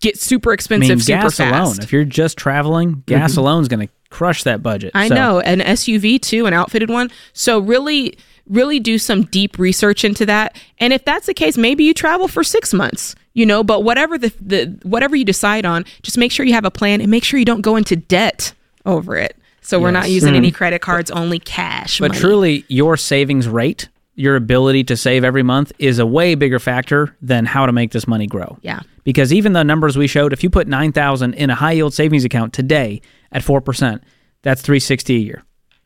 get 0.00 0.18
super 0.18 0.50
I 0.50 0.54
expensive 0.54 0.88
mean, 0.88 1.00
super 1.00 1.22
gas 1.22 1.36
fast. 1.36 1.52
alone. 1.78 1.82
If 1.84 1.92
you're 1.92 2.04
just 2.04 2.36
traveling, 2.36 3.02
gas 3.06 3.32
mm-hmm. 3.32 3.40
alone 3.40 3.62
is 3.62 3.68
going 3.68 3.86
to 3.86 3.92
crush 4.10 4.42
that 4.44 4.62
budget. 4.62 4.92
I 4.94 5.08
So, 5.08 5.14
know 5.14 5.40
an 5.40 5.60
SUV 5.60 6.20
too, 6.20 6.46
an 6.46 6.52
outfitted 6.54 6.90
one. 6.90 7.10
So 7.32 7.58
really, 7.58 8.16
really 8.48 8.78
do 8.80 8.98
some 8.98 9.22
deep 9.24 9.58
research 9.58 10.04
into 10.04 10.24
that. 10.26 10.56
And 10.78 10.92
if 10.92 11.04
that's 11.04 11.26
the 11.26 11.34
case, 11.34 11.56
maybe 11.56 11.84
you 11.84 11.92
travel 11.94 12.28
for 12.28 12.44
six 12.44 12.72
months. 12.72 13.14
You 13.34 13.44
know, 13.44 13.62
but 13.62 13.84
whatever 13.84 14.16
the 14.16 14.32
the 14.40 14.78
whatever 14.82 15.14
you 15.14 15.24
decide 15.24 15.66
on, 15.66 15.84
just 16.02 16.16
make 16.16 16.32
sure 16.32 16.46
you 16.46 16.54
have 16.54 16.64
a 16.64 16.70
plan 16.70 17.02
and 17.02 17.10
make 17.10 17.22
sure 17.22 17.38
you 17.38 17.44
don't 17.44 17.60
go 17.60 17.76
into 17.76 17.94
debt 17.94 18.54
over 18.86 19.14
it. 19.16 19.36
So 19.60 19.78
we're 19.78 19.90
not 19.90 20.04
Yes. 20.04 20.12
using 20.12 20.34
any 20.36 20.48
mm-hmm. 20.48 20.56
credit 20.56 20.80
cards, 20.80 21.10
only 21.10 21.38
cash. 21.40 21.98
But 21.98 22.12
money. 22.12 22.20
truly, 22.20 22.64
your 22.68 22.96
savings 22.96 23.46
rate, 23.46 23.88
your 24.16 24.34
ability 24.34 24.82
to 24.84 24.96
save 24.96 25.22
every 25.22 25.42
month, 25.42 25.72
is 25.78 25.98
a 25.98 26.06
way 26.06 26.34
bigger 26.34 26.58
factor 26.58 27.16
than 27.22 27.46
how 27.46 27.66
to 27.66 27.72
make 27.72 27.92
this 27.92 28.08
money 28.08 28.26
grow. 28.26 28.58
Yeah. 28.62 28.80
Because 29.04 29.32
even 29.32 29.52
the 29.52 29.62
numbers 29.62 29.96
we 29.96 30.08
showed, 30.08 30.32
if 30.32 30.42
you 30.42 30.50
put 30.50 30.66
nine 30.66 30.90
thousand 30.90 31.34
in 31.34 31.50
a 31.50 31.54
high 31.54 31.72
yield 31.72 31.94
savings 31.94 32.24
account 32.24 32.52
today 32.52 33.00
at 33.30 33.44
four 33.44 33.60
percent, 33.60 34.02
that's 34.42 34.62
three 34.62 34.80
sixty 34.80 35.16
a 35.16 35.20
year. 35.20 35.44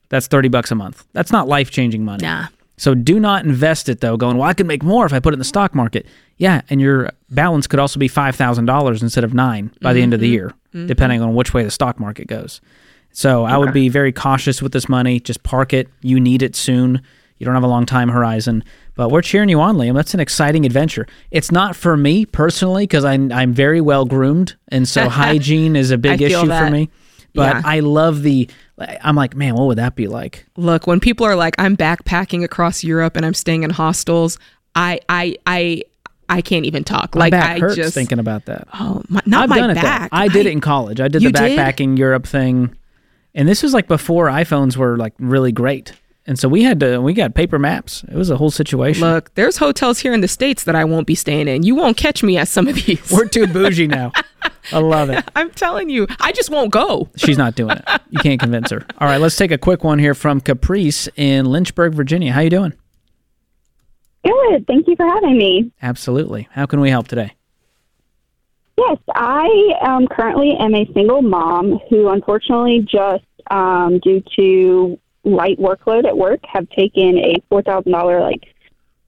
That's 0.08 0.26
thirty 0.26 0.48
bucks 0.48 0.70
a 0.70 0.74
month. 0.74 1.04
That's 1.12 1.32
not 1.32 1.48
life 1.48 1.70
changing 1.70 2.04
money. 2.04 2.24
Nah. 2.24 2.46
So 2.76 2.94
do 2.94 3.20
not 3.20 3.44
invest 3.44 3.90
it 3.90 4.00
though, 4.00 4.16
going, 4.16 4.38
well, 4.38 4.48
I 4.48 4.54
could 4.54 4.66
make 4.66 4.82
more 4.82 5.04
if 5.04 5.12
I 5.12 5.20
put 5.20 5.32
it 5.32 5.36
in 5.36 5.38
the 5.38 5.44
stock 5.44 5.74
market. 5.74 6.06
Yeah, 6.38 6.62
and 6.70 6.80
your 6.80 7.10
balance 7.28 7.66
could 7.66 7.78
also 7.78 8.00
be 8.00 8.08
five 8.08 8.36
thousand 8.36 8.64
dollars 8.64 9.02
instead 9.02 9.24
of 9.24 9.34
nine 9.34 9.70
by 9.82 9.92
the 9.92 10.00
end 10.00 10.14
of 10.14 10.20
the 10.20 10.26
mm-hmm. 10.26 10.32
year, 10.32 10.54
mm-hmm. 10.72 10.86
depending 10.86 11.20
on 11.20 11.34
which 11.34 11.52
way 11.52 11.62
the 11.62 11.70
stock 11.70 12.00
market 12.00 12.26
goes. 12.26 12.62
So 13.12 13.44
I 13.44 13.58
would 13.58 13.72
be 13.72 13.88
very 13.88 14.12
cautious 14.12 14.62
with 14.62 14.72
this 14.72 14.88
money. 14.88 15.20
Just 15.20 15.42
park 15.42 15.72
it. 15.72 15.88
You 16.00 16.20
need 16.20 16.42
it 16.42 16.54
soon. 16.56 17.02
You 17.40 17.46
don't 17.46 17.54
have 17.54 17.64
a 17.64 17.68
long 17.68 17.86
time 17.86 18.08
horizon. 18.10 18.62
But 18.94 19.10
we're 19.10 19.22
cheering 19.22 19.48
you 19.48 19.60
on, 19.60 19.76
Liam. 19.76 19.94
That's 19.94 20.14
an 20.14 20.20
exciting 20.20 20.64
adventure. 20.66 21.06
It's 21.32 21.50
not 21.50 21.74
for 21.74 21.96
me 21.96 22.26
personally 22.26 22.84
because 22.84 23.04
I'm 23.04 23.32
I'm 23.32 23.52
very 23.52 23.80
well 23.80 24.04
groomed, 24.04 24.54
and 24.68 24.86
so 24.86 25.08
hygiene 25.08 25.74
is 25.74 25.90
a 25.90 25.98
big 25.98 26.22
I 26.22 26.26
issue 26.26 26.46
for 26.46 26.70
me. 26.70 26.88
But 27.34 27.56
Yeah. 27.56 27.62
I 27.64 27.80
love 27.80 28.22
the 28.22 28.48
I'm 29.02 29.16
like, 29.16 29.34
man, 29.34 29.54
what 29.54 29.64
would 29.66 29.78
that 29.78 29.96
be 29.96 30.06
like? 30.06 30.46
Look, 30.56 30.86
when 30.86 31.00
people 31.00 31.26
are 31.26 31.34
like, 31.36 31.54
I'm 31.58 31.76
backpacking 31.76 32.44
across 32.44 32.84
Europe 32.84 33.16
and 33.16 33.26
I'm 33.26 33.34
staying 33.34 33.62
in 33.62 33.70
hostels, 33.70 34.38
I 34.74 35.00
I 35.08 35.36
I 35.46 35.82
I 36.28 36.42
can't 36.42 36.66
even 36.66 36.84
talk. 36.84 37.14
My 37.14 37.20
like 37.22 37.30
back 37.32 37.56
I 37.56 37.58
hurts 37.58 37.76
just 37.76 37.94
thinking 37.94 38.18
about 38.18 38.44
that. 38.46 38.68
oh 38.74 39.02
my, 39.08 39.20
not 39.26 39.44
I've 39.44 39.48
my 39.48 39.58
done 39.58 39.70
it 39.70 39.74
back. 39.74 40.10
though. 40.10 40.16
I 40.16 40.28
did 40.28 40.44
it 40.46 40.52
in 40.52 40.60
college. 40.60 41.00
I 41.00 41.08
did 41.08 41.20
the 41.22 41.26
You 41.26 41.32
did? 41.32 41.58
backpacking 41.58 41.96
Europe 41.98 42.26
thing, 42.26 42.76
and 43.34 43.48
this 43.48 43.62
was 43.62 43.72
like 43.72 43.88
before 43.88 44.26
iPhones 44.28 44.76
were 44.76 44.96
like 44.98 45.14
really 45.18 45.52
great, 45.52 45.92
and 46.26 46.38
so 46.38 46.48
we 46.48 46.62
had 46.62 46.80
to 46.80 47.00
we 47.00 47.12
got 47.12 47.34
paper 47.34 47.58
maps. 47.58 48.04
It 48.04 48.14
was 48.14 48.30
a 48.30 48.36
whole 48.36 48.50
situation. 48.50 49.02
Look, 49.02 49.34
there's 49.34 49.56
hotels 49.56 49.98
here 49.98 50.12
in 50.12 50.20
the 50.20 50.28
states 50.28 50.64
that 50.64 50.74
I 50.74 50.84
won't 50.84 51.06
be 51.06 51.14
staying 51.14 51.48
in. 51.48 51.62
You 51.62 51.74
won't 51.74 51.96
catch 51.96 52.22
me 52.22 52.36
at 52.36 52.48
some 52.48 52.68
of 52.68 52.74
these. 52.76 53.10
We're 53.10 53.28
too 53.28 53.46
bougie 53.46 53.86
now. 53.86 54.12
I 54.72 54.78
love 54.78 55.10
it. 55.10 55.24
I'm 55.36 55.50
telling 55.50 55.88
you, 55.88 56.06
I 56.20 56.32
just 56.32 56.50
won't 56.50 56.70
go. 56.70 57.08
She's 57.16 57.38
not 57.38 57.54
doing 57.54 57.76
it. 57.76 58.00
You 58.10 58.18
can't 58.20 58.40
convince 58.40 58.70
her. 58.70 58.84
All 58.98 59.08
right, 59.08 59.20
let's 59.20 59.36
take 59.36 59.50
a 59.50 59.58
quick 59.58 59.82
one 59.82 59.98
here 59.98 60.14
from 60.14 60.40
Caprice 60.40 61.08
in 61.16 61.46
Lynchburg, 61.46 61.94
Virginia. 61.94 62.32
How 62.32 62.40
you 62.40 62.50
doing? 62.50 62.74
Good. 64.24 64.66
Thank 64.66 64.86
you 64.86 64.96
for 64.96 65.06
having 65.06 65.38
me. 65.38 65.72
Absolutely. 65.82 66.48
How 66.52 66.66
can 66.66 66.80
we 66.80 66.90
help 66.90 67.08
today? 67.08 67.34
Yes, 68.76 68.98
I 69.14 69.74
um, 69.82 70.06
currently 70.06 70.56
am 70.58 70.74
a 70.74 70.90
single 70.92 71.22
mom 71.22 71.78
who, 71.88 72.08
unfortunately, 72.08 72.80
just 72.80 73.24
um, 73.50 73.98
due 73.98 74.22
to 74.36 74.98
light 75.24 75.58
workload 75.58 76.06
at 76.06 76.16
work, 76.16 76.40
have 76.44 76.68
taken 76.70 77.18
a 77.18 77.34
four 77.48 77.62
thousand 77.62 77.92
dollar 77.92 78.20
like 78.20 78.42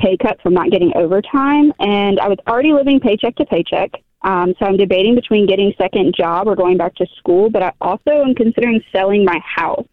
pay 0.01 0.17
cut 0.17 0.41
from 0.43 0.55
not 0.55 0.71
getting 0.71 0.93
overtime, 0.97 1.73
and 1.79 2.19
I 2.21 2.29
was 2.29 2.39
already 2.47 2.73
living 2.73 3.01
paycheck 3.01 3.37
to 3.37 3.45
paycheck. 3.45 3.93
Um, 4.23 4.55
so 4.59 4.67
I'm 4.67 4.77
debating 4.77 5.15
between 5.15 5.47
getting 5.47 5.75
second 5.79 6.15
job 6.17 6.47
or 6.47 6.55
going 6.55 6.77
back 6.77 6.95
to 6.97 7.07
school, 7.19 7.51
but 7.51 7.63
I 7.63 7.73
also 7.81 8.11
am 8.11 8.35
considering 8.35 8.81
selling 8.93 9.25
my 9.25 9.41
house. 9.45 9.87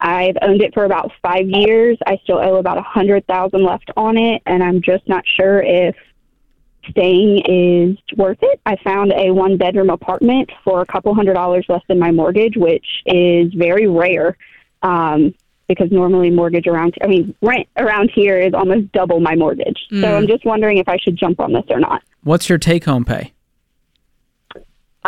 I've 0.00 0.36
owned 0.42 0.62
it 0.62 0.74
for 0.74 0.84
about 0.84 1.10
five 1.22 1.48
years. 1.48 1.98
I 2.06 2.18
still 2.22 2.38
owe 2.38 2.56
about 2.56 2.78
a 2.78 2.82
hundred 2.82 3.26
thousand 3.26 3.64
left 3.64 3.90
on 3.96 4.16
it, 4.16 4.42
and 4.46 4.62
I'm 4.62 4.82
just 4.82 5.08
not 5.08 5.24
sure 5.26 5.62
if 5.62 5.96
staying 6.90 7.42
is 7.46 8.16
worth 8.16 8.38
it. 8.42 8.60
I 8.66 8.76
found 8.84 9.12
a 9.12 9.30
one 9.30 9.56
bedroom 9.56 9.90
apartment 9.90 10.50
for 10.62 10.82
a 10.82 10.86
couple 10.86 11.14
hundred 11.14 11.34
dollars 11.34 11.64
less 11.68 11.82
than 11.88 11.98
my 11.98 12.10
mortgage, 12.10 12.56
which 12.56 12.86
is 13.06 13.52
very 13.54 13.88
rare. 13.88 14.36
Um, 14.82 15.34
because 15.68 15.90
normally 15.90 16.30
mortgage 16.30 16.66
around 16.66 16.94
I 17.02 17.06
mean 17.06 17.34
rent 17.40 17.66
around 17.76 18.10
here 18.14 18.38
is 18.38 18.54
almost 18.54 18.92
double 18.92 19.20
my 19.20 19.34
mortgage. 19.34 19.78
So 19.90 20.16
I'm 20.16 20.26
just 20.26 20.44
wondering 20.44 20.78
if 20.78 20.88
I 20.88 20.96
should 20.98 21.16
jump 21.16 21.40
on 21.40 21.52
this 21.52 21.64
or 21.70 21.80
not. 21.80 22.02
What's 22.22 22.48
your 22.48 22.58
take 22.58 22.84
home 22.84 23.04
pay? 23.04 23.32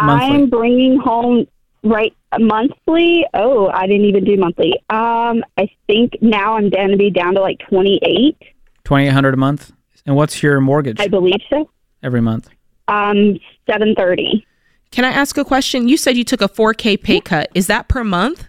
Monthly. 0.01 0.37
I'm 0.37 0.51
bringing 0.51 0.99
home 0.99 1.47
right 1.83 2.15
monthly. 2.39 3.25
Oh, 3.35 3.69
I 3.69 3.87
didn't 3.87 4.05
even 4.05 4.25
do 4.25 4.37
monthly. 4.37 4.73
Um, 4.91 5.43
I 5.57 5.71
think 5.87 6.19
now 6.21 6.57
I'm 6.57 6.69
going 6.69 6.91
to 6.91 6.97
be 6.97 7.11
down 7.11 7.35
to 7.35 7.41
like 7.41 7.59
28. 7.69 8.37
Twenty 8.85 9.07
eight 9.07 9.13
hundred 9.13 9.35
a 9.35 9.39
month. 9.39 9.73
And 10.05 10.15
what's 10.15 10.43
your 10.43 10.61
mortgage 10.61 11.01
I 11.01 11.09
believe 11.09 11.41
so. 11.51 11.69
every 12.03 12.21
month? 12.21 12.49
Um, 12.89 13.41
730. 13.67 14.47
Can 14.93 15.05
I 15.05 15.11
ask 15.11 15.37
a 15.37 15.45
question? 15.45 15.89
You 15.89 15.97
said 15.97 16.17
you 16.17 16.23
took 16.23 16.41
a 16.41 16.49
4K 16.49 17.03
pay 17.03 17.21
cut. 17.21 17.51
Is 17.55 17.67
that 17.67 17.89
per 17.89 18.05
month? 18.05 18.47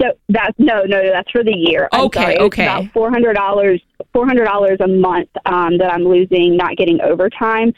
So 0.00 0.12
that's 0.28 0.56
no, 0.58 0.82
no, 0.84 1.02
no, 1.02 1.10
that's 1.10 1.30
for 1.30 1.42
the 1.42 1.54
year. 1.54 1.88
I'm 1.92 2.06
Okay, 2.06 2.20
sorry. 2.20 2.34
It's 2.34 2.42
okay. 2.42 2.62
about 2.64 2.92
four 2.92 3.10
hundred 3.10 3.34
dollars, 3.34 3.82
four 4.12 4.26
hundred 4.26 4.44
dollars 4.44 4.78
a 4.80 4.86
month 4.86 5.28
um, 5.44 5.78
that 5.78 5.92
I'm 5.92 6.04
losing 6.04 6.56
not 6.56 6.76
getting 6.76 7.00
overtime. 7.00 7.72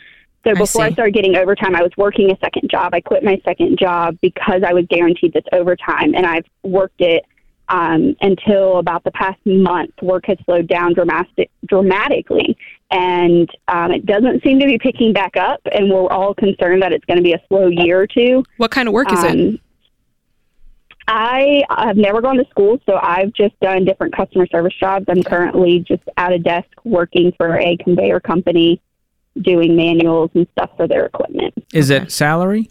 So 0.44 0.54
before 0.54 0.84
I, 0.84 0.88
see. 0.88 0.94
started 0.94 1.14
getting 1.14 1.36
overtime, 1.36 1.74
I 1.74 1.82
was 1.82 1.92
working 1.96 2.30
a 2.30 2.38
second 2.38 2.70
job. 2.70 2.94
I 2.94 3.00
quit 3.00 3.22
my 3.22 3.40
second 3.44 3.78
job 3.78 4.16
because 4.22 4.62
I 4.66 4.72
was 4.72 4.86
guaranteed 4.88 5.32
this 5.32 5.44
overtime, 5.52 6.14
and 6.14 6.24
I've 6.26 6.46
worked 6.62 7.00
it 7.00 7.24
um, 7.68 8.16
until 8.20 8.78
about 8.78 9.04
the 9.04 9.10
past 9.12 9.38
month. 9.44 9.92
Work 10.02 10.24
has 10.26 10.38
slowed 10.44 10.66
down 10.66 10.94
dramatic, 10.94 11.50
dramatically, 11.66 12.56
and 12.90 13.48
um, 13.68 13.92
it 13.92 14.04
doesn't 14.06 14.42
seem 14.42 14.58
to 14.60 14.66
be 14.66 14.78
picking 14.78 15.12
back 15.12 15.36
up. 15.36 15.60
And 15.72 15.90
we're 15.90 16.08
all 16.08 16.34
concerned 16.34 16.82
that 16.82 16.92
it's 16.92 17.04
going 17.04 17.18
to 17.18 17.22
be 17.22 17.32
a 17.32 17.42
slow 17.48 17.68
year 17.68 18.00
or 18.00 18.06
two. 18.06 18.42
What 18.56 18.70
kind 18.70 18.88
of 18.88 18.94
work 18.94 19.12
is 19.12 19.22
it? 19.22 19.60
I 21.12 21.64
have 21.70 21.96
never 21.96 22.20
gone 22.20 22.36
to 22.36 22.44
school, 22.50 22.78
so 22.86 22.96
I've 23.02 23.32
just 23.32 23.58
done 23.58 23.84
different 23.84 24.14
customer 24.14 24.46
service 24.46 24.74
jobs. 24.78 25.06
I'm 25.08 25.24
currently 25.24 25.80
just 25.80 26.04
at 26.16 26.32
a 26.32 26.38
desk 26.38 26.68
working 26.84 27.32
for 27.36 27.58
a 27.58 27.76
conveyor 27.78 28.20
company, 28.20 28.80
doing 29.42 29.74
manuals 29.74 30.30
and 30.34 30.46
stuff 30.52 30.70
for 30.76 30.86
their 30.86 31.06
equipment. 31.06 31.52
Is 31.74 31.90
Okay. 31.90 32.04
it 32.04 32.12
salary? 32.12 32.70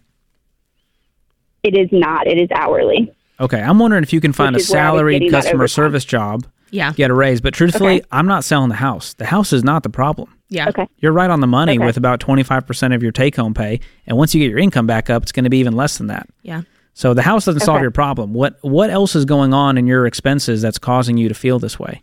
It 1.64 1.76
is 1.78 1.90
not. 1.92 2.28
It 2.28 2.38
is 2.38 2.48
hourly. 2.56 3.12
Okay, 3.42 3.62
I'm 3.62 3.78
wondering 3.78 4.04
if 4.04 4.14
you 4.14 4.22
can 4.22 4.32
find 4.32 4.56
a 4.56 4.58
Which 4.58 4.64
is 4.64 4.72
where 4.72 4.84
I 4.84 4.92
was 4.92 5.00
salaried 5.00 5.32
customer 5.32 5.68
service 5.68 6.06
job, 6.06 6.46
Yeah. 6.72 6.94
get 6.94 7.12
a 7.12 7.14
raise. 7.14 7.42
But 7.42 7.54
truthfully, 7.54 7.98
Okay. 7.98 8.06
I'm 8.10 8.28
not 8.28 8.46
selling 8.46 8.70
the 8.70 8.76
house. 8.76 9.16
The 9.16 9.26
house 9.26 9.52
is 9.52 9.66
not 9.66 9.84
the 9.84 9.90
problem. 9.90 10.30
Yeah. 10.48 10.70
Okay. 10.70 10.88
You're 11.00 11.12
right 11.12 11.30
on 11.30 11.42
the 11.42 11.48
money 11.48 11.76
Okay. 11.78 11.86
with 11.86 11.98
about 11.98 12.22
25% 12.22 12.94
of 12.96 13.04
your 13.04 13.12
take 13.12 13.36
home 13.36 13.54
pay. 13.54 13.82
And 14.08 14.18
once 14.18 14.34
you 14.34 14.42
get 14.42 14.50
your 14.50 14.60
income 14.60 14.88
back 14.88 15.10
up, 15.10 15.24
it's 15.24 15.34
going 15.34 15.44
to 15.44 15.50
be 15.50 15.58
even 15.60 15.74
less 15.76 15.98
than 15.98 16.08
that. 16.08 16.28
Yeah. 16.42 16.62
So 16.94 17.14
the 17.14 17.22
house 17.22 17.46
doesn't 17.46 17.62
solve 17.62 17.82
your 17.82 17.92
problem. 17.92 18.34
What 18.34 18.58
what 18.62 18.90
else 18.90 19.16
is 19.16 19.24
going 19.26 19.54
on 19.54 19.78
in 19.78 19.88
your 19.88 20.06
expenses 20.06 20.62
that's 20.62 20.78
causing 20.80 21.18
you 21.18 21.30
to 21.30 21.34
feel 21.36 21.58
this 21.60 21.80
way? 21.80 22.02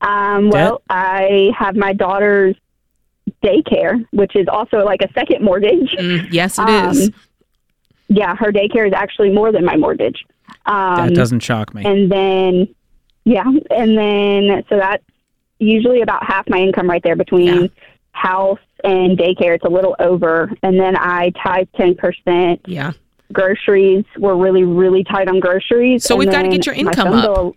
Um, 0.00 0.48
well, 0.50 0.82
I 0.88 1.50
have 1.56 1.76
my 1.76 1.92
daughter's 1.92 2.56
daycare, 3.44 4.04
which 4.12 4.34
is 4.34 4.46
also 4.48 4.78
like 4.84 5.02
a 5.02 5.12
second 5.12 5.44
mortgage. 5.44 5.90
Mm, 5.98 6.28
yes, 6.32 6.58
it 6.58 6.62
Um, 6.68 6.90
is. 6.90 7.10
Yeah, 8.08 8.34
her 8.36 8.50
daycare 8.50 8.86
is 8.88 8.92
actually 8.94 9.30
more 9.30 9.52
than 9.52 9.64
my 9.64 9.76
mortgage. 9.76 10.24
Um, 10.66 10.96
That 11.08 11.14
doesn't 11.14 11.40
shock 11.40 11.74
me. 11.74 11.84
and 11.84 12.10
then 12.10 12.68
yeah 13.24 13.44
and 13.70 13.96
then 13.98 14.64
so 14.68 14.76
that's 14.78 15.04
usually 15.58 16.00
about 16.00 16.24
half 16.24 16.48
my 16.48 16.58
income 16.58 16.88
right 16.88 17.02
there 17.02 17.14
between 17.16 17.46
Yeah. 17.64 17.66
house 18.12 18.58
and 18.82 19.16
daycare 19.16 19.54
it's 19.54 19.64
a 19.64 19.68
little 19.68 19.94
over 20.00 20.50
and 20.62 20.80
then 20.80 20.96
i 20.96 21.30
tithe 21.42 21.68
10% 21.78 22.60
Yeah. 22.66 22.92
Groceries 23.32 24.04
we're 24.18 24.34
really 24.36 24.64
really 24.64 25.04
tight 25.04 25.28
on 25.28 25.40
groceries 25.40 26.04
So 26.04 26.14
and 26.14 26.18
we've 26.20 26.30
gotta 26.30 26.48
get 26.48 26.66
your 26.66 26.74
income 26.74 27.08
up. 27.12 27.24
bill- 27.34 27.56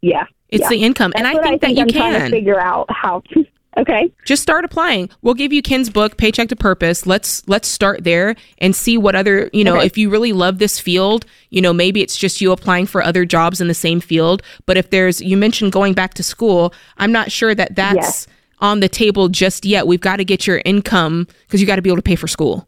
yeah 0.00 0.24
It's 0.48 0.62
yeah. 0.62 0.68
the 0.68 0.82
income. 0.82 1.12
and 1.16 1.24
That's 1.26 1.38
I 1.38 1.42
think, 1.42 1.60
that 1.62 1.70
you 1.74 1.82
I'm 1.82 1.88
to 1.88 1.92
can. 1.92 2.30
figure 2.30 2.60
out 2.60 2.86
how 2.90 3.22
to 3.32 3.44
okay 3.78 4.10
just 4.24 4.42
start 4.42 4.64
applying. 4.64 5.08
We'll 5.22 5.34
give 5.34 5.52
you 5.52 5.62
Ken's 5.62 5.90
book, 5.90 6.16
Paycheck 6.16 6.48
to 6.48 6.56
Purpose. 6.56 7.06
Let's 7.06 7.46
let's 7.48 7.68
start 7.68 8.02
there 8.04 8.34
and 8.58 8.74
see 8.74 8.98
what 8.98 9.14
other, 9.14 9.48
you 9.52 9.62
know, 9.62 9.76
Okay. 9.76 9.86
if 9.86 9.96
you 9.98 10.10
really 10.10 10.32
love 10.32 10.58
this 10.58 10.80
field, 10.80 11.24
you 11.50 11.60
know, 11.60 11.72
maybe 11.72 12.00
it's 12.02 12.16
just 12.16 12.40
you 12.40 12.50
applying 12.52 12.86
for 12.86 13.02
other 13.02 13.24
jobs 13.24 13.60
in 13.60 13.68
the 13.68 13.74
same 13.74 14.00
field, 14.00 14.42
but 14.66 14.76
if 14.76 14.90
there's 14.90 15.20
you 15.20 15.36
mentioned 15.36 15.70
going 15.72 15.92
back 15.94 16.14
to 16.14 16.22
school, 16.22 16.72
I'm 16.98 17.12
not 17.12 17.30
sure 17.30 17.54
that 17.54 17.76
that's 17.76 17.94
Yes. 17.96 18.26
on 18.60 18.80
the 18.80 18.88
table 18.88 19.28
just 19.28 19.64
yet. 19.64 19.86
We've 19.86 20.00
got 20.00 20.16
to 20.16 20.24
get 20.24 20.46
your 20.46 20.60
income 20.64 21.28
cuz 21.48 21.60
you 21.60 21.66
got 21.66 21.76
to 21.76 21.82
be 21.82 21.90
able 21.90 21.98
to 21.98 22.02
pay 22.02 22.16
for 22.16 22.26
school. 22.26 22.66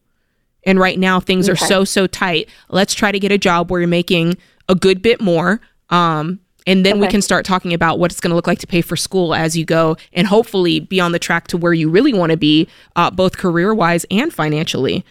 And 0.65 0.79
right 0.79 0.99
now 0.99 1.21
things 1.21 1.49
are 1.49 1.57
so 1.57 1.85
so 1.85 2.07
tight. 2.07 2.49
Let's 2.69 2.95
try 2.95 3.13
to 3.13 3.19
get 3.19 3.33
a 3.33 3.39
job 3.39 3.71
where 3.71 3.81
you're 3.81 3.89
making 3.89 4.37
a 4.69 4.75
good 4.75 5.03
bit 5.03 5.21
more. 5.21 5.61
Um 5.91 6.41
and 6.67 6.87
then 6.87 7.01
we 7.01 7.09
can 7.09 7.23
start 7.23 7.45
talking 7.45 7.75
about 7.75 7.99
what 7.99 8.13
it's 8.13 8.21
going 8.21 8.31
to 8.31 8.37
look 8.37 8.47
like 8.47 8.61
to 8.61 8.67
pay 8.67 8.83
for 8.83 8.95
school 8.95 9.35
as 9.35 9.57
you 9.57 9.65
go 9.65 9.97
and 10.13 10.27
hopefully 10.29 10.79
be 10.79 11.01
on 11.01 11.11
the 11.13 11.19
track 11.19 11.49
to 11.49 11.57
where 11.57 11.73
you 11.73 11.91
really 11.91 12.13
want 12.13 12.31
to 12.31 12.37
be 12.37 12.69
uh, 12.95 13.11
both 13.11 13.37
career 13.37 13.75
wise 13.75 14.07
and 14.11 14.33
financially. 14.33 15.05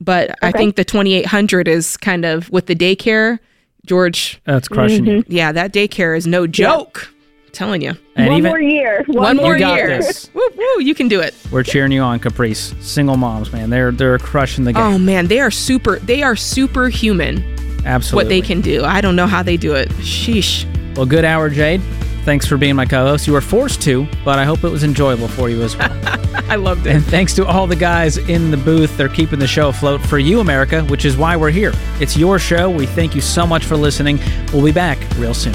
But 0.00 0.34
i 0.42 0.50
think 0.52 0.76
the 0.76 0.84
2800 0.84 1.68
is 1.68 1.96
kind 1.96 2.24
of 2.24 2.48
with 2.50 2.66
the 2.66 2.76
daycare 2.76 3.38
george. 3.84 4.40
That's 4.44 4.68
crushing 4.68 5.06
you. 5.06 5.24
yeah 5.26 5.52
that 5.52 5.72
daycare 5.72 6.16
is 6.16 6.26
no 6.26 6.46
joke. 6.46 7.08
I'm 7.08 7.19
telling 7.52 7.82
you 7.82 7.92
And 8.16 8.28
one 8.28 8.38
even 8.38 8.50
more 8.50 8.60
year 8.60 9.04
one 9.06 9.36
more 9.36 9.58
got 9.58 9.76
year 9.76 9.98
this. 9.98 10.30
woo, 10.34 10.48
woo, 10.56 10.82
you 10.82 10.94
can 10.94 11.08
do 11.08 11.20
it 11.20 11.34
we're 11.50 11.62
cheering 11.62 11.92
you 11.92 12.00
on, 12.02 12.18
Caprice. 12.20 12.74
Single 12.80 13.16
moms, 13.16 13.52
man. 13.52 13.70
They're 13.70 13.90
they're 13.92 14.18
crushing 14.18 14.64
the 14.64 14.70
oh, 14.70 14.74
game. 14.74 14.82
oh 14.82 14.98
man 14.98 15.26
they 15.26 15.40
are 15.40 15.50
super 15.50 15.98
they 16.00 16.22
are 16.22 16.36
superhuman 16.36 17.42
Absolutely. 17.84 18.14
what 18.24 18.28
they 18.28 18.40
can 18.40 18.60
do 18.60 18.84
i 18.84 19.00
don't 19.00 19.16
know 19.16 19.26
how 19.26 19.42
they 19.42 19.56
do 19.56 19.74
it 19.74 19.88
sheesh 20.00 20.64
Well, 20.96 21.06
good 21.06 21.24
hour, 21.24 21.48
Jade. 21.48 21.80
Thanks 22.24 22.46
for 22.46 22.58
being 22.58 22.76
my 22.76 22.84
co-host. 22.84 23.26
You 23.26 23.32
were 23.32 23.40
forced 23.40 23.80
to, 23.82 24.06
but 24.26 24.38
I 24.38 24.44
hope 24.44 24.62
it 24.62 24.68
was 24.68 24.84
enjoyable 24.84 25.26
for 25.26 25.48
you 25.48 25.62
as 25.62 25.74
well. 25.76 25.90
i 26.50 26.56
loved 26.56 26.86
it 26.86 26.94
and 26.94 27.04
thanks 27.04 27.32
to 27.36 27.46
all 27.46 27.66
the 27.66 27.74
guys 27.76 28.18
in 28.18 28.50
the 28.50 28.58
booth. 28.58 28.94
They're 28.98 29.08
keeping 29.08 29.38
the 29.38 29.46
show 29.46 29.70
afloat 29.70 30.02
for 30.02 30.18
you, 30.18 30.40
America, 30.40 30.84
which 30.84 31.06
is 31.06 31.16
why 31.16 31.34
we're 31.36 31.50
here. 31.50 31.72
It's 31.98 32.16
your 32.18 32.38
show. 32.38 32.68
We 32.68 32.84
thank 32.84 33.14
you 33.14 33.22
so 33.22 33.46
much 33.46 33.64
for 33.64 33.76
listening. 33.76 34.20
We'll 34.52 34.64
be 34.64 34.70
back 34.72 34.98
real 35.16 35.32
soon. 35.32 35.54